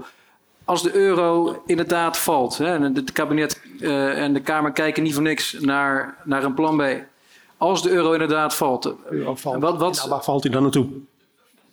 Als 0.65 0.83
de 0.83 0.95
euro 0.95 1.63
inderdaad 1.67 2.19
valt, 2.19 2.59
hè, 2.59 2.75
en 2.75 2.95
het 2.95 3.13
kabinet 3.13 3.63
uh, 3.81 4.23
en 4.23 4.33
de 4.33 4.41
Kamer 4.41 4.73
kijken 4.73 5.03
niet 5.03 5.15
voor 5.15 5.23
niks 5.23 5.57
naar, 5.61 6.17
naar 6.25 6.45
een 6.45 6.55
plan 6.55 6.77
B. 6.77 6.83
Als 7.57 7.83
de 7.83 7.91
euro 7.91 8.13
inderdaad 8.13 8.55
valt, 8.55 8.95
euro 9.11 9.35
valt. 9.35 9.61
Wat, 9.61 9.79
wat, 9.79 9.97
nou, 9.97 10.09
waar 10.09 10.25
valt 10.25 10.43
hij 10.43 10.53
dan 10.53 10.63
naartoe? 10.63 10.87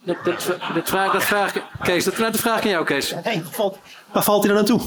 Dat, 0.05 0.15
dat, 0.23 0.57
dat, 0.73 0.89
vraag, 0.89 1.11
dat 1.11 1.23
vraag, 1.23 1.53
Kees, 1.81 2.03
dat, 2.03 2.15
dat 2.15 2.37
vraag 2.37 2.57
ik 2.57 2.63
aan 2.63 2.69
jou, 2.69 2.85
Kees. 2.85 3.15
Nee, 3.23 3.43
valt, 3.43 3.77
waar 4.11 4.23
valt 4.23 4.43
hij 4.43 4.51
er 4.51 4.57
naartoe? 4.57 4.81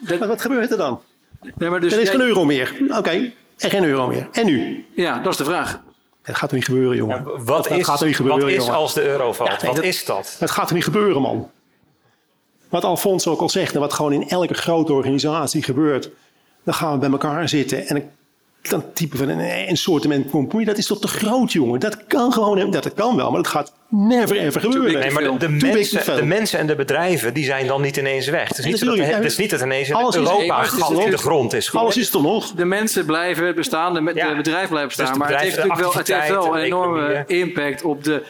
Dat, 0.00 0.18
wat 0.18 0.40
gebeurt 0.40 0.70
er 0.70 0.76
dan? 0.76 1.00
Nee, 1.54 1.70
maar 1.70 1.80
dus 1.80 1.92
er 1.92 2.00
is 2.00 2.10
geen 2.10 2.20
euro 2.20 2.44
meer. 2.44 2.76
Oké, 2.88 2.98
okay, 2.98 3.34
er 3.56 3.70
geen 3.70 3.84
euro 3.84 4.06
meer. 4.06 4.28
En 4.32 4.46
nu? 4.46 4.86
Ja, 4.94 5.18
dat 5.18 5.32
is 5.32 5.38
de 5.38 5.44
vraag. 5.44 5.80
Het 6.22 6.36
gaat 6.36 6.50
er 6.50 6.56
niet 6.56 6.64
gebeuren, 6.64 6.96
jongen. 6.96 7.16
Ja, 7.16 7.42
wat 7.42 7.64
dat, 7.64 7.78
is, 7.78 7.84
gaat 7.84 8.00
er 8.00 8.06
niet 8.06 8.16
gebeuren, 8.16 8.42
wat 8.42 8.50
is 8.50 8.68
als 8.68 8.94
de 8.94 9.02
euro 9.02 9.32
valt? 9.32 9.50
Ja, 9.50 9.56
nee, 9.56 9.66
wat 9.66 9.76
dat, 9.76 9.84
is 9.84 10.04
dat? 10.04 10.36
Het 10.38 10.50
gaat 10.50 10.68
er 10.68 10.74
niet 10.74 10.84
gebeuren, 10.84 11.22
man. 11.22 11.50
Wat 12.68 12.84
Alfonso 12.84 13.30
ook 13.30 13.40
al 13.40 13.48
zegt 13.48 13.74
en 13.74 13.80
wat 13.80 13.92
gewoon 13.92 14.12
in 14.12 14.28
elke 14.28 14.54
grote 14.54 14.92
organisatie 14.92 15.62
gebeurt. 15.62 16.10
Dan 16.64 16.74
gaan 16.74 16.92
we 16.92 16.98
bij 16.98 17.10
elkaar 17.10 17.48
zitten 17.48 17.86
en 17.86 18.10
dan 18.68 18.84
type 18.92 19.16
van 19.16 19.28
een, 19.28 19.68
een 19.68 19.76
soortement 19.76 20.30
compromis. 20.30 20.66
Dat 20.66 20.78
is 20.78 20.86
toch 20.86 21.00
te 21.00 21.08
groot, 21.08 21.52
jongen? 21.52 21.80
Dat 21.80 22.06
kan 22.06 22.32
gewoon, 22.32 22.70
dat 22.70 22.94
kan 22.94 23.16
wel, 23.16 23.30
maar 23.30 23.42
dat 23.42 23.50
gaat 23.50 23.72
never 23.88 24.36
ever 24.36 24.60
gebeuren. 24.60 25.00
Nee, 25.00 25.10
maar 25.10 25.22
de, 25.22 25.36
de 25.38 25.48
mensen, 25.48 26.16
de, 26.16 26.24
mensen, 26.24 26.58
en 26.58 26.66
de 26.66 26.74
bedrijven, 26.74 27.34
die 27.34 27.44
zijn 27.44 27.66
dan 27.66 27.82
niet 27.82 27.96
ineens 27.96 28.28
weg. 28.28 28.48
Het 28.48 28.58
is 28.58 28.64
niet, 28.64 28.84
dat, 28.84 28.98
het, 28.98 29.24
is 29.24 29.36
niet 29.36 29.50
dat 29.50 29.60
ineens 29.60 29.92
alles 29.92 30.16
Europa 30.16 30.62
is, 30.62 30.72
in 31.04 31.10
de 31.10 31.18
grond 31.18 31.52
is. 31.52 31.74
Alles 31.74 31.96
is 31.96 32.10
toch 32.10 32.22
nog? 32.22 32.52
De 32.52 32.64
mensen 32.64 33.04
blijven 33.04 33.54
bestaan, 33.54 33.94
de, 33.94 34.12
ja. 34.14 34.28
de 34.28 34.36
bedrijven 34.36 34.68
blijven 34.68 34.88
bestaan. 34.96 35.06
Dus 35.06 35.18
maar 35.18 35.30
het 35.30 35.40
heeft 35.40 35.56
natuurlijk 35.56 35.80
wel, 35.80 35.94
het 35.94 36.08
heeft 36.08 36.28
wel 36.28 36.56
een 36.56 36.62
enorme 36.62 37.24
impact 37.26 37.82
op 37.82 38.04
de 38.04 38.22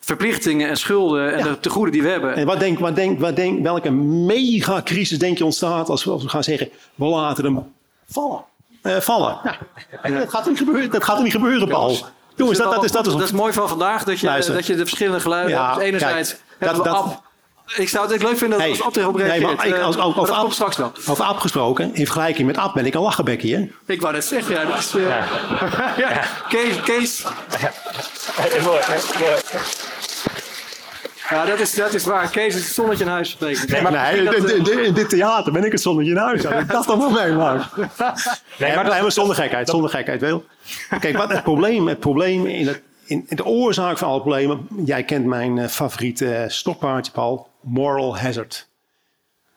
verplichtingen 0.00 0.68
en 0.68 0.76
schulden 0.76 1.32
en 1.32 1.38
ja. 1.38 1.44
de 1.44 1.60
tegoeden 1.60 1.92
die 1.92 2.02
we 2.02 2.08
hebben. 2.08 2.34
En 2.34 2.46
wat 2.46 2.58
denk, 2.58 2.78
wat 2.78 2.96
denk, 2.96 3.20
wat 3.20 3.36
denk, 3.36 3.62
welke 3.62 3.90
megacrisis 3.90 5.18
denk 5.18 5.38
je 5.38 5.44
ontstaat 5.44 5.88
als 5.88 6.04
we, 6.04 6.10
als 6.10 6.22
we 6.22 6.28
gaan 6.28 6.44
zeggen, 6.44 6.68
we 6.94 7.04
laten 7.04 7.44
hem 7.44 7.72
vallen? 8.06 8.44
Uh, 8.86 8.96
vallen. 8.96 9.38
Nou, 10.02 10.18
dat, 10.18 10.30
gaat 10.30 10.48
niet 10.48 10.58
gebeuren, 10.58 10.90
dat 10.90 11.04
gaat 11.04 11.16
er 11.16 11.22
niet 11.22 11.32
gebeuren, 11.32 11.68
Paul. 11.68 11.96
Jongens, 12.36 12.58
dat, 12.58 12.74
dat, 12.74 12.84
is, 12.84 12.92
dat, 12.92 13.06
is, 13.06 13.12
dat 13.12 13.22
is 13.22 13.32
mooi 13.32 13.52
van 13.52 13.68
vandaag, 13.68 14.04
dat 14.04 14.20
je, 14.20 14.26
dat 14.52 14.66
je 14.66 14.74
de 14.74 14.86
verschillende 14.86 15.20
geluiden 15.20 15.52
ja, 15.52 15.70
hebt. 15.70 15.80
Enerzijds 15.80 16.36
kijk, 16.58 16.74
dat, 16.74 16.84
dat, 16.84 17.22
ik 17.74 17.88
zou 17.88 18.12
het 18.12 18.22
leuk 18.22 18.38
vinden 18.38 18.58
dat 18.58 18.68
hey, 18.68 18.68
als 18.68 18.82
Ab 18.82 19.06
op 19.06 19.16
reageert. 19.16 19.46
Nee, 19.46 19.56
maar 19.56 19.66
ik, 19.66 19.78
als, 19.78 19.98
over, 19.98 20.38
over, 20.38 20.52
straks 20.52 20.76
wel. 20.76 20.92
over 21.08 21.24
Ab 21.24 21.38
gesproken, 21.38 21.94
in 21.94 22.04
vergelijking 22.04 22.46
met 22.46 22.56
Ab 22.56 22.74
ben 22.74 22.86
ik 22.86 22.94
een 22.94 23.00
lachenbekje. 23.00 23.56
Hè? 23.56 23.92
Ik 23.92 24.00
wou 24.00 24.12
net 24.12 24.24
zeggen, 24.24 24.54
ja. 24.54 24.64
Dat 24.64 24.78
is, 24.78 24.94
uh, 24.94 25.08
ja. 25.08 25.24
ja. 26.08 26.22
Kees. 26.48 26.80
Kees. 26.80 27.24
Ja. 27.60 27.72
mooi, 28.62 28.80
mooi. 28.88 29.40
Ja, 31.30 31.44
dat 31.44 31.60
is, 31.60 31.74
dat 31.74 31.94
is 31.94 32.04
waar. 32.04 32.30
Kees 32.30 32.54
is 32.54 32.64
het 32.64 32.74
zonnetje 32.74 33.04
in 33.04 33.10
huis 33.10 33.30
spreken. 33.30 33.70
Nee, 33.70 33.82
maar 33.82 33.92
nee, 33.92 34.36
in, 34.36 34.84
in, 34.84 34.94
dit 34.94 35.08
theater 35.08 35.52
ben 35.52 35.64
ik 35.64 35.72
het 35.72 35.80
zonnetje 35.80 36.10
in 36.10 36.16
huis. 36.16 36.44
Ik 36.44 36.68
dacht 36.68 36.86
toch 36.86 36.98
wel 36.98 37.10
mee, 37.10 37.32
maar. 37.32 37.70
Nee, 38.58 38.74
maar, 38.74 38.88
nee, 38.88 39.02
maar 39.02 39.12
zonder 39.12 39.36
gekheid, 39.36 39.68
zonder 39.68 39.90
gekheid, 39.90 40.20
wel. 40.20 40.44
Kijk, 41.00 41.16
wat 41.16 41.30
het 41.30 41.42
probleem, 41.42 41.88
het 41.88 42.00
probleem 42.00 42.46
in, 42.46 42.66
het, 42.66 42.82
in, 43.04 43.26
de 43.28 43.44
oorzaak 43.44 43.98
van 43.98 44.08
alle 44.08 44.20
problemen. 44.20 44.68
Jij 44.84 45.04
kent 45.04 45.24
mijn 45.24 45.56
uh, 45.56 45.66
favoriete 45.66 46.24
uh, 46.24 46.48
stokpaardje, 46.48 47.12
Paul. 47.12 47.48
Moral 47.60 48.18
hazard. 48.18 48.68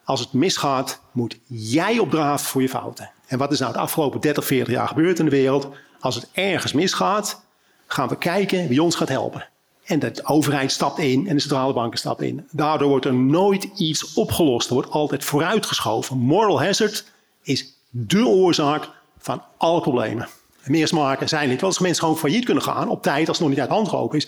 Als 0.03 0.19
het 0.19 0.33
misgaat, 0.33 1.01
moet 1.11 1.39
jij 1.47 1.99
opdraven 1.99 2.47
voor 2.47 2.61
je 2.61 2.69
fouten. 2.69 3.11
En 3.27 3.37
wat 3.37 3.51
is 3.51 3.59
nou 3.59 3.73
de 3.73 3.79
afgelopen 3.79 4.19
30, 4.19 4.45
40 4.45 4.73
jaar 4.73 4.87
gebeurd 4.87 5.19
in 5.19 5.25
de 5.25 5.31
wereld? 5.31 5.69
Als 5.99 6.15
het 6.15 6.29
ergens 6.33 6.73
misgaat, 6.73 7.41
gaan 7.87 8.07
we 8.07 8.17
kijken 8.17 8.67
wie 8.67 8.83
ons 8.83 8.95
gaat 8.95 9.09
helpen. 9.09 9.47
En 9.89 9.99
de 9.99 10.19
overheid 10.23 10.71
stapt 10.71 10.99
in 10.99 11.27
en 11.27 11.35
de 11.35 11.41
centrale 11.41 11.73
banken 11.73 11.99
stappen 11.99 12.27
in. 12.27 12.47
Daardoor 12.51 12.89
wordt 12.89 13.05
er 13.05 13.13
nooit 13.13 13.63
iets 13.63 14.13
opgelost. 14.13 14.67
Er 14.67 14.73
wordt 14.73 14.91
altijd 14.91 15.25
vooruitgeschoven. 15.25 16.17
Moral 16.17 16.61
hazard 16.61 17.05
is 17.41 17.73
de 17.89 18.27
oorzaak 18.27 18.89
van 19.17 19.43
alle 19.57 19.81
problemen. 19.81 20.27
En 20.61 20.71
meer 20.71 20.87
smaken 20.87 21.29
zijn 21.29 21.49
niet. 21.49 21.61
Want 21.61 21.73
als 21.73 21.83
mensen 21.83 22.03
gewoon 22.03 22.17
failliet 22.17 22.45
kunnen 22.45 22.63
gaan 22.63 22.89
op 22.89 23.01
tijd, 23.01 23.27
als 23.27 23.37
het 23.37 23.39
nog 23.39 23.49
niet 23.49 23.59
uit 23.59 23.69
de 23.69 23.75
hand 23.75 23.87
gelopen 23.87 24.17
is, 24.17 24.25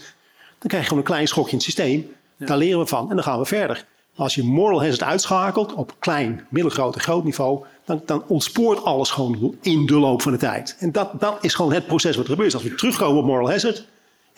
dan 0.60 0.68
krijg 0.68 0.84
je 0.84 0.90
gewoon 0.90 1.04
een 1.04 1.10
klein 1.10 1.28
schokje 1.28 1.52
in 1.52 1.58
het 1.58 1.66
systeem. 1.66 2.12
Daar 2.38 2.58
leren 2.58 2.80
we 2.80 2.86
van 2.86 3.10
en 3.10 3.16
dan 3.16 3.24
gaan 3.24 3.40
we 3.40 3.46
verder. 3.46 3.86
Als 4.16 4.36
je 4.36 4.44
moral 4.44 4.82
hazard 4.82 5.04
uitschakelt 5.04 5.74
op 5.74 5.96
klein, 6.00 6.46
middelgroot 6.50 6.96
en 6.96 7.02
groot 7.02 7.24
niveau, 7.24 7.66
dan, 7.86 8.02
dan 8.06 8.24
ontspoort 8.28 8.84
alles 8.84 9.10
gewoon 9.10 9.56
in 9.62 9.86
de 9.86 10.00
loop 10.00 10.22
van 10.22 10.32
de 10.32 10.38
tijd. 10.38 10.76
En 10.80 10.92
dat, 10.92 11.20
dat 11.20 11.38
is 11.42 11.54
gewoon 11.54 11.74
het 11.74 11.88
proces 11.88 12.16
wat 12.16 12.26
er 12.26 12.32
gebeurt. 12.32 12.54
Als 12.54 12.64
we 12.64 12.76
terugkomen 12.76 13.18
op 13.18 13.26
moral 13.26 13.50
hazard, 13.50 13.86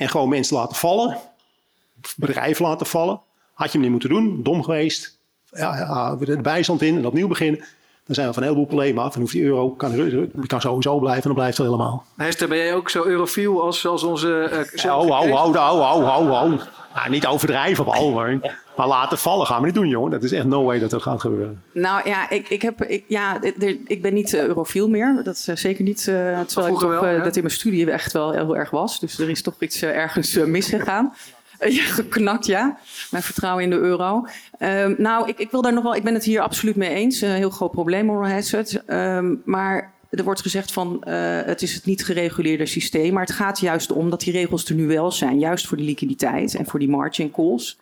en 0.04 0.10
gewoon 0.10 0.30
mensen 0.30 0.56
laten 0.56 0.76
vallen. 0.76 1.18
Bedrijven 2.16 2.66
laten 2.66 2.86
vallen. 2.86 3.22
Had 3.54 3.66
je 3.66 3.72
hem 3.72 3.82
niet 3.82 3.92
moeten 3.92 4.10
doen. 4.10 4.44
Dom 4.44 4.64
geweest. 4.64 5.20
Ja, 5.52 6.16
de 6.16 6.42
bijstand 6.42 6.82
in 6.82 6.98
en 6.98 7.06
opnieuw 7.06 7.28
beginnen. 7.28 7.60
Dan 8.06 8.16
zijn 8.16 8.28
we 8.28 8.34
van 8.34 8.44
een 8.44 8.50
heleboel 8.50 8.68
problemen 8.68 9.04
af. 9.04 9.14
En 9.14 9.20
hoeft 9.22 9.34
die 9.34 9.44
euro 9.44 9.70
kan, 9.70 10.12
kan 10.48 10.62
sowieso 10.62 11.00
blijven. 11.00 11.22
En 11.22 11.28
dan 11.28 11.38
blijft 11.38 11.58
het 11.58 11.66
helemaal. 11.66 12.06
Hester, 12.16 12.48
ben 12.48 12.58
jij 12.58 12.76
ook 12.76 12.90
zo 12.90 13.04
eurofiel 13.04 13.62
als, 13.62 13.86
als 13.86 14.04
onze... 14.04 14.50
Uh, 14.76 14.84
hou, 14.84 15.12
hou, 15.12 15.32
hou, 15.32 15.58
hou, 15.58 16.04
hou, 16.04 16.30
hou. 16.30 16.60
Nou, 16.96 17.10
niet 17.10 17.26
overdrijven, 17.26 17.86
maar, 17.86 18.40
maar 18.76 18.88
laten 18.88 19.18
vallen 19.18 19.48
gaan 19.48 19.60
we 19.60 19.66
niet 19.66 19.76
doen, 19.76 19.88
jongen. 19.88 20.12
Dat 20.12 20.24
is 20.24 20.32
echt 20.32 20.46
no 20.46 20.64
way 20.64 20.80
dat 20.80 20.90
dat 20.90 21.02
gaat 21.02 21.22
gebeuren. 21.22 21.64
Nou 21.74 22.10
ja, 22.10 22.30
ik, 22.30 22.50
ik, 22.50 22.62
heb, 22.62 22.84
ik, 22.84 23.04
ja, 23.08 23.42
ik 23.86 24.02
ben 24.02 24.14
niet 24.14 24.34
uh, 24.34 24.44
eurofiel 24.44 24.90
meer. 24.90 25.22
Dat 25.24 25.36
is 25.36 25.48
uh, 25.48 25.56
zeker 25.56 25.84
niet, 25.84 26.00
uh, 26.00 26.40
terwijl 26.40 26.74
ik 26.74 26.80
toch, 26.80 26.90
wel, 26.90 27.08
ja. 27.08 27.24
dat 27.24 27.36
in 27.36 27.44
mijn 27.44 27.54
studie 27.54 27.92
echt 27.92 28.14
wel 28.14 28.32
heel 28.32 28.58
erg 28.58 28.70
was. 28.70 29.00
Dus 29.00 29.20
er 29.20 29.30
is 29.30 29.42
toch 29.42 29.56
iets 29.60 29.82
ergens 29.82 30.36
misgegaan. 30.36 31.14
Ja, 31.70 31.84
geknakt, 31.84 32.46
ja. 32.46 32.78
Mijn 33.12 33.24
vertrouwen 33.24 33.64
in 33.64 33.70
de 33.70 33.76
euro. 33.76 34.26
Um, 34.60 34.96
nou, 34.98 35.30
ik, 35.30 35.38
ik, 35.40 35.52
wil 35.52 35.62
daar 35.62 35.74
nog 35.74 35.84
wel. 35.84 35.96
Ik 35.96 36.04
ben 36.04 36.14
het 36.14 36.24
hier 36.24 36.42
absoluut 36.42 36.76
mee 36.76 36.90
eens. 36.90 37.22
Een 37.22 37.30
heel 37.30 37.50
groot 37.50 37.72
probleem, 37.72 38.06
moral 38.06 38.30
hazard. 38.30 38.82
Um, 38.88 39.42
maar 39.46 39.94
er 40.10 40.24
wordt 40.24 40.42
gezegd 40.42 40.72
van 40.72 41.04
uh, 41.08 41.42
het 41.46 41.62
is 41.62 41.74
het 41.74 41.86
niet 41.86 42.06
gereguleerde 42.06 42.66
systeem. 42.66 43.14
Maar 43.14 43.26
het 43.26 43.36
gaat 43.36 43.60
juist 43.60 43.92
om 43.92 44.10
dat 44.10 44.20
die 44.20 44.34
regels 44.34 44.66
er 44.66 44.76
nu 44.76 44.88
wel 44.88 45.12
zijn. 45.12 45.40
Juist 45.40 45.68
voor 45.68 45.78
die 45.78 45.86
liquiditeit 45.86 46.56
en 46.56 46.66
voor 46.66 46.80
die 46.80 46.90
margin 46.90 47.32
calls. 47.32 47.78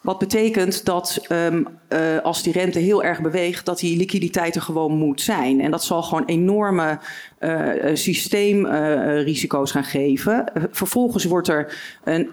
Wat 0.00 0.18
betekent 0.18 0.84
dat 0.84 1.26
um, 1.28 1.66
uh, 1.88 2.18
als 2.22 2.42
die 2.42 2.52
rente 2.52 2.78
heel 2.78 3.02
erg 3.02 3.20
beweegt, 3.20 3.66
dat 3.66 3.78
die 3.78 3.96
liquiditeit 3.96 4.54
er 4.54 4.62
gewoon 4.62 4.92
moet 4.92 5.20
zijn. 5.20 5.60
En 5.60 5.70
dat 5.70 5.84
zal 5.84 6.02
gewoon 6.02 6.24
enorme 6.24 6.98
uh, 7.40 7.70
systeemrisico's 7.94 9.70
gaan 9.70 9.84
geven. 9.84 10.44
vervolgens 10.70 11.24
wordt 11.24 11.48
er 11.48 11.74
een, 12.04 12.30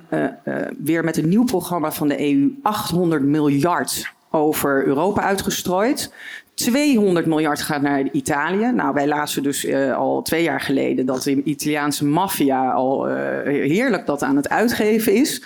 weer 0.83 1.03
met 1.03 1.17
een 1.17 1.29
nieuw 1.29 1.43
programma 1.43 1.91
van 1.91 2.07
de 2.07 2.31
EU 2.31 2.57
800 2.61 3.23
miljard 3.23 4.13
over 4.31 4.85
Europa 4.85 5.21
uitgestrooid. 5.21 6.13
200 6.53 7.25
miljard 7.25 7.61
gaat 7.61 7.81
naar 7.81 8.11
Italië. 8.11 8.71
Nou, 8.71 8.93
wij 8.93 9.07
lazen 9.07 9.43
dus 9.43 9.73
al 9.73 10.21
twee 10.21 10.43
jaar 10.43 10.61
geleden 10.61 11.05
dat 11.05 11.23
de 11.23 11.43
Italiaanse 11.43 12.05
maffia 12.05 12.71
al 12.71 13.05
heerlijk 13.45 14.05
dat 14.05 14.23
aan 14.23 14.35
het 14.35 14.49
uitgeven 14.49 15.13
is. 15.13 15.41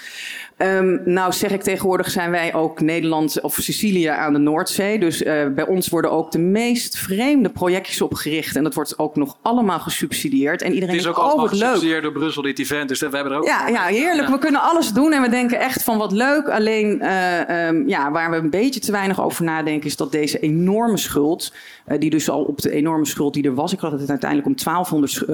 Um, 0.63 1.02
nou 1.06 1.34
zeg 1.34 1.52
ik 1.52 1.62
tegenwoordig 1.62 2.12
zijn 2.12 2.32
wij 2.32 2.54
ook 2.54 2.82
Nederland 2.82 3.41
of 3.41 3.58
Sicilië 3.60 4.06
aan 4.06 4.34
de 4.34 4.39
Noordzee. 4.39 4.99
Dus 4.99 5.21
uh, 5.21 5.47
bij 5.47 5.67
ons 5.67 5.89
worden 5.89 6.12
ook 6.12 6.32
de 6.32 6.39
meest 6.39 6.97
vreemde 6.97 7.49
projectjes 7.49 8.02
opgericht. 8.02 8.56
En 8.56 8.63
dat 8.63 8.73
wordt 8.73 8.99
ook 8.99 9.15
nog 9.15 9.38
allemaal 9.41 9.80
gesubsidieerd. 9.80 10.62
En 10.62 10.73
iedereen 10.73 10.95
het 10.95 11.04
is 11.04 11.10
ook 11.10 11.17
oh, 11.17 11.23
allemaal 11.23 11.47
gesubsidieerd 11.47 12.04
door 12.04 12.12
Brussel, 12.12 12.41
dit 12.41 12.60
event. 12.60 12.89
Dus 12.89 12.99
we 12.99 13.10
hebben 13.10 13.32
er 13.32 13.38
ook... 13.38 13.45
Ja, 13.45 13.67
ja 13.67 13.86
heerlijk. 13.86 14.28
We 14.28 14.38
kunnen 14.38 14.62
alles 14.62 14.91
doen 14.91 15.13
en 15.13 15.21
we 15.21 15.30
denken 15.30 15.60
echt 15.60 15.84
van 15.84 15.97
wat 15.97 16.12
leuk. 16.12 16.49
Alleen 16.49 16.99
uh, 17.02 17.67
um, 17.67 17.88
ja, 17.88 18.12
waar 18.12 18.32
we 18.32 18.36
een 18.36 18.49
beetje 18.49 18.80
te 18.80 18.91
weinig 18.91 19.21
over 19.21 19.43
nadenken... 19.43 19.88
is 19.88 19.95
dat 19.95 20.12
deze 20.12 20.39
enorme 20.39 20.97
schuld, 20.97 21.54
uh, 21.88 21.99
die 21.99 22.10
dus 22.10 22.30
al 22.30 22.43
op 22.43 22.62
de 22.62 22.71
enorme 22.71 23.06
schuld 23.06 23.34
die 23.34 23.43
er 23.43 23.56
was... 23.56 23.73
ik 23.73 23.80
had 23.80 23.91
het 23.91 24.10
uiteindelijk 24.10 24.49
om 24.49 24.56
1200, 24.63 25.26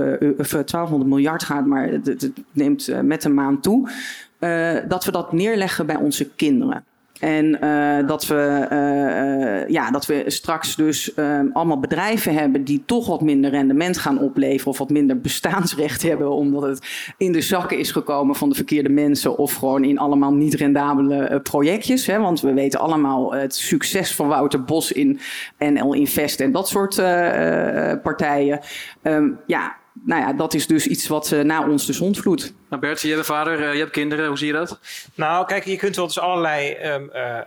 1200 0.47 1.09
miljard 1.09 1.43
gaat, 1.43 1.65
maar 1.65 1.87
het, 1.87 2.05
het 2.05 2.31
neemt 2.51 2.91
met 3.03 3.23
een 3.23 3.33
maand 3.33 3.63
toe... 3.63 3.89
Uh, 4.39 4.77
dat 4.87 5.05
we 5.05 5.11
dat 5.11 5.33
neerleggen 5.33 5.85
bij 5.85 5.95
onze 5.95 6.29
kinderen. 6.29 6.83
En 7.19 7.45
uh, 7.63 8.07
dat, 8.07 8.27
we, 8.27 8.67
uh, 8.71 9.69
ja, 9.69 9.91
dat 9.91 10.05
we 10.05 10.23
straks 10.27 10.75
dus 10.75 11.15
allemaal 11.53 11.79
bedrijven 11.79 12.33
hebben 12.33 12.63
die 12.63 12.83
toch 12.85 13.07
wat 13.07 13.21
minder 13.21 13.51
rendement 13.51 13.97
gaan 13.97 14.19
opleveren 14.19 14.67
of 14.67 14.77
wat 14.77 14.89
minder 14.89 15.19
bestaansrecht 15.19 16.01
hebben, 16.03 16.31
omdat 16.31 16.61
het 16.61 16.87
in 17.17 17.31
de 17.31 17.41
zakken 17.41 17.77
is 17.77 17.91
gekomen 17.91 18.35
van 18.35 18.49
de 18.49 18.55
verkeerde 18.55 18.89
mensen 18.89 19.37
of 19.37 19.53
gewoon 19.53 19.83
in 19.83 19.99
allemaal 19.99 20.33
niet 20.33 20.53
rendabele 20.53 21.39
projectjes. 21.43 22.05
Hè? 22.05 22.19
Want 22.19 22.41
we 22.41 22.53
weten 22.53 22.79
allemaal 22.79 23.33
het 23.33 23.55
succes 23.55 24.15
van 24.15 24.27
Wouter 24.27 24.63
Bos 24.63 24.91
in 24.91 25.19
NL 25.57 25.93
Invest 25.93 26.39
en 26.39 26.51
dat 26.51 26.67
soort 26.67 26.95
partijen. 28.01 28.59
Um, 29.03 29.39
ja, 29.45 29.78
nou 30.05 30.21
ja, 30.21 30.33
dat 30.33 30.53
is 30.53 30.67
dus 30.67 30.87
iets 30.87 31.07
wat 31.07 31.31
uh, 31.31 31.43
na 31.43 31.67
ons 31.67 31.85
de 31.85 31.93
zon 31.93 32.15
vloedt. 32.15 32.53
Nou 32.69 32.81
Bert, 32.81 33.01
je 33.01 33.07
hebt 33.07 33.19
een 33.19 33.25
vader, 33.25 33.59
uh, 33.59 33.73
je 33.73 33.79
hebt 33.79 33.91
kinderen, 33.91 34.27
hoe 34.27 34.37
zie 34.37 34.47
je 34.47 34.53
dat? 34.53 34.79
Nou, 35.15 35.45
kijk, 35.45 35.65
je 35.65 35.77
kunt 35.77 35.95
wel 35.95 36.07
dus 36.07 36.19
allerlei 36.19 36.77
um, 36.93 37.09
uh, 37.13 37.39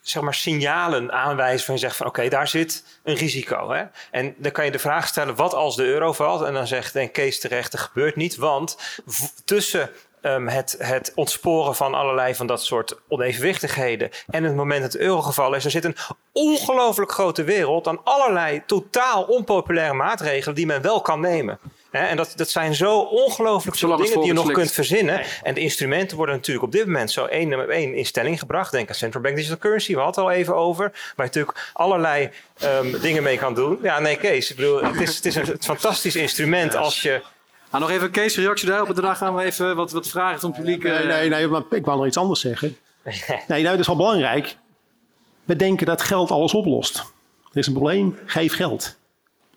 zeg 0.00 0.22
maar 0.22 0.34
signalen 0.34 1.12
aanwijzen 1.12 1.66
van 1.66 1.74
je 1.74 1.80
zegt 1.80 1.96
van 1.96 2.06
oké, 2.06 2.28
daar 2.28 2.48
zit 2.48 3.00
een 3.02 3.14
risico. 3.14 3.70
Hè? 3.70 3.84
En 4.10 4.34
dan 4.36 4.52
kan 4.52 4.64
je 4.64 4.70
de 4.70 4.78
vraag 4.78 5.06
stellen, 5.06 5.34
wat 5.34 5.54
als 5.54 5.76
de 5.76 5.84
euro 5.84 6.12
valt? 6.12 6.42
En 6.42 6.52
dan 6.52 6.66
zegt 6.66 6.92
denk 6.92 7.12
Kees 7.12 7.40
terecht, 7.40 7.72
dat 7.72 7.80
gebeurt 7.80 8.16
niet, 8.16 8.36
want 8.36 8.78
tussen 9.44 9.90
um, 10.22 10.48
het, 10.48 10.76
het 10.78 11.12
ontsporen 11.14 11.74
van 11.74 11.94
allerlei 11.94 12.34
van 12.34 12.46
dat 12.46 12.62
soort 12.62 12.96
onevenwichtigheden. 13.08 14.10
En 14.26 14.44
het 14.44 14.54
moment 14.54 14.82
dat 14.82 14.92
het 14.92 15.02
eurogeval 15.02 15.54
is, 15.54 15.64
er 15.64 15.70
zit 15.70 15.84
een 15.84 15.96
ongelooflijk 16.32 17.12
grote 17.12 17.44
wereld 17.44 17.86
aan 17.86 18.00
allerlei 18.04 18.62
totaal 18.66 19.22
onpopulaire 19.22 19.94
maatregelen 19.94 20.54
die 20.54 20.66
men 20.66 20.82
wel 20.82 21.00
kan 21.00 21.20
nemen. 21.20 21.58
En 21.90 22.16
dat, 22.16 22.32
dat 22.36 22.48
zijn 22.50 22.74
zo 22.74 22.98
ongelooflijk 22.98 23.76
veel 23.76 23.96
dingen 23.96 24.18
die 24.18 24.26
je 24.26 24.32
nog 24.32 24.52
kunt 24.52 24.72
verzinnen. 24.72 25.22
En 25.42 25.54
de 25.54 25.60
instrumenten 25.60 26.16
worden 26.16 26.34
natuurlijk 26.34 26.66
op 26.66 26.72
dit 26.72 26.86
moment 26.86 27.10
zo 27.10 27.24
één, 27.24 27.70
één 27.70 27.94
in 27.94 28.06
stelling 28.06 28.38
gebracht. 28.38 28.72
Denk 28.72 28.88
aan 28.88 28.94
Central 28.94 29.22
Bank 29.22 29.36
Digital 29.36 29.58
Currency, 29.58 29.94
we 29.94 30.00
hadden 30.00 30.24
het 30.24 30.32
al 30.32 30.38
even 30.38 30.56
over. 30.56 30.90
Waar 30.90 31.00
je 31.16 31.22
natuurlijk 31.22 31.70
allerlei 31.72 32.30
um, 32.64 33.00
dingen 33.00 33.22
mee 33.22 33.38
kan 33.38 33.54
doen. 33.54 33.78
Ja, 33.82 33.98
nee, 33.98 34.16
Kees, 34.16 34.50
ik 34.50 34.56
bedoel, 34.56 34.82
het 34.82 35.00
is, 35.00 35.16
het 35.16 35.26
is 35.26 35.34
een 35.34 35.56
fantastisch 35.60 36.16
instrument 36.16 36.76
als 36.76 37.02
je... 37.02 37.22
Nou, 37.70 37.82
nog 37.82 37.92
even 37.92 38.10
Kees, 38.10 38.36
reactie 38.36 38.68
daarop. 38.68 38.94
Daarna 38.94 39.14
gaan 39.14 39.34
we 39.34 39.42
even 39.42 39.76
wat, 39.76 39.92
wat 39.92 40.08
vragen 40.08 40.40
van 40.40 40.50
het 40.50 40.58
publiek. 40.58 40.82
Nee, 40.82 41.06
nee, 41.06 41.28
nee, 41.28 41.48
maar 41.48 41.62
ik 41.70 41.84
wou 41.84 41.96
nog 41.96 42.06
iets 42.06 42.16
anders 42.16 42.40
zeggen. 42.40 42.76
nee, 43.48 43.62
nou, 43.62 43.62
dat 43.62 43.78
is 43.78 43.86
wel 43.86 43.96
belangrijk. 43.96 44.56
We 45.44 45.56
denken 45.56 45.86
dat 45.86 46.02
geld 46.02 46.30
alles 46.30 46.54
oplost. 46.54 46.96
Er 47.52 47.58
is 47.58 47.66
een 47.66 47.72
probleem, 47.72 48.18
geef 48.26 48.54
geld. 48.54 48.96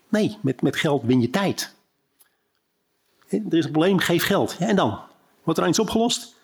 Nee, 0.08 0.38
met, 0.40 0.62
met 0.62 0.76
geld 0.76 1.02
win 1.04 1.20
je 1.20 1.30
tijd. 1.30 1.74
Er 3.28 3.40
is 3.50 3.64
een 3.64 3.70
probleem, 3.70 3.98
geef 3.98 4.24
geld. 4.24 4.56
Ja, 4.58 4.68
en 4.68 4.76
dan? 4.76 5.00
Wordt 5.42 5.60
er 5.60 5.68
iets 5.68 5.78
opgelost? 5.78 6.34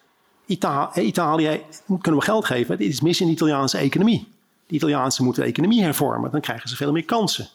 Ita 0.46 0.94
Italië 0.94 1.62
kunnen 2.00 2.20
we 2.20 2.26
geld 2.26 2.44
geven. 2.44 2.78
Dit 2.78 2.88
is 2.88 3.00
mis 3.00 3.20
in 3.20 3.26
de 3.26 3.32
Italiaanse 3.32 3.78
economie. 3.78 4.28
De 4.66 4.74
Italiaanse 4.74 5.22
moeten 5.22 5.42
de 5.42 5.48
economie 5.48 5.82
hervormen. 5.82 6.30
Dan 6.30 6.40
krijgen 6.40 6.68
ze 6.68 6.76
veel 6.76 6.92
meer 6.92 7.04
kansen. 7.04 7.48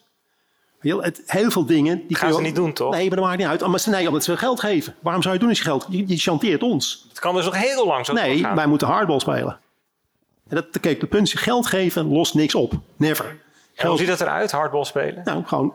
Heel, 0.84 1.04
het, 1.04 1.24
heel 1.26 1.52
veel 1.52 1.66
dingen... 1.66 2.08
Die 2.08 2.18
gaan 2.18 2.34
ze 2.34 2.42
niet 2.42 2.56
doen, 2.56 2.74
toch? 2.74 2.92
Nee, 2.92 3.08
maar 3.08 3.18
dat 3.18 3.26
maakt 3.26 3.38
niet 3.38 3.48
uit. 3.48 3.68
Maar, 3.68 3.84
nee, 3.86 4.08
omdat 4.08 4.24
ze 4.24 4.38
geld 4.38 4.60
geven. 4.60 4.96
Waarom 5.00 5.22
zou 5.22 5.34
je 5.34 5.40
doen 5.40 5.50
als 5.50 5.58
je 5.58 5.64
geld... 5.64 5.86
Je, 5.90 6.08
je 6.08 6.18
chanteert 6.18 6.64
ons. 6.64 7.06
Het 7.10 7.20
kan 7.20 7.36
dus 7.36 7.46
nog 7.46 7.56
heel 7.56 7.88
lang 7.88 8.06
zo 8.06 8.14
Nee, 8.14 8.48
wij 8.56 8.68
moeten 8.68 8.88
hardball 8.88 9.20
spelen. 9.20 9.60
En 10.48 10.56
dat, 10.56 10.80
kijk, 10.80 11.00
de 11.00 11.08
punt 11.08 11.28
is, 11.28 11.34
geld 11.34 11.68
geven 11.68 12.08
lost 12.08 12.34
niks 12.34 12.56
op. 12.56 12.74
Never. 12.96 13.38
hoe 13.78 13.98
ziet 13.98 14.08
dat 14.08 14.22
eruit, 14.22 14.52
hardball 14.52 14.84
spelen? 14.84 15.22
Nou, 15.24 15.44
gewoon 15.46 15.74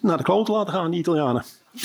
naar 0.00 0.16
de 0.16 0.22
kloot 0.22 0.48
laten 0.48 0.72
gaan, 0.72 0.90
die 0.90 1.00
Italianen. 1.00 1.44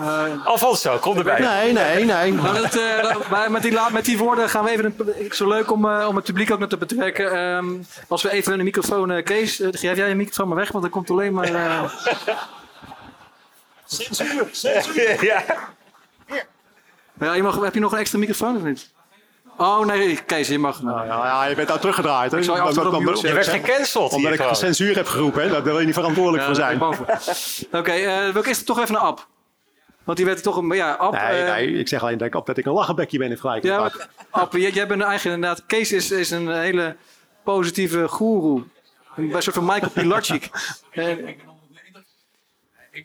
Uh, 0.00 0.46
Alfonso, 0.46 0.98
kom 0.98 1.16
erbij. 1.16 1.40
Nee, 1.40 1.72
nee, 1.72 2.04
nee. 2.04 2.40
het, 2.40 2.76
uh, 2.76 3.48
met, 3.48 3.62
die, 3.62 3.78
met 3.92 4.04
die 4.04 4.18
woorden 4.18 4.48
gaan 4.48 4.64
we 4.64 4.70
even... 4.70 4.94
Een, 4.98 5.32
zo 5.32 5.48
leuk 5.48 5.72
om, 5.72 5.84
uh, 5.84 6.06
om 6.08 6.16
het 6.16 6.24
publiek 6.24 6.50
ook 6.50 6.58
nog 6.58 6.68
te 6.68 6.76
betrekken. 6.76 7.38
Um, 7.38 7.86
als 8.08 8.22
we 8.22 8.30
even 8.30 8.58
een 8.58 8.64
microfoon... 8.64 9.10
Uh, 9.10 9.24
Kees, 9.24 9.56
geef 9.56 9.96
jij 9.96 10.08
je 10.08 10.14
microfoon 10.14 10.48
maar 10.48 10.56
weg, 10.56 10.72
want 10.72 10.84
er 10.84 10.90
komt 10.90 11.10
alleen 11.10 11.32
maar... 11.32 11.48
Censuur, 13.86 14.48
censuur. 14.50 15.24
Ja. 15.24 15.44
ja 17.20 17.34
je 17.34 17.42
mag, 17.42 17.60
heb 17.60 17.74
je 17.74 17.80
nog 17.80 17.92
een 17.92 17.98
extra 17.98 18.18
microfoon 18.18 18.56
of 18.56 18.62
niet? 18.62 18.90
Oh 19.56 19.86
nee, 19.86 20.18
Kees, 20.26 20.48
je 20.48 20.58
mag. 20.58 20.82
Nou, 20.82 21.06
ja, 21.06 21.24
ja, 21.24 21.44
je 21.44 21.54
bent 21.54 21.68
daar 21.68 21.78
teruggedraaid. 21.78 22.32
Hè? 22.32 22.40
Dan, 22.40 22.74
dan, 22.74 23.04
dan, 23.04 23.18
je 23.20 23.32
werd 23.32 23.48
gecanceld. 23.48 24.12
Omdat 24.12 24.32
ik 24.32 24.42
censuur 24.52 24.96
heb 24.96 25.06
geroepen, 25.06 25.42
hè? 25.42 25.48
daar 25.48 25.62
wil 25.62 25.78
je 25.80 25.86
niet 25.86 25.94
verantwoordelijk 25.94 26.44
voor 26.44 26.54
zijn. 26.54 26.82
Oké, 26.82 26.96
okay, 27.72 28.26
uh, 28.26 28.32
wil 28.32 28.42
ik 28.42 28.48
eerst 28.48 28.66
toch 28.66 28.80
even 28.80 28.94
een 28.94 29.00
app? 29.00 29.26
Want 30.08 30.20
die 30.20 30.28
werd 30.28 30.42
toch 30.42 30.56
een. 30.56 30.70
Ja, 30.70 30.92
Ab, 30.92 31.12
nee, 31.12 31.42
uh, 31.42 31.50
nee, 31.50 31.78
ik 31.78 31.88
zeg 31.88 32.02
alleen 32.02 32.18
dat 32.18 32.26
ik, 32.26 32.46
dat 32.46 32.56
ik 32.56 32.66
een 32.66 32.72
lachenbekje 32.72 33.18
ben 33.18 33.26
in 33.30 33.32
vergelijking. 33.32 33.74
Ja, 33.74 33.92
Ab, 34.30 34.52
jij, 34.52 34.70
jij 34.70 34.86
bent 34.86 35.02
eigenlijk 35.02 35.36
inderdaad. 35.36 35.66
Kees 35.66 35.92
is, 35.92 36.10
is 36.10 36.30
een 36.30 36.48
hele 36.52 36.96
positieve 37.44 38.08
goeroe. 38.08 38.62
Een 39.16 39.42
soort 39.42 39.54
van 39.54 39.64
Michael 39.64 39.90
Pilarczyk. 39.90 40.50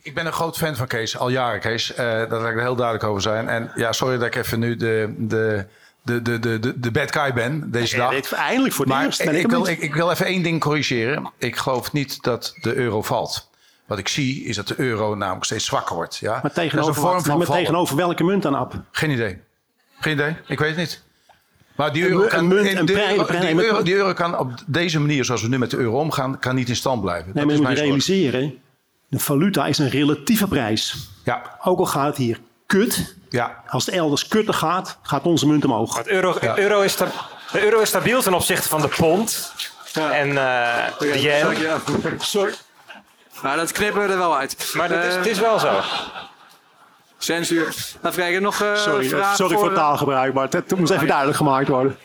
Ik 0.02 0.13
ben 0.13 0.26
een 0.26 0.34
groot 0.34 0.58
fan 0.58 0.76
van 0.76 0.88
Kees, 0.88 1.18
al 1.18 1.30
jaren 1.30 1.60
Kees. 1.60 1.92
Uh, 1.92 1.98
daar 1.98 2.30
wil 2.30 2.48
ik 2.48 2.56
er 2.56 2.62
heel 2.62 2.76
duidelijk 2.76 3.06
over 3.06 3.22
zijn. 3.22 3.50
En 3.50 3.72
ja, 3.76 3.92
sorry 3.92 4.18
dat 4.18 4.28
ik 4.28 4.36
even 4.36 4.60
nu 4.60 4.76
de, 4.76 5.13
de, 5.18 5.66
de, 6.02 6.22
de, 6.22 6.39
de, 6.39 6.80
de 6.80 6.92
bad 6.92 7.16
guy 7.16 7.34
ben 7.34 7.72
deze 7.72 7.98
dag. 7.98 8.32
Eindelijk 8.32 8.74
voor 8.74 8.86
het 8.86 8.94
maar 8.94 9.06
eerst. 9.06 9.22
Ik, 9.22 9.32
ik, 9.32 9.50
wil, 9.50 9.68
ik, 9.68 9.80
ik, 9.80 9.94
wil 9.94 10.12
even 10.12 10.26
één 10.26 10.44
ding 10.44 10.60
corrigeren. 10.60 11.32
Ik 11.38 11.56
geloof 11.56 11.92
niet 11.92 12.24
dat 12.24 12.58
de 12.62 12.74
euro 12.76 13.02
valt. 13.02 13.52
Wat 13.86 13.98
ik 13.98 14.08
zie 14.08 14.43
is 14.43 14.56
dat 14.56 14.67
de 14.67 14.80
euro 14.80 15.15
namelijk 15.15 15.46
steeds 15.46 15.65
zwakker 15.65 15.96
wordt. 15.96 16.17
Ja? 16.17 16.39
Maar 16.41 16.52
tegenover, 16.52 16.93
vorm 16.93 17.38
maar 17.38 17.48
tegenover 17.48 17.96
welke 17.96 18.24
munt 18.24 18.43
dan, 18.43 18.56
Ab? 18.56 18.74
Geen 18.91 19.10
idee. 19.10 19.39
Geen 20.00 20.13
idee. 20.13 20.36
Ik 20.48 20.60
weet 20.60 20.69
het 20.69 20.78
niet. 20.78 21.04
Maar 21.76 21.93
die 21.93 22.08
euro, 22.08 22.28
kan, 22.28 22.48
munt, 22.48 22.78
een 22.78 22.86
die, 22.86 23.63
euro, 23.63 23.82
die 23.84 23.93
euro 23.93 24.13
kan 24.13 24.38
op 24.38 24.52
deze 24.65 25.00
manier, 25.00 25.26
zoals 25.26 25.41
we 25.41 25.48
nu 25.48 25.58
met 25.58 25.72
de 25.72 25.78
euro 25.78 26.00
omgaan, 26.00 26.39
kan 26.39 26.56
niet 26.56 26.69
in 26.69 26.76
stand 26.76 27.02
blijven. 27.02 27.32
Nee, 27.34 27.46
maar 27.46 27.56
je 27.56 27.62
moet 27.62 27.69
je 27.69 27.84
realiseren, 27.84 28.58
de 29.08 29.19
valuta 29.19 29.65
is 29.65 29.78
een 29.78 29.89
relatieve 29.89 30.48
prijs. 30.48 31.10
Ja. 31.24 31.58
Ook 31.63 31.80
al 31.80 31.86
gaat 31.86 32.08
het 32.08 32.17
hier 32.17 32.39
kut, 32.65 33.15
ja. 33.30 33.63
als 33.67 33.86
het 33.86 33.96
elders 33.96 34.28
kutter 34.28 34.54
gaat, 34.54 34.98
gaat 35.02 35.24
onze 35.24 35.48
munt 35.48 35.65
omhoog. 35.65 35.98
Het 35.98 36.08
euro, 36.08 36.36
ja. 36.41 36.58
euro 36.58 36.82
is 36.82 36.96
de 36.96 37.08
euro 37.63 37.80
is 37.80 37.88
stabiel 37.89 38.22
ten 38.22 38.34
opzichte 38.34 38.67
van 38.67 38.82
de 38.82 38.88
pond 38.88 39.54
ja. 39.93 40.12
en 40.12 40.28
uh, 40.28 41.00
de 41.00 41.22
yen. 41.22 41.82
Sorry. 42.19 42.54
Nou, 43.44 43.58
dat 43.58 43.72
knippen 43.72 44.02
we 44.02 44.12
er 44.12 44.18
wel 44.18 44.38
uit. 44.38 44.74
Maar 44.78 44.90
dat 44.90 45.04
is, 45.04 45.16
het 45.16 45.28
is 45.28 45.40
wel 45.40 45.60
zo. 45.60 45.80
Censuur. 47.18 47.68
Even 47.68 48.14
kijken, 48.14 48.42
nog 48.42 48.62
uh, 48.62 48.76
sorry, 48.76 49.08
vragen 49.08 49.36
sorry 49.36 49.56
voor, 49.56 49.66
het 49.66 49.76
taalgebruik, 49.76 50.34
maar 50.34 50.48
het, 50.50 50.76
moet 50.78 50.90
even 50.90 51.08
duidelijk 51.08 51.38
gemaakt 51.38 51.68
worden. 51.68 51.98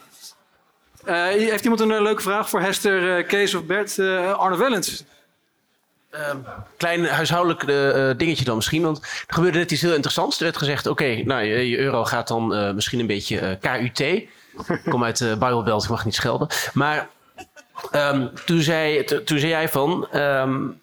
Uh, 1.07 1.25
heeft 1.25 1.63
iemand 1.63 1.81
een 1.81 2.03
leuke 2.03 2.23
vraag 2.23 2.49
voor 2.49 2.61
Hester, 2.61 3.25
Kees 3.25 3.55
of 3.55 3.65
Bert? 3.65 3.99
Arne 4.39 4.57
Wellens. 4.57 5.05
Um, 6.11 6.45
klein 6.77 7.07
huishoudelijk 7.07 7.63
uh, 7.63 8.11
dingetje 8.17 8.45
dan 8.45 8.57
misschien. 8.57 8.83
Want 8.83 8.99
er 8.99 9.35
gebeurde 9.35 9.59
net 9.59 9.71
iets 9.71 9.83
heel 9.83 9.95
interessants. 9.95 10.39
Er 10.39 10.45
werd 10.45 10.57
gezegd: 10.57 10.87
oké, 10.87 11.23
nou, 11.25 11.43
je, 11.43 11.69
je, 11.69 11.79
euro 11.79 12.05
gaat 12.05 12.29
dan 12.29 12.55
uh, 12.55 12.73
misschien 12.73 13.01
een 13.01 13.07
beetje 13.07 13.59
uh, 13.63 13.81
KUT. 13.81 14.01
Ik 14.01 14.31
kom 14.89 15.05
uit 15.05 15.19
de 15.19 15.37
Bijbelbelt, 15.39 15.85
ik 15.85 15.91
mag 15.91 16.05
niet 16.05 16.15
schelden. 16.15 16.49
Maar 16.73 17.09
um, 17.93 18.31
toen, 18.45 18.61
zei, 18.61 19.05
toen 19.05 19.39
zei 19.39 19.49
jij 19.49 19.69
van: 19.69 20.09
um, 20.15 20.81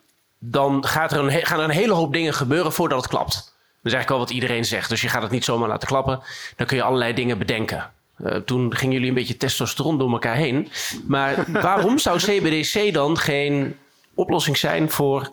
dan 0.52 0.86
gaat 0.86 1.12
er 1.12 1.20
een, 1.20 1.46
gaan 1.46 1.60
er 1.60 1.64
een 1.64 1.70
hele 1.70 1.94
hoop 1.94 2.14
dingen 2.14 2.34
gebeuren 2.34 2.74
voordat 2.74 2.98
het 2.98 3.08
klapt. 3.08 3.34
Dat 3.34 3.94
is 3.94 3.94
eigenlijk 3.94 4.12
al 4.12 4.28
wat 4.28 4.30
iedereen 4.30 4.66
zegt. 4.66 4.90
Dus 4.90 5.02
je 5.02 5.10
gaat 5.10 5.22
het 5.22 5.32
niet 5.32 5.44
zomaar 5.44 5.70
laten 5.70 5.88
klappen. 5.88 6.20
Dan 6.56 6.68
kun 6.68 6.78
je 6.78 6.84
allerlei 6.84 7.14
dingen 7.14 7.38
bedenken. 7.38 7.92
Uh, 8.18 8.36
toen 8.36 8.76
gingen 8.76 8.94
jullie 8.94 9.10
een 9.10 9.16
beetje 9.16 9.38
testosteron 9.38 9.98
door 9.98 10.12
elkaar 10.12 10.36
heen. 10.36 10.72
Maar 11.08 11.46
waarom 11.68 11.98
zou 11.98 12.18
CBDC 12.18 12.94
dan 12.94 13.18
geen 13.18 13.78
oplossing 14.14 14.58
zijn 14.58 14.90
voor. 14.90 15.32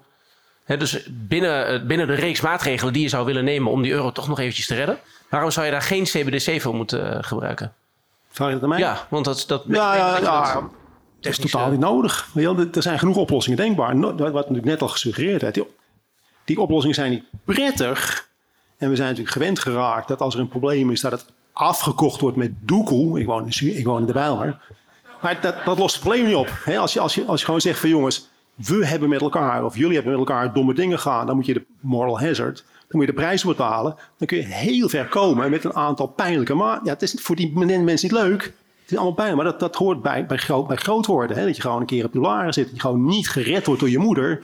Hè, 0.64 0.76
dus 0.76 1.06
binnen, 1.08 1.86
binnen 1.86 2.06
de 2.06 2.14
reeks 2.14 2.40
maatregelen 2.40 2.92
die 2.92 3.02
je 3.02 3.08
zou 3.08 3.26
willen 3.26 3.44
nemen 3.44 3.72
om 3.72 3.82
die 3.82 3.92
euro 3.92 4.12
toch 4.12 4.28
nog 4.28 4.38
eventjes 4.38 4.66
te 4.66 4.74
redden. 4.74 4.98
Waarom 5.28 5.50
zou 5.50 5.66
je 5.66 5.72
daar 5.72 5.82
geen 5.82 6.04
CBDC 6.04 6.60
voor 6.60 6.74
moeten 6.74 7.16
uh, 7.16 7.18
gebruiken? 7.20 7.72
Vraag 8.30 8.48
je 8.48 8.54
dat 8.54 8.62
aan 8.62 8.68
mij? 8.68 8.78
Ja, 8.78 9.06
want 9.08 9.24
dat. 9.24 9.44
dat 9.46 9.64
ja, 9.68 9.94
ja, 9.94 10.18
ja, 10.18 10.68
dat, 11.22 11.32
is 11.32 11.38
totaal 11.38 11.70
niet 11.70 11.80
nodig. 11.80 12.30
Er 12.72 12.82
zijn 12.82 12.98
genoeg 12.98 13.16
oplossingen 13.16 13.58
denkbaar. 13.58 14.00
Wat 14.00 14.32
natuurlijk 14.32 14.64
net 14.64 14.82
al 14.82 14.88
gesuggereerd 14.88 15.42
werd. 15.42 15.60
Die, 16.44 16.60
oplossingen 16.60 16.94
zijn 16.96 17.10
niet 17.10 17.24
prettig. 17.44 18.28
En 18.76 18.88
we 18.88 18.96
zijn 18.96 19.08
natuurlijk 19.08 19.36
gewend 19.36 19.58
geraakt 19.58 20.08
dat 20.08 20.20
als 20.20 20.34
er 20.34 20.40
een 20.40 20.48
probleem 20.48 20.90
is, 20.90 21.00
dat 21.00 21.12
het 21.12 21.24
afgekocht 21.52 22.20
wordt 22.20 22.36
met 22.36 22.52
doekoe. 22.60 23.20
Ik 23.20 23.26
woon 23.26 23.46
in, 23.46 23.76
ik 23.76 23.84
woon 23.84 24.00
in 24.00 24.06
de 24.06 24.12
Bijlmer. 24.12 24.60
Maar 25.22 25.40
dat, 25.40 25.64
dat 25.64 25.78
lost 25.78 25.94
het 25.94 26.04
probleem 26.04 26.26
niet 26.26 26.34
op. 26.34 26.50
als, 26.78 26.92
je, 26.92 27.00
als, 27.00 27.14
je, 27.14 27.24
als 27.24 27.40
je 27.40 27.44
gewoon 27.44 27.60
zegt 27.60 27.80
van 27.80 27.88
jongens, 27.88 28.28
we 28.54 28.86
hebben 28.86 29.08
met 29.08 29.20
elkaar, 29.20 29.64
of 29.64 29.76
jullie 29.76 29.94
hebben 29.94 30.18
met 30.18 30.28
elkaar 30.28 30.52
domme 30.52 30.74
dingen 30.74 30.98
gaan, 30.98 31.26
dan 31.26 31.36
moet 31.36 31.46
je 31.46 31.52
de 31.52 31.64
moral 31.80 32.20
hazard, 32.20 32.56
dan 32.56 32.86
moet 32.90 33.00
je 33.00 33.12
de 33.12 33.20
prijs 33.20 33.44
betalen. 33.44 33.96
Dan 34.16 34.26
kun 34.26 34.36
je 34.36 34.42
heel 34.42 34.88
ver 34.88 35.08
komen 35.08 35.50
met 35.50 35.64
een 35.64 35.74
aantal 35.74 36.06
pijnlijke 36.06 36.54
maar 36.54 36.80
Ja, 36.84 36.92
het 36.92 37.02
is 37.02 37.16
voor 37.20 37.36
die 37.36 37.58
mensen 37.58 37.86
niet 37.86 38.12
leuk. 38.12 38.52
Het 38.82 38.90
is 38.90 38.96
allemaal 38.96 39.14
pijn, 39.14 39.36
maar 39.36 39.44
dat, 39.44 39.60
dat 39.60 39.76
hoort 39.76 40.02
bij, 40.02 40.26
bij, 40.26 40.36
groot, 40.36 40.66
bij 40.66 40.76
groot 40.76 41.06
worden. 41.06 41.36
Hè? 41.36 41.46
Dat 41.46 41.56
je 41.56 41.62
gewoon 41.62 41.80
een 41.80 41.86
keer 41.86 42.04
op 42.04 42.12
je 42.12 42.20
laren 42.20 42.52
zit. 42.52 42.64
Dat 42.64 42.74
je 42.74 42.80
gewoon 42.80 43.04
niet 43.04 43.28
gered 43.28 43.66
wordt 43.66 43.80
door 43.80 43.90
je 43.90 43.98
moeder. 43.98 44.42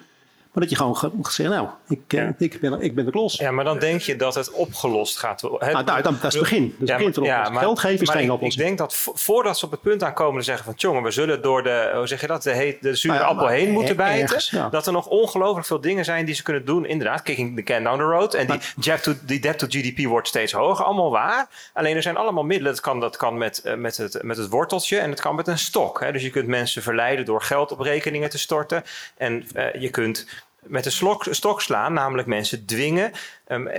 Maar 0.58 0.68
dat 0.68 0.78
je 0.78 0.84
gewoon 0.84 1.24
gezegd, 1.26 1.50
nou, 1.50 1.68
ik, 1.88 2.00
ja. 2.08 2.34
ik, 2.38 2.60
ben, 2.60 2.80
ik 2.80 2.94
ben 2.94 3.04
de 3.04 3.10
klos. 3.10 3.36
Ja, 3.36 3.50
maar 3.50 3.64
dan 3.64 3.78
denk 3.78 4.00
je 4.00 4.16
dat 4.16 4.34
het 4.34 4.50
opgelost 4.50 5.18
gaat 5.18 5.40
worden. 5.40 5.72
Nou, 5.72 6.02
dat, 6.02 6.12
is 6.12 6.22
het 6.22 6.38
begin. 6.38 6.76
Is 6.80 6.88
ja, 6.88 6.96
begin 6.96 7.22
ja, 7.24 7.48
maar, 7.48 7.62
Geld 7.62 7.78
geven 7.78 8.00
is 8.00 8.10
geen 8.10 8.30
oplossing. 8.30 8.62
Ik 8.62 8.66
denk 8.66 8.78
dat 8.78 8.94
voordat 9.14 9.58
ze 9.58 9.64
op 9.64 9.70
het 9.70 9.80
punt 9.80 10.02
aankomen 10.02 10.38
te 10.38 10.44
zeggen 10.44 10.64
van... 10.64 10.74
jongen, 10.76 11.02
we 11.02 11.10
zullen 11.10 11.42
door 11.42 11.62
de, 11.62 11.90
hoe 11.94 12.06
zeg 12.06 12.20
je 12.20 12.26
dat, 12.26 12.42
de, 12.42 12.50
heet, 12.50 12.82
de 12.82 12.94
zure 12.94 13.22
appel 13.22 13.46
heen 13.46 13.70
moeten 13.70 13.96
bijten. 13.96 14.22
Ergens, 14.22 14.54
dat 14.70 14.86
er 14.86 14.92
nog 14.92 15.06
ongelooflijk 15.06 15.66
veel 15.66 15.80
dingen 15.80 16.04
zijn 16.04 16.24
die 16.24 16.34
ze 16.34 16.42
kunnen 16.42 16.64
doen. 16.64 16.86
Inderdaad, 16.86 17.22
kicking 17.22 17.56
the 17.56 17.62
can 17.62 17.82
down 17.82 17.98
the 17.98 18.04
road. 18.04 18.34
En 18.34 18.46
die, 18.46 18.60
debt 18.74 19.02
to, 19.02 19.14
die 19.22 19.40
debt 19.40 19.58
to 19.58 19.66
GDP 19.66 20.06
wordt 20.06 20.28
steeds 20.28 20.52
hoger. 20.52 20.84
Allemaal 20.84 21.10
waar. 21.10 21.48
Alleen 21.72 21.96
er 21.96 22.02
zijn 22.02 22.16
allemaal 22.16 22.44
middelen. 22.44 22.72
Dat 22.72 22.80
kan, 22.80 23.00
dat 23.00 23.16
kan 23.16 23.38
met, 23.38 23.62
uh, 23.64 23.74
met, 23.74 23.96
het, 23.96 24.22
met 24.22 24.36
het 24.36 24.48
worteltje 24.48 24.98
en 24.98 25.10
het 25.10 25.20
kan 25.20 25.34
met 25.34 25.46
een 25.46 25.58
stok. 25.58 26.00
Hè. 26.00 26.12
Dus 26.12 26.22
je 26.22 26.30
kunt 26.30 26.46
mensen 26.46 26.82
verleiden 26.82 27.24
door 27.24 27.42
geld 27.42 27.72
op 27.72 27.80
rekeningen 27.80 28.30
te 28.30 28.38
storten. 28.38 28.84
En 29.16 29.46
uh, 29.54 29.74
je 29.74 29.90
kunt 29.90 30.26
met 30.62 30.86
een 30.86 30.92
slok, 30.92 31.26
stok 31.30 31.60
slaan, 31.60 31.92
namelijk 31.92 32.28
mensen 32.28 32.66
dwingen. 32.66 33.12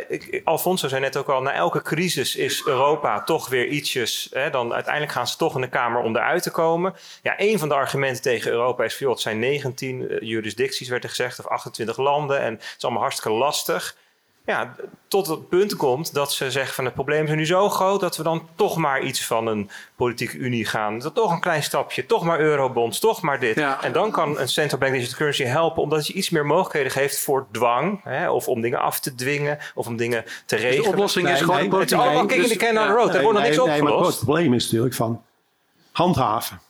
Ik, 0.07 0.41
Alfonso 0.43 0.87
zei 0.87 1.01
net 1.01 1.17
ook 1.17 1.29
al, 1.29 1.41
na 1.41 1.53
elke 1.53 1.81
crisis 1.81 2.35
is 2.35 2.65
Europa 2.65 3.23
toch 3.23 3.49
weer 3.49 3.67
ietsjes. 3.67 4.29
Hè, 4.33 4.49
dan 4.49 4.73
uiteindelijk 4.73 5.13
gaan 5.13 5.27
ze 5.27 5.37
toch 5.37 5.55
in 5.55 5.61
de 5.61 5.69
Kamer 5.69 6.01
om 6.01 6.15
eruit 6.15 6.43
te 6.43 6.51
komen. 6.51 6.93
Ja, 7.21 7.33
een 7.37 7.59
van 7.59 7.67
de 7.67 7.75
argumenten 7.75 8.21
tegen 8.21 8.51
Europa 8.51 8.83
is: 8.83 8.99
joh, 8.99 9.11
het 9.11 9.19
zijn 9.19 9.39
19 9.39 10.01
uh, 10.01 10.17
jurisdicties, 10.19 10.89
werd 10.89 11.03
er 11.03 11.09
gezegd, 11.09 11.39
of 11.39 11.47
28 11.47 11.97
landen. 11.97 12.39
En 12.39 12.53
het 12.53 12.73
is 12.77 12.83
allemaal 12.83 13.01
hartstikke 13.01 13.37
lastig. 13.37 13.95
Ja, 14.49 14.75
tot 15.07 15.27
het 15.27 15.49
punt 15.49 15.75
komt 15.75 16.13
dat 16.13 16.33
ze 16.33 16.51
zeggen 16.51 16.73
van 16.75 16.85
het 16.85 16.93
probleem 16.93 17.25
is 17.25 17.35
nu 17.35 17.45
zo 17.45 17.69
groot 17.69 17.99
dat 17.99 18.17
we 18.17 18.23
dan 18.23 18.47
toch 18.55 18.77
maar 18.77 19.01
iets 19.01 19.25
van 19.25 19.47
een 19.47 19.69
politieke 19.95 20.37
unie 20.37 20.65
gaan. 20.65 20.99
Dat 20.99 21.15
toch 21.15 21.31
een 21.31 21.39
klein 21.39 21.63
stapje, 21.63 22.05
toch 22.05 22.23
maar 22.23 22.39
eurobonds, 22.39 22.99
toch 22.99 23.21
maar 23.21 23.39
dit. 23.39 23.57
En 23.81 23.91
dan 23.91 24.11
kan 24.11 24.39
een 24.39 24.47
central 24.47 24.79
bank 24.79 24.93
digital 24.93 25.17
currency 25.17 25.43
helpen 25.43 25.83
omdat 25.83 26.07
je 26.07 26.13
iets 26.13 26.29
meer 26.29 26.45
mogelijkheden 26.45 26.91
geeft 26.91 27.19
voor 27.19 27.47
dwang. 27.51 28.01
Hè, 28.03 28.29
of 28.29 28.47
om 28.47 28.61
dingen 28.61 28.79
af 28.79 28.99
te 28.99 29.15
dwingen 29.15 29.57
of 29.75 29.87
om 29.87 29.97
dingen 29.97 30.23
te 30.45 30.55
regelen. 30.55 30.75
Dus 30.75 30.85
de 30.85 30.91
oplossing 30.91 31.29
is 31.29 31.39
gewoon 31.39 31.69
nee, 31.69 31.79
Het 31.79 31.91
is 31.91 31.97
allemaal 31.97 32.25
kicking 32.25 32.47
the 32.47 32.57
can 32.57 32.73
down 32.73 32.87
the 32.87 32.93
road. 32.93 33.15
Er 33.15 33.21
wordt 33.21 33.37
nog 33.37 33.47
niks 33.47 33.59
opgelost. 33.59 34.15
het 34.15 34.25
probleem 34.25 34.53
is 34.53 34.63
natuurlijk 34.63 34.95
van 34.95 35.21
handhaven. 35.91 36.61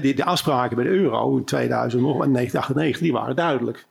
Die, 0.00 0.14
de 0.14 0.24
afspraken 0.24 0.76
bij 0.76 0.84
de 0.84 0.90
euro 0.90 1.36
in 1.36 1.44
2098 1.44 3.02
die 3.02 3.12
waren 3.12 3.36
duidelijk. 3.36 3.86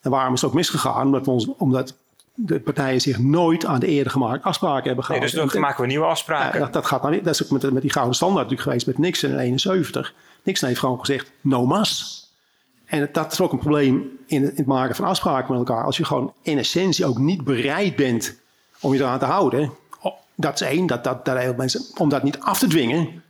En 0.00 0.10
waarom 0.10 0.34
is 0.34 0.40
het 0.40 0.50
ook 0.50 0.56
misgegaan? 0.56 1.06
Omdat, 1.06 1.24
we 1.24 1.30
ons, 1.30 1.48
omdat 1.56 1.96
de 2.34 2.60
partijen 2.60 3.00
zich 3.00 3.18
nooit 3.18 3.64
aan 3.64 3.80
de 3.80 3.86
eerder 3.86 4.12
gemaakte 4.12 4.48
afspraken 4.48 4.86
hebben 4.86 5.04
gehouden. 5.04 5.34
Nee, 5.34 5.44
dus 5.44 5.52
dan 5.52 5.62
maken 5.62 5.80
we 5.80 5.86
nieuwe 5.86 6.06
afspraken. 6.06 6.58
Ja, 6.58 6.64
dat, 6.64 6.72
dat, 6.72 6.86
gaat 6.86 7.02
dan, 7.02 7.20
dat 7.22 7.34
is 7.34 7.44
ook 7.44 7.50
met, 7.50 7.72
met 7.72 7.82
die 7.82 7.92
gouden 7.92 8.14
standaard 8.14 8.42
natuurlijk 8.42 8.68
geweest 8.68 8.86
met 8.86 8.98
Nixon 8.98 9.30
in 9.30 9.38
71. 9.38 10.14
Nixon 10.42 10.68
heeft 10.68 10.80
gewoon 10.80 10.98
gezegd, 10.98 11.32
no 11.40 11.66
mas. 11.66 12.22
En 12.84 13.08
dat 13.12 13.32
is 13.32 13.40
ook 13.40 13.52
een 13.52 13.58
probleem 13.58 14.18
in 14.26 14.42
het, 14.42 14.50
in 14.50 14.56
het 14.56 14.66
maken 14.66 14.94
van 14.94 15.04
afspraken 15.04 15.58
met 15.58 15.68
elkaar. 15.68 15.84
Als 15.84 15.96
je 15.96 16.04
gewoon 16.04 16.32
in 16.42 16.58
essentie 16.58 17.06
ook 17.06 17.18
niet 17.18 17.44
bereid 17.44 17.96
bent 17.96 18.40
om 18.80 18.92
je 18.94 19.00
eraan 19.00 19.18
te 19.18 19.24
houden. 19.24 19.72
Oh, 20.00 20.12
dat 20.34 20.60
is 20.60 20.66
één, 20.66 20.86
dat, 20.86 21.04
dat, 21.04 21.24
dat 21.24 21.56
mensen, 21.56 21.82
om 21.96 22.08
dat 22.08 22.22
niet 22.22 22.40
af 22.40 22.58
te 22.58 22.66
dwingen. 22.66 23.22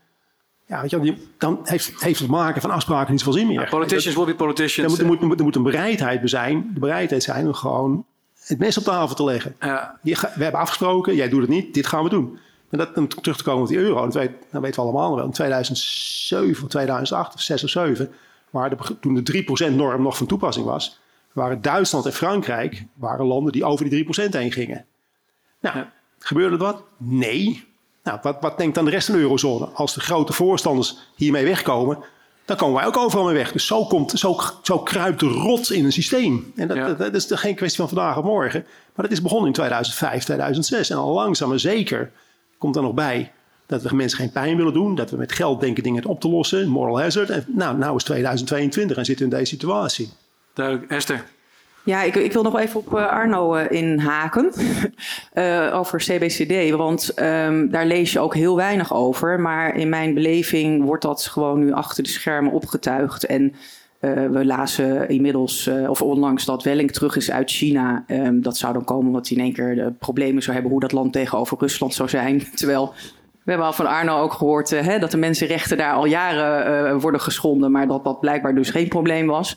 Ja, 0.66 0.80
weet 0.80 0.90
je, 0.90 1.16
dan 1.38 1.60
heeft, 1.62 2.02
heeft 2.02 2.20
het 2.20 2.28
maken 2.28 2.60
van 2.60 2.70
afspraken 2.70 3.10
niet 3.12 3.20
zoveel 3.20 3.38
zin 3.38 3.46
meer. 3.46 3.60
Ja, 3.60 3.68
politicians 3.68 4.16
will 4.16 4.24
be 4.24 4.34
politicians. 4.34 4.98
Er 4.98 5.06
moet, 5.06 5.20
er, 5.20 5.26
moet, 5.26 5.38
er 5.38 5.44
moet 5.44 5.56
een 5.56 5.62
bereidheid 5.62 6.20
zijn, 6.24 6.70
de 6.74 6.80
bereidheid 6.80 7.22
zijn 7.22 7.46
om 7.46 7.54
gewoon 7.54 8.04
het 8.44 8.58
mes 8.58 8.78
op 8.78 8.84
tafel 8.84 9.16
te 9.16 9.24
leggen. 9.24 9.56
Ja. 9.60 9.98
We 10.02 10.42
hebben 10.42 10.60
afgesproken, 10.60 11.14
jij 11.14 11.28
doet 11.28 11.40
het 11.40 11.50
niet, 11.50 11.74
dit 11.74 11.86
gaan 11.86 12.04
we 12.04 12.10
doen. 12.10 12.38
En 12.70 12.78
dat, 12.78 12.96
om 12.96 13.08
terug 13.08 13.36
te 13.36 13.44
komen 13.44 13.62
op 13.62 13.68
die 13.68 13.78
euro, 13.78 14.04
dat, 14.04 14.14
weet, 14.14 14.30
dat 14.50 14.62
weten 14.62 14.80
we 14.82 14.88
allemaal 14.88 15.16
wel. 15.16 15.24
In 15.24 15.30
2007 15.30 16.62
of 16.62 16.68
2008 16.68 17.34
of 17.34 17.40
6 17.40 17.64
of 17.64 17.70
7, 17.70 18.10
waar 18.50 18.70
de, 18.70 18.76
toen 19.00 19.14
de 19.14 19.44
3% 19.70 19.74
norm 19.74 20.02
nog 20.02 20.16
van 20.16 20.26
toepassing 20.26 20.66
was, 20.66 21.00
waren 21.32 21.62
Duitsland 21.62 22.06
en 22.06 22.12
Frankrijk 22.12 22.84
waren 22.94 23.26
landen 23.26 23.52
die 23.52 23.64
over 23.64 23.88
die 23.88 24.04
3% 24.04 24.28
heen 24.30 24.52
gingen. 24.52 24.84
Nou, 25.60 25.76
ja. 25.76 25.92
gebeurde 26.18 26.56
dat 26.56 26.72
wat? 26.72 26.82
Nee. 26.96 27.64
Nou, 28.02 28.18
wat, 28.22 28.36
wat 28.40 28.58
denkt 28.58 28.74
dan 28.74 28.84
de 28.84 28.90
rest 28.90 29.06
van 29.06 29.14
de 29.14 29.20
eurozone? 29.20 29.66
Als 29.66 29.94
de 29.94 30.00
grote 30.00 30.32
voorstanders 30.32 30.98
hiermee 31.14 31.44
wegkomen, 31.44 31.98
dan 32.44 32.56
komen 32.56 32.76
wij 32.76 32.86
ook 32.86 32.96
overal 32.96 33.24
mee 33.24 33.34
weg. 33.34 33.52
Dus 33.52 33.66
zo, 33.66 33.84
komt, 33.84 34.10
zo, 34.10 34.40
zo 34.62 34.78
kruipt 34.78 35.20
de 35.20 35.26
rot 35.26 35.70
in 35.70 35.84
een 35.84 35.92
systeem. 35.92 36.52
En 36.56 36.68
dat, 36.68 36.98
dat, 36.98 37.14
is 37.14 37.26
geen 37.30 37.54
kwestie 37.54 37.78
van 37.78 37.88
vandaag 37.88 38.16
of 38.16 38.24
morgen. 38.24 38.64
Maar 38.94 39.04
dat 39.04 39.10
is 39.10 39.22
begonnen 39.22 39.46
in 39.46 39.52
2005, 39.52 40.24
2006. 40.24 40.90
En 40.90 40.96
al 40.96 41.12
langzaam 41.12 41.48
maar 41.48 41.58
zeker 41.58 42.10
komt 42.58 42.76
er 42.76 42.82
nog 42.82 42.94
bij 42.94 43.32
dat 43.66 43.82
we 43.82 43.96
mensen 43.96 44.18
geen 44.18 44.32
pijn 44.32 44.56
willen 44.56 44.72
doen. 44.72 44.94
Dat 44.94 45.10
we 45.10 45.16
met 45.16 45.32
geld 45.32 45.60
denken 45.60 45.82
dingen 45.82 46.04
op 46.04 46.20
te 46.20 46.28
lossen. 46.28 46.68
Moral 46.68 47.00
hazard. 47.00 47.30
En 47.30 47.44
nou, 47.48 47.78
nou 47.78 47.96
is 47.96 48.04
2022 48.04 48.96
en 48.96 49.04
zitten 49.04 49.28
we 49.28 49.32
in 49.32 49.38
deze 49.38 49.54
situatie. 49.54 50.12
Duidelijk. 50.54 50.90
Esther? 50.90 51.24
Ja, 51.84 52.02
ik, 52.02 52.14
ik, 52.14 52.32
wil 52.32 52.42
nog 52.42 52.58
even 52.58 52.80
op 52.80 52.92
uh, 52.92 53.06
Arno 53.06 53.56
uh, 53.56 53.70
inhaken 53.70 54.52
uh, 55.34 55.70
over 55.78 55.98
CBCD. 55.98 56.70
Want 56.70 57.20
um, 57.20 57.70
daar 57.70 57.86
lees 57.86 58.12
je 58.12 58.20
ook 58.20 58.34
heel 58.34 58.56
weinig 58.56 58.94
over. 58.94 59.40
Maar 59.40 59.76
in 59.76 59.88
mijn 59.88 60.14
beleving 60.14 60.84
wordt 60.84 61.02
dat 61.02 61.26
gewoon 61.26 61.58
nu 61.58 61.72
achter 61.72 62.02
de 62.02 62.08
schermen 62.08 62.52
opgetuigd. 62.52 63.26
En 63.26 63.54
we 64.30 64.44
lazen 64.44 65.08
inmiddels, 65.08 65.70
of 65.88 66.02
onlangs, 66.02 66.44
dat 66.44 66.62
Welling 66.62 66.92
terug 66.92 67.16
is 67.16 67.30
uit 67.30 67.50
China. 67.50 68.04
Um, 68.08 68.42
dat 68.42 68.56
zou 68.56 68.72
dan 68.72 68.84
komen 68.84 69.06
omdat 69.06 69.28
hij 69.28 69.36
in 69.36 69.42
één 69.42 69.52
keer 69.52 69.74
de 69.74 69.92
problemen 69.98 70.42
zou 70.42 70.54
hebben 70.54 70.72
hoe 70.72 70.80
dat 70.80 70.92
land 70.92 71.12
tegenover 71.12 71.56
Rusland 71.60 71.94
zou 71.94 72.08
zijn. 72.08 72.42
Terwijl 72.54 72.94
we 73.44 73.50
hebben 73.50 73.66
al 73.66 73.72
van 73.72 73.86
Arno 73.86 74.20
ook 74.20 74.32
gehoord 74.32 74.70
hè, 74.70 74.98
dat 74.98 75.10
de 75.10 75.16
mensenrechten 75.16 75.76
daar 75.76 75.94
al 75.94 76.06
jaren 76.06 77.00
worden 77.00 77.20
geschonden. 77.20 77.70
Maar 77.70 77.86
dat 77.86 78.04
dat 78.04 78.20
blijkbaar 78.20 78.54
dus 78.54 78.70
geen 78.70 78.88
probleem 78.88 79.26
was. 79.26 79.56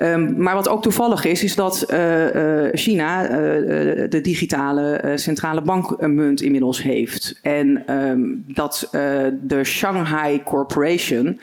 Um, 0.00 0.42
maar 0.42 0.54
wat 0.54 0.68
ook 0.68 0.82
toevallig 0.82 1.24
is, 1.24 1.44
is 1.44 1.54
dat 1.54 1.86
uh, 1.90 2.34
uh, 2.34 2.68
China 2.72 3.22
uh, 3.22 3.30
de 4.08 4.20
digitale 4.22 5.12
centrale 5.14 5.62
bankmunt 5.62 6.42
inmiddels 6.42 6.82
heeft. 6.82 7.38
En 7.42 7.94
um, 7.94 8.44
dat 8.46 8.88
de 9.42 9.64
Shanghai 9.64 10.42
Corporation, 10.42 11.40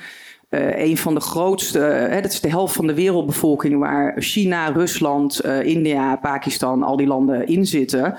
een 0.49 0.97
van 0.97 1.13
de 1.13 1.19
grootste, 1.19 2.09
dat 2.21 2.31
is 2.31 2.41
de 2.41 2.49
helft 2.49 2.75
van 2.75 2.87
de 2.87 2.93
wereldbevolking 2.93 3.79
waar 3.79 4.13
China, 4.17 4.67
Rusland, 4.67 5.45
India, 5.63 6.15
Pakistan, 6.15 6.83
al 6.83 6.97
die 6.97 7.07
landen 7.07 7.47
in 7.47 7.65
zitten. 7.65 8.15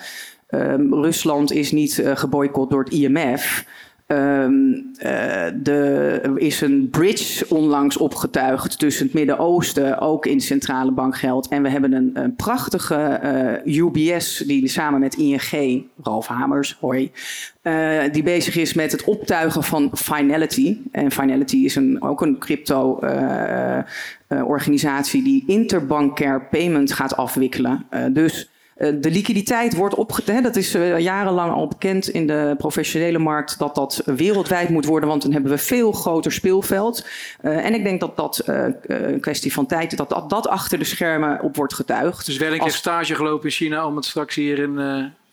Um, 0.50 0.94
Rusland 0.94 1.52
is 1.52 1.72
niet 1.72 2.02
geboycott 2.14 2.70
door 2.70 2.84
het 2.84 2.92
IMF. 2.92 3.64
Um, 4.08 4.90
uh, 5.02 5.68
er 5.68 6.38
is 6.38 6.60
een 6.60 6.88
bridge 6.90 7.46
onlangs 7.48 7.96
opgetuigd 7.96 8.78
tussen 8.78 9.04
het 9.04 9.14
Midden-Oosten, 9.14 9.98
ook 9.98 10.26
in 10.26 10.40
centrale 10.40 10.90
bankgeld. 10.90 11.48
En 11.48 11.62
we 11.62 11.68
hebben 11.68 11.92
een, 11.92 12.10
een 12.14 12.34
prachtige 12.34 13.20
uh, 13.66 13.76
UBS, 13.76 14.44
die 14.46 14.68
samen 14.68 15.00
met 15.00 15.14
ING, 15.14 15.84
Ralf 16.02 16.26
Hamers, 16.26 16.76
hoi, 16.80 17.10
uh, 17.62 18.02
die 18.12 18.22
bezig 18.22 18.56
is 18.56 18.74
met 18.74 18.92
het 18.92 19.04
optuigen 19.04 19.62
van 19.62 19.90
Finality. 19.94 20.78
En 20.92 21.10
Finality 21.10 21.56
is 21.56 21.76
een, 21.76 22.02
ook 22.02 22.22
een 22.22 22.38
crypto-organisatie 22.38 25.22
die 25.22 25.44
interbankair 25.46 26.48
payment 26.48 26.92
gaat 26.92 27.16
afwikkelen. 27.16 27.86
dus 28.10 28.42
eh, 28.42 28.48
de 28.76 29.10
liquiditeit 29.10 29.74
wordt 29.74 29.94
opgeteld. 29.94 30.42
Dat 30.42 30.56
is 30.56 30.74
uh, 30.74 30.98
jarenlang 30.98 31.52
al 31.52 31.68
bekend 31.68 32.08
in 32.08 32.26
de 32.26 32.54
professionele 32.58 33.18
markt 33.18 33.58
dat 33.58 33.74
dat 33.74 34.02
wereldwijd 34.04 34.68
moet 34.68 34.84
worden, 34.84 35.08
want 35.08 35.22
dan 35.22 35.32
hebben 35.32 35.50
we 35.50 35.58
veel 35.58 35.92
groter 35.92 36.32
speelveld. 36.32 37.06
Uh, 37.42 37.64
en 37.64 37.74
ik 37.74 37.84
denk 37.84 38.00
dat 38.00 38.16
dat 38.16 38.42
een 38.46 39.20
kwestie 39.20 39.52
van 39.52 39.66
tijd 39.66 39.92
is, 39.92 39.98
dat, 39.98 40.08
dat 40.08 40.30
dat 40.30 40.48
achter 40.48 40.78
de 40.78 40.84
schermen 40.84 41.42
op 41.42 41.56
wordt 41.56 41.74
getuigd. 41.74 42.26
Dus 42.26 42.36
Welling 42.36 42.60
Als... 42.60 42.70
heeft 42.70 42.82
stage 42.82 43.14
gelopen 43.14 43.44
in 43.44 43.50
China 43.50 43.86
om 43.86 43.96
het 43.96 44.04
straks 44.04 44.34
hier 44.34 44.58
in 44.58 44.78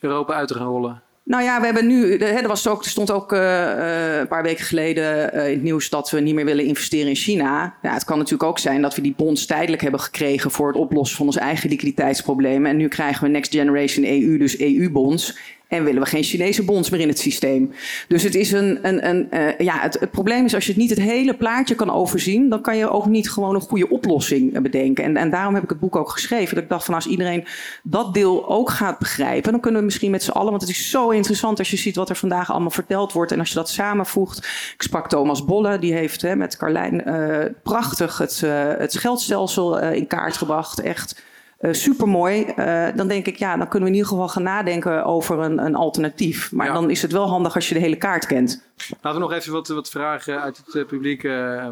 Europa 0.00 0.34
uit 0.34 0.48
te 0.48 0.54
gaan 0.54 0.66
rollen. 0.66 1.02
Nou 1.24 1.42
ja, 1.42 1.58
we 1.60 1.64
hebben 1.64 1.86
nu. 1.86 2.16
Er, 2.16 2.48
was 2.48 2.68
ook, 2.68 2.84
er 2.84 2.90
stond 2.90 3.10
ook 3.10 3.32
uh, 3.32 4.18
een 4.18 4.28
paar 4.28 4.42
weken 4.42 4.64
geleden 4.64 5.34
uh, 5.34 5.46
in 5.46 5.52
het 5.54 5.62
nieuws 5.62 5.88
dat 5.88 6.10
we 6.10 6.20
niet 6.20 6.34
meer 6.34 6.44
willen 6.44 6.64
investeren 6.64 7.08
in 7.08 7.14
China. 7.14 7.76
Het 7.80 8.04
kan 8.04 8.16
natuurlijk 8.16 8.50
ook 8.50 8.58
zijn 8.58 8.82
dat 8.82 8.94
we 8.94 9.02
die 9.02 9.14
bonds 9.16 9.46
tijdelijk 9.46 9.82
hebben 9.82 10.00
gekregen 10.00 10.50
voor 10.50 10.66
het 10.66 10.76
oplossen 10.76 11.16
van 11.16 11.26
ons 11.26 11.36
eigen 11.36 11.70
liquiditeitsproblemen. 11.70 12.70
En 12.70 12.76
nu 12.76 12.88
krijgen 12.88 13.24
we 13.24 13.30
Next 13.30 13.52
Generation 13.52 14.04
EU, 14.04 14.38
dus 14.38 14.58
EU-bonds. 14.58 15.38
En 15.68 15.84
willen 15.84 16.02
we 16.02 16.08
geen 16.08 16.22
Chinese 16.22 16.64
bonds 16.64 16.90
meer 16.90 17.00
in 17.00 17.08
het 17.08 17.18
systeem. 17.18 17.72
Dus 18.08 18.22
het 18.22 18.34
is 18.34 18.52
een. 18.52 18.78
een, 18.82 19.08
een 19.08 19.28
uh, 19.30 19.58
ja, 19.58 19.80
het, 19.80 20.10
probleem 20.10 20.44
is 20.44 20.54
als 20.54 20.64
je 20.64 20.70
het 20.72 20.80
niet 20.80 20.90
het 20.90 21.00
hele 21.00 21.34
plaatje 21.34 21.74
kan 21.74 21.90
overzien, 21.90 22.48
dan 22.48 22.62
kan 22.62 22.76
je 22.76 22.90
ook 22.90 23.06
niet 23.06 23.30
gewoon 23.30 23.54
een 23.54 23.60
goede 23.60 23.88
oplossing 23.88 24.60
bedenken. 24.62 25.04
En, 25.04 25.16
en 25.16 25.30
daarom 25.30 25.54
heb 25.54 25.62
ik 25.62 25.68
het 25.68 25.80
boek 25.80 25.96
ook 25.96 26.10
geschreven. 26.10 26.54
Dat 26.54 26.64
ik 26.64 26.70
dacht 26.70 26.84
van 26.84 26.94
als 26.94 27.06
iedereen 27.06 27.44
dat 27.82 28.14
deel 28.14 28.48
ook 28.48 28.70
gaat 28.70 28.98
begrijpen, 28.98 29.52
dan 29.52 29.60
kunnen 29.60 29.80
we 29.80 29.86
misschien 29.86 30.10
met 30.10 30.22
z'n 30.22 30.30
allen. 30.30 30.50
Want 30.50 30.62
het 30.62 30.70
is 30.70 30.90
zo 30.90 31.10
interessant 31.10 31.58
als 31.58 31.70
je 31.70 31.76
ziet 31.76 31.96
wat 31.96 32.08
er 32.08 32.16
vandaag 32.16 32.50
allemaal 32.50 32.70
verteld 32.70 33.12
wordt. 33.12 33.32
En 33.32 33.38
als 33.38 33.48
je 33.48 33.54
dat 33.54 33.68
samenvoegt. 33.68 34.38
Ik 34.74 34.82
sprak 34.82 35.08
Thomas 35.08 35.44
Bolle, 35.44 35.78
die 35.78 35.92
heeft 35.92 36.22
hè, 36.22 36.36
met 36.36 36.56
Carlijn 36.56 37.08
uh, 37.08 37.44
prachtig 37.62 38.18
het, 38.18 38.40
uh, 38.44 38.72
het 38.78 38.98
geldstelsel 38.98 39.80
in 39.80 40.06
kaart 40.06 40.36
gebracht. 40.36 40.80
Echt 40.80 41.22
uh, 41.64 41.72
supermooi. 41.72 42.46
Uh, 42.56 42.86
dan 42.96 43.08
denk 43.08 43.26
ik, 43.26 43.36
ja, 43.36 43.56
dan 43.56 43.68
kunnen 43.68 43.88
we 43.88 43.94
in 43.94 44.00
ieder 44.00 44.08
geval 44.08 44.28
gaan 44.28 44.42
nadenken 44.42 45.04
over 45.04 45.38
een, 45.38 45.64
een 45.64 45.74
alternatief. 45.74 46.52
Maar 46.52 46.66
ja. 46.66 46.72
dan 46.72 46.90
is 46.90 47.02
het 47.02 47.12
wel 47.12 47.28
handig 47.28 47.54
als 47.54 47.68
je 47.68 47.74
de 47.74 47.80
hele 47.80 47.96
kaart 47.96 48.26
kent. 48.26 48.62
Laten 49.00 49.20
we 49.20 49.26
nog 49.26 49.32
even 49.32 49.52
wat, 49.52 49.68
wat 49.68 49.88
vragen 49.88 50.42
uit 50.42 50.56
het 50.56 50.74
uh, 50.74 50.86
publiek 50.86 51.28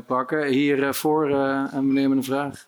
pakken. 0.07 0.47
Hier 0.47 0.95
voor 0.95 1.31
een 1.31 1.87
meneer 1.87 2.09
met 2.09 2.19
een 2.19 2.25
vraag. 2.25 2.67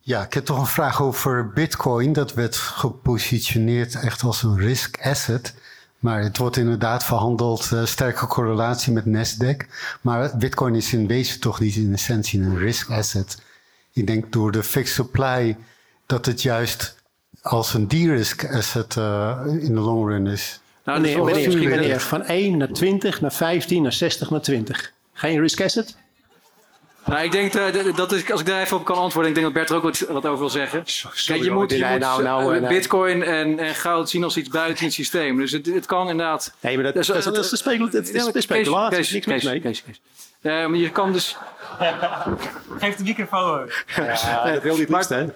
Ja, 0.00 0.22
ik 0.22 0.34
heb 0.34 0.44
toch 0.44 0.58
een 0.58 0.66
vraag 0.66 1.02
over 1.02 1.48
Bitcoin. 1.54 2.12
Dat 2.12 2.34
werd 2.34 2.56
gepositioneerd 2.56 3.94
echt 3.94 4.22
als 4.22 4.42
een 4.42 4.58
risk 4.58 5.00
asset. 5.02 5.54
Maar 5.98 6.22
het 6.22 6.38
wordt 6.38 6.56
inderdaad 6.56 7.04
verhandeld, 7.04 7.70
sterke 7.84 8.26
correlatie 8.26 8.92
met 8.92 9.04
Nasdaq. 9.04 9.66
Maar 10.00 10.36
Bitcoin 10.36 10.74
is 10.74 10.92
in 10.92 11.06
wezen 11.06 11.40
toch 11.40 11.60
niet 11.60 11.76
in 11.76 11.92
essentie 11.92 12.42
een 12.42 12.58
risk 12.58 12.90
asset. 12.90 13.42
Ik 13.92 14.06
denk 14.06 14.32
door 14.32 14.52
de 14.52 14.62
fixed 14.62 14.94
supply 14.94 15.56
dat 16.06 16.26
het 16.26 16.42
juist 16.42 17.02
als 17.42 17.74
een 17.74 17.88
de-risk 17.88 18.54
asset 18.54 18.94
uh, 18.96 19.40
in 19.46 19.74
de 19.74 19.80
long 19.80 20.08
run 20.08 20.26
is. 20.26 20.60
Nou, 20.84 21.00
nee, 21.00 21.22
meneer, 21.22 21.68
meneer, 21.68 22.00
van 22.00 22.22
1 22.22 22.56
naar 22.56 22.68
20, 22.68 23.20
naar 23.20 23.32
15, 23.32 23.82
naar 23.82 23.92
60, 23.92 24.30
naar 24.30 24.40
20. 24.40 24.92
Geen 25.12 25.40
risk 25.40 25.60
asset? 25.60 25.96
Nou, 27.04 27.24
ik 27.24 27.32
denk 27.32 27.54
uh, 27.54 27.96
dat 27.96 28.12
is, 28.12 28.30
als 28.30 28.40
ik 28.40 28.46
daar 28.46 28.60
even 28.60 28.76
op 28.76 28.84
kan 28.84 28.96
antwoorden, 28.96 29.30
ik 29.30 29.36
denk 29.36 29.46
dat 29.46 29.56
Bert 29.56 29.70
er 29.70 29.76
ook 29.76 29.82
wat, 29.82 29.98
wat 29.98 30.26
over 30.26 30.38
wil 30.38 30.50
zeggen. 30.50 30.84
Kijk, 31.26 31.42
je 31.42 31.50
moet, 31.50 31.70
je 31.70 31.86
moet 31.90 31.98
nou, 31.98 32.22
nou, 32.22 32.56
uh, 32.56 32.68
bitcoin 32.68 33.22
en, 33.22 33.58
en, 33.58 33.74
goud 33.74 34.10
zien 34.10 34.24
als 34.24 34.36
iets 34.36 34.48
buiten 34.48 34.84
het 34.84 34.94
systeem. 34.94 35.36
Dus 35.36 35.52
het, 35.52 35.66
het 35.66 35.86
kan 35.86 36.08
inderdaad... 36.08 36.54
Nee, 36.60 36.74
maar 36.74 36.84
dat, 36.84 36.94
dat, 36.94 37.06
dat, 37.06 37.34
dat 37.34 37.44
is 37.44 37.50
de 37.50 37.56
speculatie. 38.40 39.22
Niks 39.26 39.44
mee. 39.44 39.60
Kees. 39.60 39.82
Uh, 40.42 40.66
maar 40.66 40.78
je 40.78 40.90
kan 40.90 41.12
dus... 41.12 41.36
Geef 42.80 42.96
de 42.96 43.02
microfoon. 43.02 43.70
Ja, 43.96 44.52
dat 44.52 44.62
wil 44.62 44.76
niet 44.76 44.88
maar, 44.88 45.04
hè? 45.08 45.26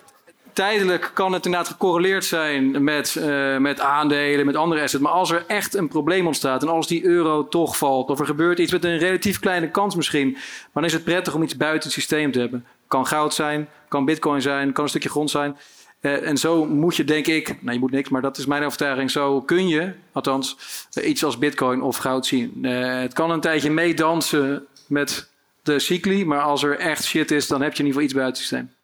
Tijdelijk 0.59 1.11
kan 1.14 1.32
het 1.32 1.44
inderdaad 1.44 1.70
gecorreleerd 1.70 2.24
zijn 2.24 2.84
met, 2.84 3.14
uh, 3.18 3.56
met 3.56 3.80
aandelen, 3.80 4.46
met 4.46 4.56
andere 4.56 4.82
assets. 4.82 5.02
Maar 5.02 5.12
als 5.12 5.30
er 5.30 5.44
echt 5.46 5.74
een 5.74 5.88
probleem 5.88 6.26
ontstaat 6.26 6.62
en 6.62 6.68
als 6.68 6.86
die 6.86 7.04
euro 7.04 7.48
toch 7.48 7.76
valt, 7.76 8.11
of 8.11 8.20
er 8.20 8.26
gebeurt 8.26 8.59
iets 8.59 8.72
met 8.72 8.84
een 8.84 8.98
relatief 8.98 9.38
kleine 9.38 9.70
kans 9.70 9.94
misschien, 9.94 10.36
dan 10.74 10.84
is 10.84 10.92
het 10.92 11.04
prettig 11.04 11.34
om 11.34 11.42
iets 11.42 11.56
buiten 11.56 11.82
het 11.82 11.92
systeem 11.92 12.32
te 12.32 12.38
hebben. 12.38 12.66
Kan 12.88 13.06
goud 13.06 13.34
zijn, 13.34 13.68
kan 13.88 14.04
bitcoin 14.04 14.42
zijn, 14.42 14.72
kan 14.72 14.84
een 14.84 14.90
stukje 14.90 15.09
grond 15.09 15.30
zijn. 15.30 15.56
Uh, 16.00 16.28
en 16.28 16.36
zo 16.36 16.64
moet 16.64 16.96
je, 16.96 17.04
denk 17.04 17.26
ik, 17.26 17.62
nou 17.62 17.72
je 17.72 17.80
moet 17.80 17.90
niks, 17.90 18.09
maar 18.09 18.22
dat 18.22 18.38
is 18.38 18.46
mijn 18.46 18.64
overtuiging. 18.64 19.11
Zo 19.11 19.40
kun 19.40 19.68
je, 19.68 19.92
althans, 20.12 20.56
uh, 20.94 21.09
iets 21.09 21.24
als 21.24 21.38
bitcoin 21.38 21.82
of 21.82 21.96
goud 21.96 22.26
zien. 22.26 22.64
het 22.64 23.12
kan 23.12 23.30
een 23.30 23.40
tijdje 23.40 23.70
meedansen 23.70 24.66
met 24.86 25.30
de 25.62 25.78
cycli, 25.78 26.24
maar 26.24 26.40
als 26.40 26.62
er 26.62 26.78
echt 26.78 27.04
shit 27.04 27.30
is, 27.30 27.46
dan 27.46 27.62
heb 27.62 27.72
je 27.72 27.78
in 27.78 27.86
ieder 27.86 28.00
geval 28.00 28.02
iets 28.02 28.14
buiten 28.14 28.42
het 28.42 28.50
systeem. 28.50 28.77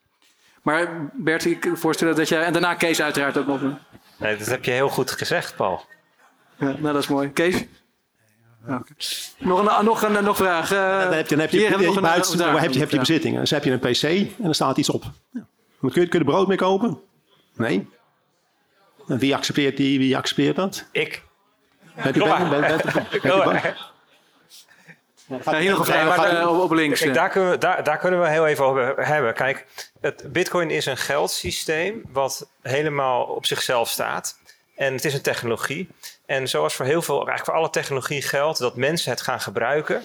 Maar 0.65 1.11
Bert, 1.13 1.45
ik 1.45 1.71
voorstellen 1.73 2.17
dat 2.17 2.29
jij... 2.29 2.43
En 2.43 2.53
daarna 2.53 2.75
Kees 2.75 3.03
uiteraard 3.03 3.37
ook 3.37 3.47
nog. 3.47 3.61
Nee, 4.17 4.37
dat 4.37 4.47
heb 4.47 4.65
je 4.65 4.71
heel 4.71 4.89
goed 4.89 5.11
gezegd, 5.11 5.57
Paul. 5.57 5.85
Ja, 6.59 6.67
nou, 6.67 6.83
dat 6.83 6.97
is 6.97 7.09
mooi. 7.09 7.31
Kees? 7.33 7.65
Ja. 8.67 8.83
Nog 9.39 9.79
een 9.79 9.85
nog 9.85 10.03
een 10.03 10.25
nog 10.25 10.37
vraag. 10.37 10.73
Uh, 10.73 11.01
dan 11.03 11.13
heb 11.13 11.29
je, 11.29 11.37
dan 11.37 11.39
heb 11.39 11.51
je, 11.51 11.59
hier 11.59 11.81
je, 11.81 11.87
nog 11.87 12.01
buiten, 12.01 12.49
een, 12.49 12.59
heb 12.59 12.73
je, 12.73 12.79
heb 12.79 12.91
je 12.91 12.99
bezittingen. 12.99 13.41
Dus 13.41 13.51
heb 13.51 13.65
je 13.65 13.71
een 13.71 13.79
pc 13.79 14.03
en 14.03 14.49
er 14.49 14.55
staat 14.55 14.77
iets 14.77 14.91
op. 14.91 15.05
Ja. 15.31 15.47
Kun, 15.81 16.03
je, 16.03 16.09
kun 16.09 16.19
je 16.19 16.25
brood 16.25 16.49
mee 16.49 16.57
kopen? 16.57 17.01
Nee. 17.57 17.89
En 19.09 19.19
wie 19.19 19.35
accepteert, 19.35 19.77
die, 19.77 19.99
wie 19.99 20.17
accepteert 20.17 20.57
dat? 20.57 20.89
Ik. 20.93 21.23
Ben 21.95 22.13
je, 22.13 22.13
ben, 22.13 22.51
ben, 22.51 22.61
ben, 22.61 22.81
ben, 23.23 23.75
ja, 25.27 25.59
hier 25.59 25.71
nog 25.71 25.79
een 25.79 25.85
vraag 25.85 26.33
uh, 26.33 26.61
op, 26.61 26.71
links. 26.71 27.01
Kijk, 27.01 27.15
daar, 27.15 27.29
kunnen 27.29 27.51
we, 27.51 27.59
daar, 27.59 27.85
daar 27.85 27.99
kunnen 27.99 28.21
we 28.21 28.29
heel 28.29 28.47
even 28.47 28.65
over 28.65 29.07
hebben. 29.07 29.35
Kijk, 29.35 29.67
het 30.01 30.33
Bitcoin 30.33 30.71
is 30.71 30.87
een 30.87 30.97
geldsysteem 30.97 32.03
wat 32.13 32.49
helemaal 32.63 33.25
op 33.25 33.47
zichzelf 33.47 33.89
staat. 33.89 34.39
En 34.77 34.93
het 34.93 35.05
is 35.05 35.15
een 35.15 35.23
technologie. 35.23 35.89
En 36.27 36.49
zoals 36.49 36.75
voor 36.75 36.87
heel 36.87 37.03
veel, 37.03 37.15
eigenlijk 37.15 37.45
voor 37.45 37.55
alle 37.55 37.71
technologie 37.71 38.23
geldt, 38.23 38.59
dat 38.59 38.77
mensen 38.77 39.11
het 39.11 39.21
gaan 39.21 39.41
gebruiken. 39.41 40.03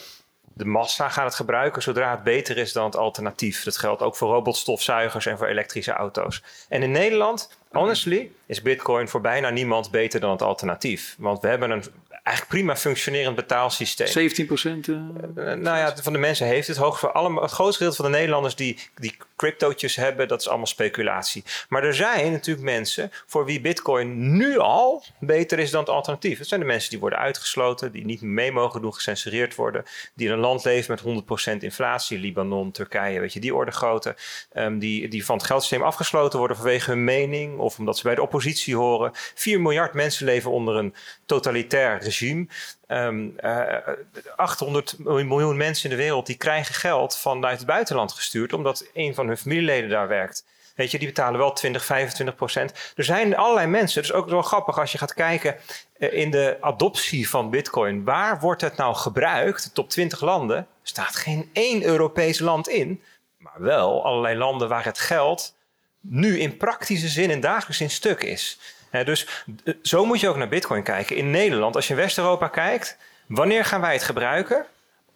De 0.53 0.65
massa 0.65 1.09
gaat 1.09 1.26
het 1.26 1.36
gebruiken 1.36 1.82
zodra 1.82 2.11
het 2.11 2.24
beter 2.24 2.57
is 2.57 2.74
dan 2.74 2.86
het 2.86 2.95
alternatief. 2.95 3.63
Dat 3.63 3.78
geldt 3.78 4.01
ook 4.01 4.15
voor 4.15 4.34
robotstofzuigers 4.34 5.26
en 5.26 5.38
voor 5.38 5.47
elektrische 5.47 5.91
auto's. 5.91 6.43
En 6.70 6.84
in 6.84 6.91
Nederland, 6.91 7.57
honestly, 7.72 8.32
is 8.45 8.61
Bitcoin 8.61 9.07
voor 9.07 9.22
bijna 9.22 9.49
niemand 9.49 9.91
beter 9.91 10.20
dan 10.20 10.32
het 10.32 10.41
alternatief. 10.41 11.15
Want 11.20 11.41
we 11.41 11.47
hebben 11.47 11.72
een 11.72 11.84
eigenlijk 12.24 12.47
prima 12.47 12.76
functionerend 12.76 13.36
betaalsysteem. 13.36 14.07
17 14.07 14.45
procent? 14.45 14.88
Uh, 14.88 14.95
nou 15.36 15.63
ja, 15.78 15.95
van 16.01 16.13
de 16.13 16.20
mensen 16.20 16.47
heeft 16.47 16.67
het. 16.67 16.78
Hoog 16.78 16.99
voor 16.99 17.11
allemaal, 17.11 17.43
het 17.43 17.51
grootste 17.51 17.84
deel 17.84 17.93
van 17.93 18.05
de 18.05 18.11
Nederlanders 18.11 18.55
die, 18.55 18.80
die 18.95 19.17
cryptootjes 19.39 19.95
hebben, 19.95 20.27
dat 20.27 20.41
is 20.41 20.47
allemaal 20.47 20.65
speculatie. 20.65 21.43
Maar 21.69 21.83
er 21.83 21.95
zijn 21.95 22.31
natuurlijk 22.31 22.65
mensen 22.65 23.11
voor 23.25 23.45
wie 23.45 23.61
bitcoin 23.61 24.37
nu 24.37 24.57
al 24.57 25.03
beter 25.19 25.59
is 25.59 25.71
dan 25.71 25.79
het 25.79 25.89
alternatief. 25.89 26.37
Dat 26.37 26.47
zijn 26.47 26.59
de 26.59 26.65
mensen 26.65 26.89
die 26.89 26.99
worden 26.99 27.19
uitgesloten, 27.19 27.91
die 27.91 28.05
niet 28.05 28.21
mee 28.21 28.51
mogen 28.51 28.81
doen, 28.81 28.93
gecensureerd 28.93 29.55
worden, 29.55 29.83
die 30.13 30.27
in 30.27 30.33
een 30.33 30.39
land 30.39 30.63
leven 30.63 30.97
met 31.03 31.23
100% 31.53 31.57
inflatie, 31.57 32.19
Libanon, 32.19 32.71
Turkije, 32.71 33.19
weet 33.19 33.33
je, 33.33 33.39
die 33.39 33.55
orde 33.55 33.71
grootte, 33.71 34.15
um, 34.53 34.79
die, 34.79 35.07
die 35.07 35.25
van 35.25 35.37
het 35.37 35.45
geldsysteem 35.45 35.81
afgesloten 35.81 36.39
worden 36.39 36.57
vanwege 36.57 36.89
hun 36.89 37.03
mening 37.03 37.57
of 37.57 37.79
omdat 37.79 37.97
ze 37.97 38.03
bij 38.03 38.15
de 38.15 38.21
oppositie 38.21 38.75
horen. 38.75 39.11
4 39.13 39.61
miljard 39.61 39.93
mensen 39.93 40.25
leven 40.25 40.51
onder 40.51 40.75
een 40.75 40.95
totalitair 41.25 41.99
regime 41.99 42.47
800 42.89 44.91
ehm, 44.91 45.07
eh, 45.07 45.25
miljoen 45.25 45.57
mensen 45.57 45.89
in 45.89 45.97
de 45.97 46.03
wereld 46.03 46.25
die 46.25 46.37
krijgen 46.37 46.75
geld 46.75 47.17
vanuit 47.17 47.57
het 47.57 47.67
buitenland 47.67 48.11
gestuurd, 48.11 48.53
omdat 48.53 48.85
een 48.93 49.15
van 49.15 49.27
hun 49.27 49.37
familieleden 49.37 49.89
daar 49.89 50.07
werkt. 50.07 50.45
Weet 50.75 50.91
je, 50.91 50.97
die 50.97 51.07
betalen 51.07 51.39
wel 51.39 51.53
20, 51.53 51.85
25 51.85 52.35
procent. 52.35 52.93
Er 52.95 53.03
zijn 53.03 53.35
allerlei 53.35 53.67
mensen. 53.67 54.01
Dus 54.01 54.13
ook 54.13 54.29
wel 54.29 54.41
grappig 54.41 54.79
als 54.79 54.91
je 54.91 54.97
gaat 54.97 55.13
kijken 55.13 55.55
eh, 55.97 56.13
in 56.13 56.31
de 56.31 56.57
adoptie 56.61 57.29
van 57.29 57.49
Bitcoin. 57.49 58.03
Waar 58.03 58.39
wordt 58.39 58.61
het 58.61 58.75
nou 58.75 58.95
gebruikt? 58.95 59.73
Top 59.73 59.89
20 59.89 60.21
landen 60.21 60.67
staat 60.83 61.15
geen 61.15 61.49
één 61.53 61.83
Europees 61.83 62.39
land 62.39 62.67
in. 62.67 63.03
Maar 63.37 63.61
wel 63.61 64.05
allerlei 64.05 64.37
landen 64.37 64.69
waar 64.69 64.85
het 64.85 64.99
geld 64.99 65.55
nu 66.01 66.39
in 66.39 66.57
praktische 66.57 67.07
zin 67.07 67.31
en 67.31 67.39
dagelijks 67.39 67.77
zin 67.77 67.89
stuk 67.89 68.21
is 68.21 68.59
dus 68.89 69.27
eh, 69.63 69.73
zo 69.81 70.05
moet 70.05 70.19
je 70.19 70.29
ook 70.29 70.37
naar 70.37 70.47
Bitcoin 70.47 70.83
kijken. 70.83 71.15
In 71.15 71.31
Nederland, 71.31 71.75
als 71.75 71.87
je 71.87 71.93
in 71.93 71.99
West-Europa 71.99 72.47
kijkt, 72.47 72.97
wanneer 73.27 73.65
gaan 73.65 73.81
wij 73.81 73.93
het 73.93 74.03
gebruiken? 74.03 74.65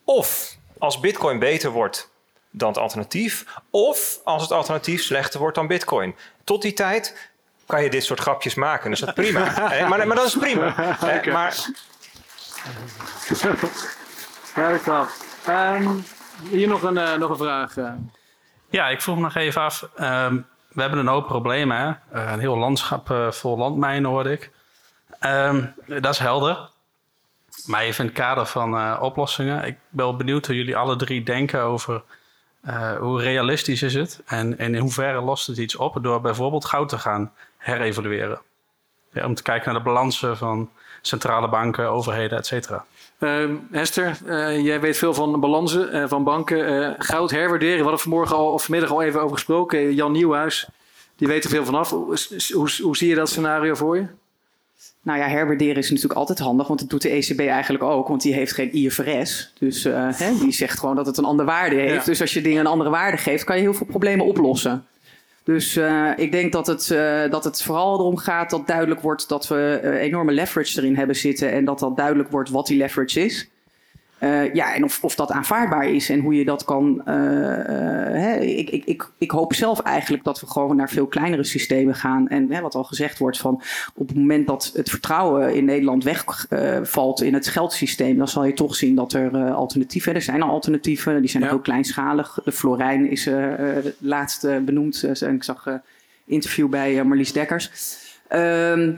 Of 0.04 0.58
als 0.78 1.00
Bitcoin 1.00 1.40
beter 1.40 1.70
wordt 1.70 2.12
dan 2.52 2.70
het 2.70 2.78
alternatief, 2.78 3.46
of 3.70 4.20
als 4.24 4.42
het 4.42 4.52
alternatief 4.52 5.02
slechter 5.02 5.40
wordt 5.40 5.56
dan 5.56 5.68
Bitcoin. 5.68 6.16
Tot 6.44 6.62
die 6.62 6.74
tijd 6.74 7.32
kan 7.66 7.84
je 7.84 7.90
dit 7.90 8.04
soort 8.04 8.20
grapjes 8.20 8.56
maken, 8.56 8.90
dus 8.90 9.00
dat 9.00 9.10
is 9.10 9.14
prima. 9.14 9.40
maar, 9.90 10.08
maar, 10.08 10.16
dat 10.16 10.26
is 10.26 10.38
prima. 10.38 10.76
Okay. 11.02 11.32
Maar... 11.32 11.56
Ja, 14.56 14.70
dat 14.70 14.84
wel. 14.84 15.08
Um, 15.76 16.04
hier 16.50 16.68
nog 16.68 16.84
een, 16.84 16.96
uh, 16.96 17.14
nog 17.14 17.30
een 17.30 17.38
vraag. 17.38 17.78
Uh. 17.78 17.92
Ja, 18.70 18.90
ik 18.90 19.02
vroeg 19.02 19.18
nog 19.18 19.36
even 19.36 19.62
af. 19.62 19.90
Um, 20.02 20.48
we 20.74 20.82
hebben 20.82 21.00
een 21.00 21.08
hoop 21.08 21.28
problemen. 21.28 21.78
Hè? 21.78 21.88
Uh, 21.88 22.32
een 22.32 22.40
heel 22.40 22.58
landschap 22.58 23.10
uh, 23.10 23.32
vol 23.32 23.58
landmijnen, 23.58 24.10
hoorde 24.10 24.32
ik. 24.32 24.52
Um, 25.26 25.74
dat 25.86 26.14
is 26.14 26.20
helder. 26.20 26.72
Maar 27.66 27.82
even 27.82 28.04
in 28.04 28.10
het 28.10 28.20
kader 28.20 28.46
van 28.46 28.74
uh, 28.74 29.00
oplossingen. 29.02 29.66
Ik 29.66 29.78
ben 29.90 30.06
wel 30.06 30.16
benieuwd 30.16 30.46
hoe 30.46 30.56
jullie 30.56 30.78
alle 30.78 30.96
drie 30.96 31.24
denken 31.24 31.62
over 31.62 32.04
hoe 33.00 33.22
realistisch 33.22 33.82
is 33.82 33.94
het. 33.94 34.22
En, 34.26 34.58
en 34.58 34.76
in 34.76 34.82
hoeverre 34.82 35.22
lost 35.22 35.48
het 35.48 35.58
iets 35.58 35.76
op 35.76 35.98
door 36.02 36.22
bijvoorbeeld 36.22 36.66
goud 36.66 36.90
te 36.90 36.98
gaan 36.98 37.32
herevalueren. 37.58 38.42
Ja, 39.12 39.26
om 39.26 39.36
te 39.36 39.44
kijken 39.44 39.72
naar 39.74 39.84
de 39.84 39.90
balansen 39.90 40.38
van 40.38 40.70
centrale 41.02 41.50
banken, 41.50 41.90
overheden, 41.90 42.38
et 42.38 42.46
cetera. 42.46 42.86
Uh, 43.24 43.50
Hester, 43.72 44.18
uh, 44.26 44.60
jij 44.66 44.80
weet 44.80 44.98
veel 44.98 45.14
van 45.14 45.40
balansen 45.40 45.96
uh, 45.96 46.08
van 46.08 46.24
banken. 46.24 46.74
Uh, 46.74 46.90
goud 46.98 47.32
herwaarderen, 47.32 47.78
we 47.78 47.82
hadden 47.82 48.00
vanmorgen 48.00 48.36
al, 48.36 48.52
of 48.52 48.64
vanmiddag 48.64 48.92
al 48.92 49.02
even 49.02 49.22
over 49.22 49.36
gesproken. 49.36 49.94
Jan 49.94 50.12
Nieuwhuis, 50.12 50.68
die 51.16 51.28
weet 51.28 51.44
er 51.44 51.50
veel 51.50 51.66
vanaf. 51.66 51.90
Hoe, 51.90 52.18
hoe, 52.54 52.70
hoe 52.82 52.98
zie 52.98 53.10
je 53.10 53.16
dat 53.16 53.30
scenario 53.30 53.76
voor 53.76 53.96
je? 53.96 54.06
Nou 55.02 55.20
ja, 55.20 55.28
herwaarderen 55.28 55.76
is 55.76 55.90
natuurlijk 55.90 56.20
altijd 56.20 56.40
handig, 56.40 56.68
want 56.68 56.80
dat 56.80 56.90
doet 56.90 57.02
de 57.02 57.10
ECB 57.10 57.40
eigenlijk 57.40 57.84
ook, 57.84 58.08
want 58.08 58.22
die 58.22 58.34
heeft 58.34 58.54
geen 58.54 58.74
IFRS. 58.74 59.54
Dus 59.60 59.84
hè, 59.84 60.38
die 60.40 60.52
zegt 60.52 60.80
gewoon 60.80 60.96
dat 60.96 61.06
het 61.06 61.18
een 61.18 61.26
andere 61.26 61.50
waarde 61.50 61.76
heeft. 61.76 61.94
Ja. 61.94 62.12
Dus 62.12 62.22
als 62.22 62.34
je 62.34 62.42
dingen 62.42 62.60
een 62.60 62.72
andere 62.72 62.90
waarde 62.90 63.18
geeft, 63.18 63.44
kan 63.44 63.56
je 63.56 63.62
heel 63.62 63.74
veel 63.74 63.86
problemen 63.86 64.26
oplossen. 64.26 64.86
Dus 65.44 65.78
uh, 65.78 66.12
ik 66.16 66.32
denk 66.32 66.52
dat 66.52 66.68
het, 66.68 66.90
uh, 66.90 67.30
dat 67.30 67.44
het 67.44 67.64
vooral 67.64 68.00
erom 68.00 68.18
gaat 68.18 68.50
dat 68.50 68.68
duidelijk 68.68 69.02
wordt 69.02 69.30
dat 69.30 69.48
we 69.48 69.80
uh, 69.84 70.02
enorme 70.02 70.32
leverage 70.32 70.80
erin 70.80 70.96
hebben 70.96 71.16
zitten. 71.16 71.52
En 71.52 71.66
dat 71.66 71.80
dat 71.80 71.98
duidelijk 71.98 72.32
wordt 72.32 72.50
wat 72.50 72.68
die 72.68 72.78
leverage 72.78 73.22
is. 73.22 73.50
Uh, 74.24 74.54
ja, 74.54 74.76
en 74.76 74.84
of, 74.84 75.04
of 75.04 75.16
dat 75.16 75.32
aanvaardbaar 75.32 75.90
is 75.90 76.10
en 76.10 76.20
hoe 76.20 76.36
je 76.36 76.46
dat 76.46 76.64
kan. 76.64 77.02
Uh, 77.08 77.14
hè, 78.14 78.36
ik, 78.40 78.70
ik, 78.70 78.86
ik, 78.86 79.10
ik 79.18 79.32
hoop 79.32 79.54
zelf 79.54 79.80
eigenlijk 79.80 80.24
dat 80.24 80.40
we 80.40 80.48
gewoon 80.48 80.76
naar 80.76 80.90
veel 80.90 81.08
kleinere 81.08 81.44
systemen 81.44 81.96
gaan. 81.96 82.28
En 82.28 82.52
hè, 82.52 82.62
wat 82.62 82.76
al 82.76 82.84
gezegd 82.84 83.18
wordt, 83.18 83.38
van 83.38 83.62
op 83.96 84.08
het 84.08 84.18
moment 84.18 84.48
dat 84.48 84.72
het 84.74 84.90
vertrouwen 84.90 85.56
in 85.56 85.66
Nederland 85.66 86.04
wegvalt 86.04 87.22
in 87.22 87.34
het 87.34 87.48
geldsysteem, 87.48 88.18
dan 88.18 88.28
zal 88.28 88.46
je 88.46 88.54
toch 88.54 88.76
zien 88.76 88.96
dat 88.96 89.14
er 89.14 89.52
alternatieven. 89.52 90.16
Er 90.16 90.22
zijn 90.22 90.42
al 90.42 90.50
alternatieven, 90.50 91.22
die 91.22 91.30
zijn 91.30 91.44
ja. 91.44 91.50
heel 91.50 91.60
kleinschalig. 91.60 92.40
De 92.44 92.52
Florijn 92.52 93.10
is 93.10 93.26
het 93.26 93.96
laatste 94.00 94.62
benoemd. 94.66 95.22
ik 95.22 95.44
zag 95.44 95.66
een 95.66 95.82
interview 96.26 96.70
bij 96.70 97.04
Marlies 97.04 97.34
Dekkers. 97.34 97.72
Ehm, 98.28 98.92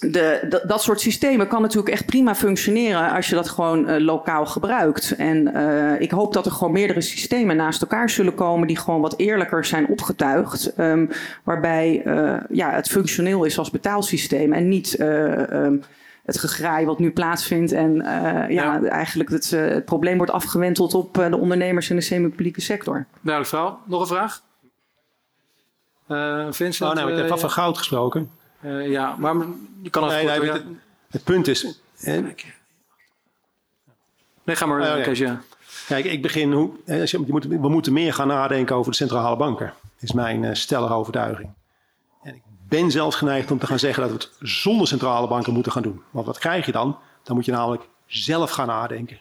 de, 0.00 0.62
dat 0.66 0.82
soort 0.82 1.00
systemen 1.00 1.48
kan 1.48 1.62
natuurlijk 1.62 1.92
echt 1.92 2.06
prima 2.06 2.34
functioneren 2.34 3.10
als 3.10 3.28
je 3.28 3.34
dat 3.34 3.48
gewoon 3.48 3.90
uh, 3.90 4.00
lokaal 4.00 4.46
gebruikt. 4.46 5.14
En 5.16 5.56
uh, 5.56 6.00
ik 6.00 6.10
hoop 6.10 6.32
dat 6.32 6.46
er 6.46 6.52
gewoon 6.52 6.72
meerdere 6.72 7.00
systemen 7.00 7.56
naast 7.56 7.80
elkaar 7.80 8.10
zullen 8.10 8.34
komen 8.34 8.66
die 8.66 8.76
gewoon 8.76 9.00
wat 9.00 9.18
eerlijker 9.18 9.64
zijn 9.64 9.88
opgetuigd. 9.88 10.78
Um, 10.78 11.10
waarbij 11.44 12.02
uh, 12.04 12.36
ja, 12.50 12.70
het 12.70 12.88
functioneel 12.88 13.44
is 13.44 13.58
als 13.58 13.70
betaalsysteem 13.70 14.52
en 14.52 14.68
niet 14.68 15.00
um, 15.00 15.82
het 16.24 16.38
gegraai 16.38 16.86
wat 16.86 16.98
nu 16.98 17.10
plaatsvindt. 17.10 17.72
En 17.72 17.94
ja, 17.94 18.46
ja, 18.48 18.82
eigenlijk 18.82 19.30
het, 19.30 19.50
het, 19.50 19.84
probleem 19.84 20.16
wordt 20.16 20.32
afgewenteld 20.32 20.94
op 20.94 21.14
de 21.14 21.36
ondernemers 21.36 21.90
in 21.90 21.96
de 21.96 22.02
semi-publieke 22.02 22.60
sector. 22.60 23.06
Duidelijk 23.20 23.54
verhaal. 23.54 23.80
Nog 23.86 24.00
een 24.00 24.06
vraag? 24.06 24.42
Vincent? 26.54 26.90
Oh, 26.90 26.96
nou, 26.96 27.12
ik 27.12 27.28
heb 27.28 27.38
van 27.38 27.50
goud 27.50 27.78
gesproken. 27.78 28.37
Uh, 28.60 28.90
ja, 28.90 29.16
maar 29.18 29.36
je 29.82 29.90
kan 29.90 30.02
het. 30.02 30.12
Nee, 30.12 30.38
nee, 30.38 30.50
het, 30.50 30.64
het, 31.10 31.24
punt 31.24 31.48
is. 31.48 31.80
Hè? 31.98 32.20
Nee, 34.44 34.56
ga 34.56 34.66
maar, 34.66 34.98
uh, 34.98 35.04
Kees, 35.04 35.18
ja. 35.18 35.40
Kijk, 35.86 36.04
ik 36.04 36.22
begin. 36.22 36.52
Hoe, 36.52 36.70
als 36.86 37.10
je, 37.10 37.18
je 37.26 37.32
moet, 37.32 37.44
we 37.44 37.68
moeten 37.68 37.92
meer 37.92 38.14
gaan 38.14 38.28
nadenken 38.28 38.76
over 38.76 38.90
de 38.90 38.96
centrale 38.96 39.36
banken. 39.36 39.72
Is 39.98 40.12
mijn 40.12 40.42
uh, 40.42 40.54
stellige 40.54 40.92
overtuiging. 40.92 41.50
En 42.22 42.34
ik 42.34 42.42
ben 42.68 42.90
zelfs 42.90 43.16
geneigd 43.16 43.50
om 43.50 43.58
te 43.58 43.66
gaan 43.66 43.78
zeggen 43.78 44.02
dat 44.02 44.10
we 44.12 44.18
het 44.18 44.50
zonder 44.50 44.86
centrale 44.88 45.28
banken 45.28 45.52
moeten 45.52 45.72
gaan 45.72 45.82
doen. 45.82 46.02
Want 46.10 46.26
wat 46.26 46.38
krijg 46.38 46.66
je 46.66 46.72
dan? 46.72 46.98
Dan 47.22 47.36
moet 47.36 47.44
je 47.44 47.52
namelijk 47.52 47.82
zelf 48.06 48.50
gaan 48.50 48.66
nadenken. 48.66 49.20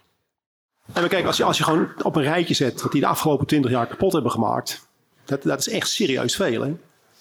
En 0.93 1.01
maar 1.01 1.09
kijk, 1.09 1.25
als 1.25 1.37
je, 1.37 1.43
als 1.43 1.57
je 1.57 1.63
gewoon 1.63 1.89
op 2.01 2.15
een 2.15 2.23
rijtje 2.23 2.53
zet 2.53 2.81
wat 2.81 2.91
die 2.91 3.01
de 3.01 3.07
afgelopen 3.07 3.47
twintig 3.47 3.71
jaar 3.71 3.87
kapot 3.87 4.13
hebben 4.13 4.31
gemaakt. 4.31 4.87
Dat, 5.25 5.43
dat 5.43 5.59
is 5.59 5.69
echt 5.69 5.89
serieus 5.89 6.35
veel. 6.35 6.61
Hè? 6.61 6.73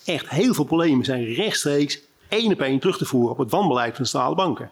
echt 0.07 0.29
heel 0.29 0.55
veel 0.55 0.65
problemen 0.65 1.05
zijn 1.05 1.35
rechtstreeks 1.35 2.01
één 2.29 2.53
op 2.53 2.61
één 2.61 2.79
terug 2.79 2.99
te 2.99 3.05
voeren 3.05 3.31
op 3.31 3.39
het 3.39 3.51
wanbeleid 3.51 3.95
van 3.95 4.05
de 4.05 4.09
centrale 4.09 4.35
banken. 4.35 4.71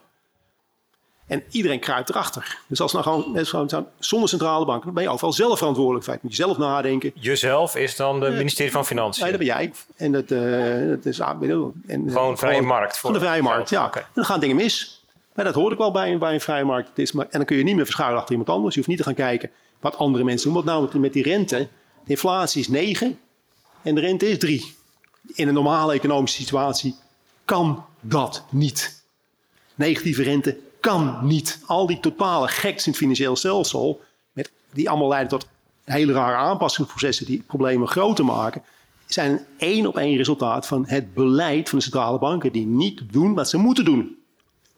En 1.26 1.42
iedereen 1.50 1.80
kruipt 1.80 2.08
erachter. 2.08 2.58
Dus 2.66 2.80
als 2.80 2.92
nou 2.92 3.04
gewoon, 3.04 3.32
net 3.32 3.48
gewoon 3.48 3.86
zonder 3.98 4.28
centrale 4.28 4.64
banken, 4.64 4.84
dan 4.84 4.94
ben 4.94 5.02
je 5.02 5.08
overal 5.08 5.32
zelf 5.32 5.58
verantwoordelijk. 5.58 6.04
Feit. 6.04 6.22
Moet 6.22 6.36
je 6.36 6.42
zelf 6.42 6.58
nadenken. 6.58 7.12
Jezelf 7.14 7.76
is 7.76 7.96
dan 7.96 8.20
de 8.20 8.30
ministerie 8.30 8.72
van 8.72 8.86
Financiën? 8.86 9.22
Nee, 9.22 9.30
dat 9.30 9.40
ben 9.40 9.48
jij. 9.48 9.72
En 9.96 10.12
dat, 10.12 10.30
uh, 10.30 10.88
dat 10.88 11.04
is 11.04 11.20
ah, 11.20 11.42
en, 11.86 12.10
gewoon 12.10 12.38
vrije 12.38 12.62
markt. 12.62 12.98
Voor 12.98 13.10
van 13.10 13.20
de 13.20 13.26
vrije 13.26 13.42
markt, 13.42 13.70
ja. 13.70 13.92
En 13.94 14.02
dan 14.12 14.24
gaan 14.24 14.40
dingen 14.40 14.56
mis. 14.56 15.04
Maar 15.34 15.44
dat 15.44 15.54
hoor 15.54 15.72
ik 15.72 15.78
wel 15.78 15.90
bij, 15.90 16.18
bij 16.18 16.34
een 16.34 16.40
vrije 16.40 16.64
markt. 16.64 16.88
Het 16.88 16.98
is 16.98 17.12
maar, 17.12 17.24
en 17.24 17.38
dan 17.38 17.44
kun 17.44 17.56
je 17.56 17.62
niet 17.62 17.74
meer 17.74 17.84
verschuilen 17.84 18.18
achter 18.18 18.32
iemand 18.32 18.50
anders. 18.50 18.74
Je 18.74 18.80
hoeft 18.80 18.90
niet 18.90 18.98
te 18.98 19.04
gaan 19.04 19.14
kijken 19.14 19.50
wat 19.80 19.96
andere 19.96 20.24
mensen 20.24 20.46
doen. 20.46 20.64
Wat 20.64 20.64
nou 20.64 20.98
met 20.98 21.12
die 21.12 21.22
rente? 21.22 21.56
De 22.04 22.10
inflatie 22.10 22.60
is 22.60 22.68
9 22.68 23.18
en 23.82 23.94
de 23.94 24.00
rente 24.00 24.28
is 24.28 24.38
3. 24.38 24.74
In 25.34 25.48
een 25.48 25.54
normale 25.54 25.92
economische 25.92 26.42
situatie 26.42 26.96
kan 27.44 27.84
dat 28.00 28.44
niet. 28.50 29.02
Negatieve 29.74 30.22
rente 30.22 30.58
kan 30.80 31.18
niet. 31.22 31.60
Al 31.66 31.86
die 31.86 32.00
totale 32.00 32.48
geks 32.48 32.84
in 32.84 32.90
het 32.90 33.00
financieel 33.00 33.36
stelsel, 33.36 34.00
met, 34.32 34.52
die 34.72 34.90
allemaal 34.90 35.08
leiden 35.08 35.30
tot 35.30 35.48
hele 35.84 36.12
rare 36.12 36.36
aanpassingsprocessen 36.36 37.26
die 37.26 37.42
problemen 37.46 37.88
groter 37.88 38.24
maken, 38.24 38.62
zijn 39.06 39.30
een 39.30 39.40
één 39.56 39.86
op 39.86 39.96
één 39.96 40.16
resultaat 40.16 40.66
van 40.66 40.86
het 40.86 41.14
beleid 41.14 41.68
van 41.68 41.78
de 41.78 41.84
centrale 41.84 42.18
banken 42.18 42.52
die 42.52 42.66
niet 42.66 43.02
doen 43.12 43.34
wat 43.34 43.48
ze 43.48 43.56
moeten 43.56 43.84
doen. 43.84 44.16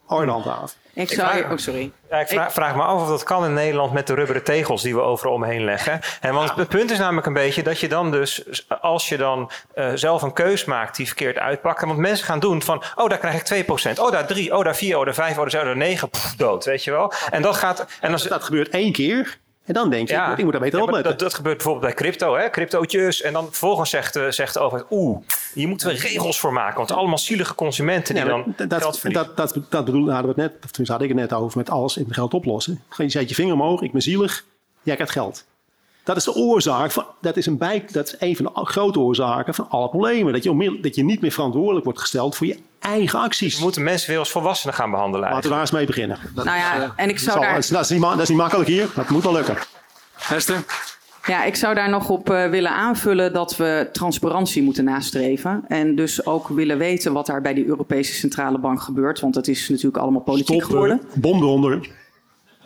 Orde 0.07 0.31
handhaven. 0.31 0.69
Ik 0.93 1.11
zou... 1.11 1.43
Oh, 1.43 1.51
sorry. 1.55 1.91
Ja, 2.09 2.19
ik 2.19 2.27
vraag, 2.27 2.53
vraag, 2.53 2.75
me 2.75 2.81
af 2.81 3.01
of 3.01 3.07
dat 3.07 3.23
kan 3.23 3.45
in 3.45 3.53
Nederland 3.53 3.93
met 3.93 4.07
de 4.07 4.13
rubberen 4.13 4.43
tegels 4.43 4.81
die 4.81 4.95
we 4.95 5.01
overal 5.01 5.33
omheen 5.33 5.63
leggen. 5.63 5.99
En 6.21 6.33
want 6.33 6.55
het 6.55 6.67
punt 6.67 6.91
is 6.91 6.97
namelijk 6.97 7.27
een 7.27 7.33
beetje 7.33 7.63
dat 7.63 7.79
je 7.79 7.87
dan 7.87 8.11
dus, 8.11 8.43
als 8.81 9.09
je 9.09 9.17
dan 9.17 9.51
uh, 9.75 9.91
zelf 9.93 10.21
een 10.21 10.33
keus 10.33 10.65
maakt 10.65 10.95
die 10.95 11.05
verkeerd 11.05 11.37
uitpakt. 11.37 11.85
Want 11.85 11.97
mensen 11.97 12.25
gaan 12.25 12.39
doen 12.39 12.61
van, 12.61 12.83
oh 12.95 13.09
daar 13.09 13.17
krijg 13.17 13.51
ik 13.51 13.65
2%, 13.65 13.99
oh 13.99 14.11
daar 14.11 14.27
3, 14.27 14.57
oh 14.57 14.63
daar 14.63 14.75
4, 14.75 14.97
oh 14.97 15.05
daar 15.05 15.13
5, 15.13 15.37
oh 15.37 15.49
daar, 15.49 15.65
daar 15.65 15.77
9, 15.77 16.09
pff, 16.09 16.35
dood, 16.35 16.65
weet 16.65 16.83
je 16.83 16.91
wel. 16.91 17.13
En 17.29 17.41
dat 17.41 17.55
gaat... 17.55 17.85
En 18.01 18.11
als, 18.11 18.23
dat 18.23 18.43
gebeurt 18.43 18.69
één 18.69 18.91
keer. 18.91 19.37
En 19.67 19.73
dan 19.73 19.89
denk 19.89 20.07
je, 20.07 20.13
ja, 20.13 20.37
ik 20.37 20.43
moet 20.43 20.51
daar 20.51 20.61
beter 20.61 20.81
opletten. 20.81 21.11
Dat, 21.11 21.19
dat, 21.19 21.33
gebeurt 21.33 21.55
bijvoorbeeld 21.55 21.85
bij 21.85 21.93
crypto, 21.93 22.35
hè? 22.35 22.49
cryptootjes. 22.49 23.21
En 23.21 23.33
dan 23.33 23.45
vervolgens 23.45 23.89
zegt, 23.89 24.15
uh, 24.15 24.29
zegt 24.29 24.53
de 24.53 24.59
overheid, 24.59 24.87
oeh, 24.91 25.19
hier 25.53 25.67
moeten 25.67 25.87
we 25.87 25.93
regels 25.93 26.39
voor 26.39 26.53
maken. 26.53 26.77
Want 26.77 26.91
allemaal 26.91 27.17
zielige 27.17 27.55
consumenten 27.55 28.15
die 28.15 28.25
dan 28.25 28.53
dat, 28.67 28.81
geld 28.81 28.99
verliezen. 28.99 29.27
Dat, 29.35 29.53
dat, 29.53 29.71
dat 29.71 29.85
bedoel, 29.85 30.11
hadden 30.11 30.35
we 30.35 30.41
het 30.41 30.51
net, 30.51 30.63
of 30.63 30.71
tenminste 30.71 30.91
had 30.91 31.01
ik 31.01 31.07
het 31.09 31.17
net 31.17 31.33
over, 31.33 31.57
met 31.57 31.69
alles 31.69 31.97
in 31.97 32.03
het 32.03 32.13
geld 32.13 32.33
oplossen. 32.33 32.83
Je 32.97 33.09
zet 33.09 33.29
je 33.29 33.35
vinger 33.35 33.53
omhoog, 33.53 33.81
ik 33.81 33.91
ben 33.91 34.01
zielig, 34.01 34.45
jij 34.81 34.95
krijgt 34.95 35.13
geld. 35.13 35.45
Dat 36.03 36.15
is 36.15 36.23
de 36.23 36.35
oorzaak 36.35 36.91
van, 36.91 37.05
dat 37.21 37.37
is 37.37 37.45
een, 37.45 37.57
bij, 37.57 37.85
dat 37.91 38.07
is 38.07 38.15
een 38.19 38.35
van 38.35 38.45
de 38.45 38.65
grote 38.65 38.99
oorzaken 38.99 39.53
van 39.53 39.69
alle 39.69 39.89
problemen. 39.89 40.33
Dat 40.33 40.43
je, 40.43 40.79
dat 40.81 40.95
je 40.95 41.03
niet 41.03 41.21
meer 41.21 41.31
verantwoordelijk 41.31 41.83
wordt 41.83 41.99
gesteld 41.99 42.35
voor 42.35 42.47
je 42.47 42.57
eigen 42.79 43.19
acties. 43.19 43.57
We 43.57 43.63
moeten 43.63 43.83
mensen 43.83 44.09
weer 44.09 44.19
als 44.19 44.31
volwassenen 44.31 44.75
gaan 44.75 44.91
behandelen. 44.91 45.29
Laten 45.29 45.43
we 45.43 45.49
daar 45.49 45.59
eens 45.59 45.71
mee 45.71 45.85
beginnen. 45.85 46.17
Dat 46.35 46.45
nou 46.45 46.57
ja, 46.57 46.83
is, 46.83 46.89
en 46.95 47.09
ik 47.09 47.19
zou 47.19 47.39
daar... 47.39 47.53
dat, 47.53 47.63
is, 47.63 47.69
dat, 47.69 47.83
is 47.83 47.89
niet, 47.89 48.01
dat 48.01 48.19
is 48.19 48.29
niet 48.29 48.37
makkelijk 48.37 48.69
hier, 48.69 48.87
dat 48.95 49.09
moet 49.09 49.23
wel 49.23 49.33
lukken. 49.33 49.57
Hester? 50.13 50.63
Ja, 51.25 51.43
ik 51.43 51.55
zou 51.55 51.75
daar 51.75 51.89
nog 51.89 52.09
op 52.09 52.29
uh, 52.29 52.49
willen 52.49 52.71
aanvullen 52.71 53.33
dat 53.33 53.57
we 53.57 53.89
transparantie 53.91 54.63
moeten 54.63 54.83
nastreven. 54.83 55.63
En 55.67 55.95
dus 55.95 56.25
ook 56.25 56.47
willen 56.47 56.77
weten 56.77 57.13
wat 57.13 57.25
daar 57.25 57.41
bij 57.41 57.53
die 57.53 57.65
Europese 57.65 58.13
Centrale 58.13 58.57
Bank 58.57 58.81
gebeurt. 58.81 59.19
Want 59.19 59.35
het 59.35 59.47
is 59.47 59.69
natuurlijk 59.69 59.97
allemaal 59.97 60.21
politiek 60.21 60.55
Stop, 60.55 60.69
geworden. 60.69 61.01
Bom 61.13 61.41
eronder. 61.41 61.89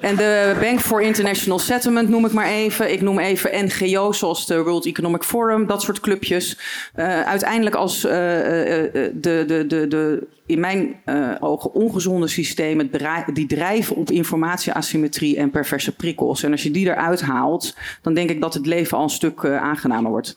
En 0.01 0.15
de 0.15 0.57
Bank 0.59 0.79
for 0.79 1.01
International 1.01 1.59
Settlement 1.59 2.09
noem 2.09 2.25
ik 2.25 2.31
maar 2.31 2.47
even. 2.47 2.91
Ik 2.91 3.01
noem 3.01 3.19
even 3.19 3.65
NGO's 3.65 4.19
zoals 4.19 4.47
de 4.47 4.63
World 4.63 4.85
Economic 4.85 5.23
Forum, 5.23 5.67
dat 5.67 5.81
soort 5.81 5.99
clubjes. 5.99 6.57
Uh, 6.95 7.21
uiteindelijk 7.21 7.75
als 7.75 8.05
uh, 8.05 8.11
de, 8.11 9.11
de, 9.13 9.65
de, 9.67 9.87
de 9.87 10.27
in 10.45 10.59
mijn 10.59 10.95
ogen 11.39 11.73
ongezonde 11.73 12.27
systemen 12.27 12.91
die 13.33 13.45
drijven 13.45 13.95
op 13.95 14.11
informatieasymmetrie 14.11 15.37
en 15.37 15.49
perverse 15.49 15.95
prikkels. 15.95 16.43
En 16.43 16.51
als 16.51 16.63
je 16.63 16.71
die 16.71 16.89
eruit 16.89 17.21
haalt, 17.21 17.75
dan 18.01 18.13
denk 18.13 18.29
ik 18.29 18.41
dat 18.41 18.53
het 18.53 18.65
leven 18.65 18.97
al 18.97 19.03
een 19.03 19.09
stuk 19.09 19.45
aangenamer 19.45 20.11
wordt. 20.11 20.35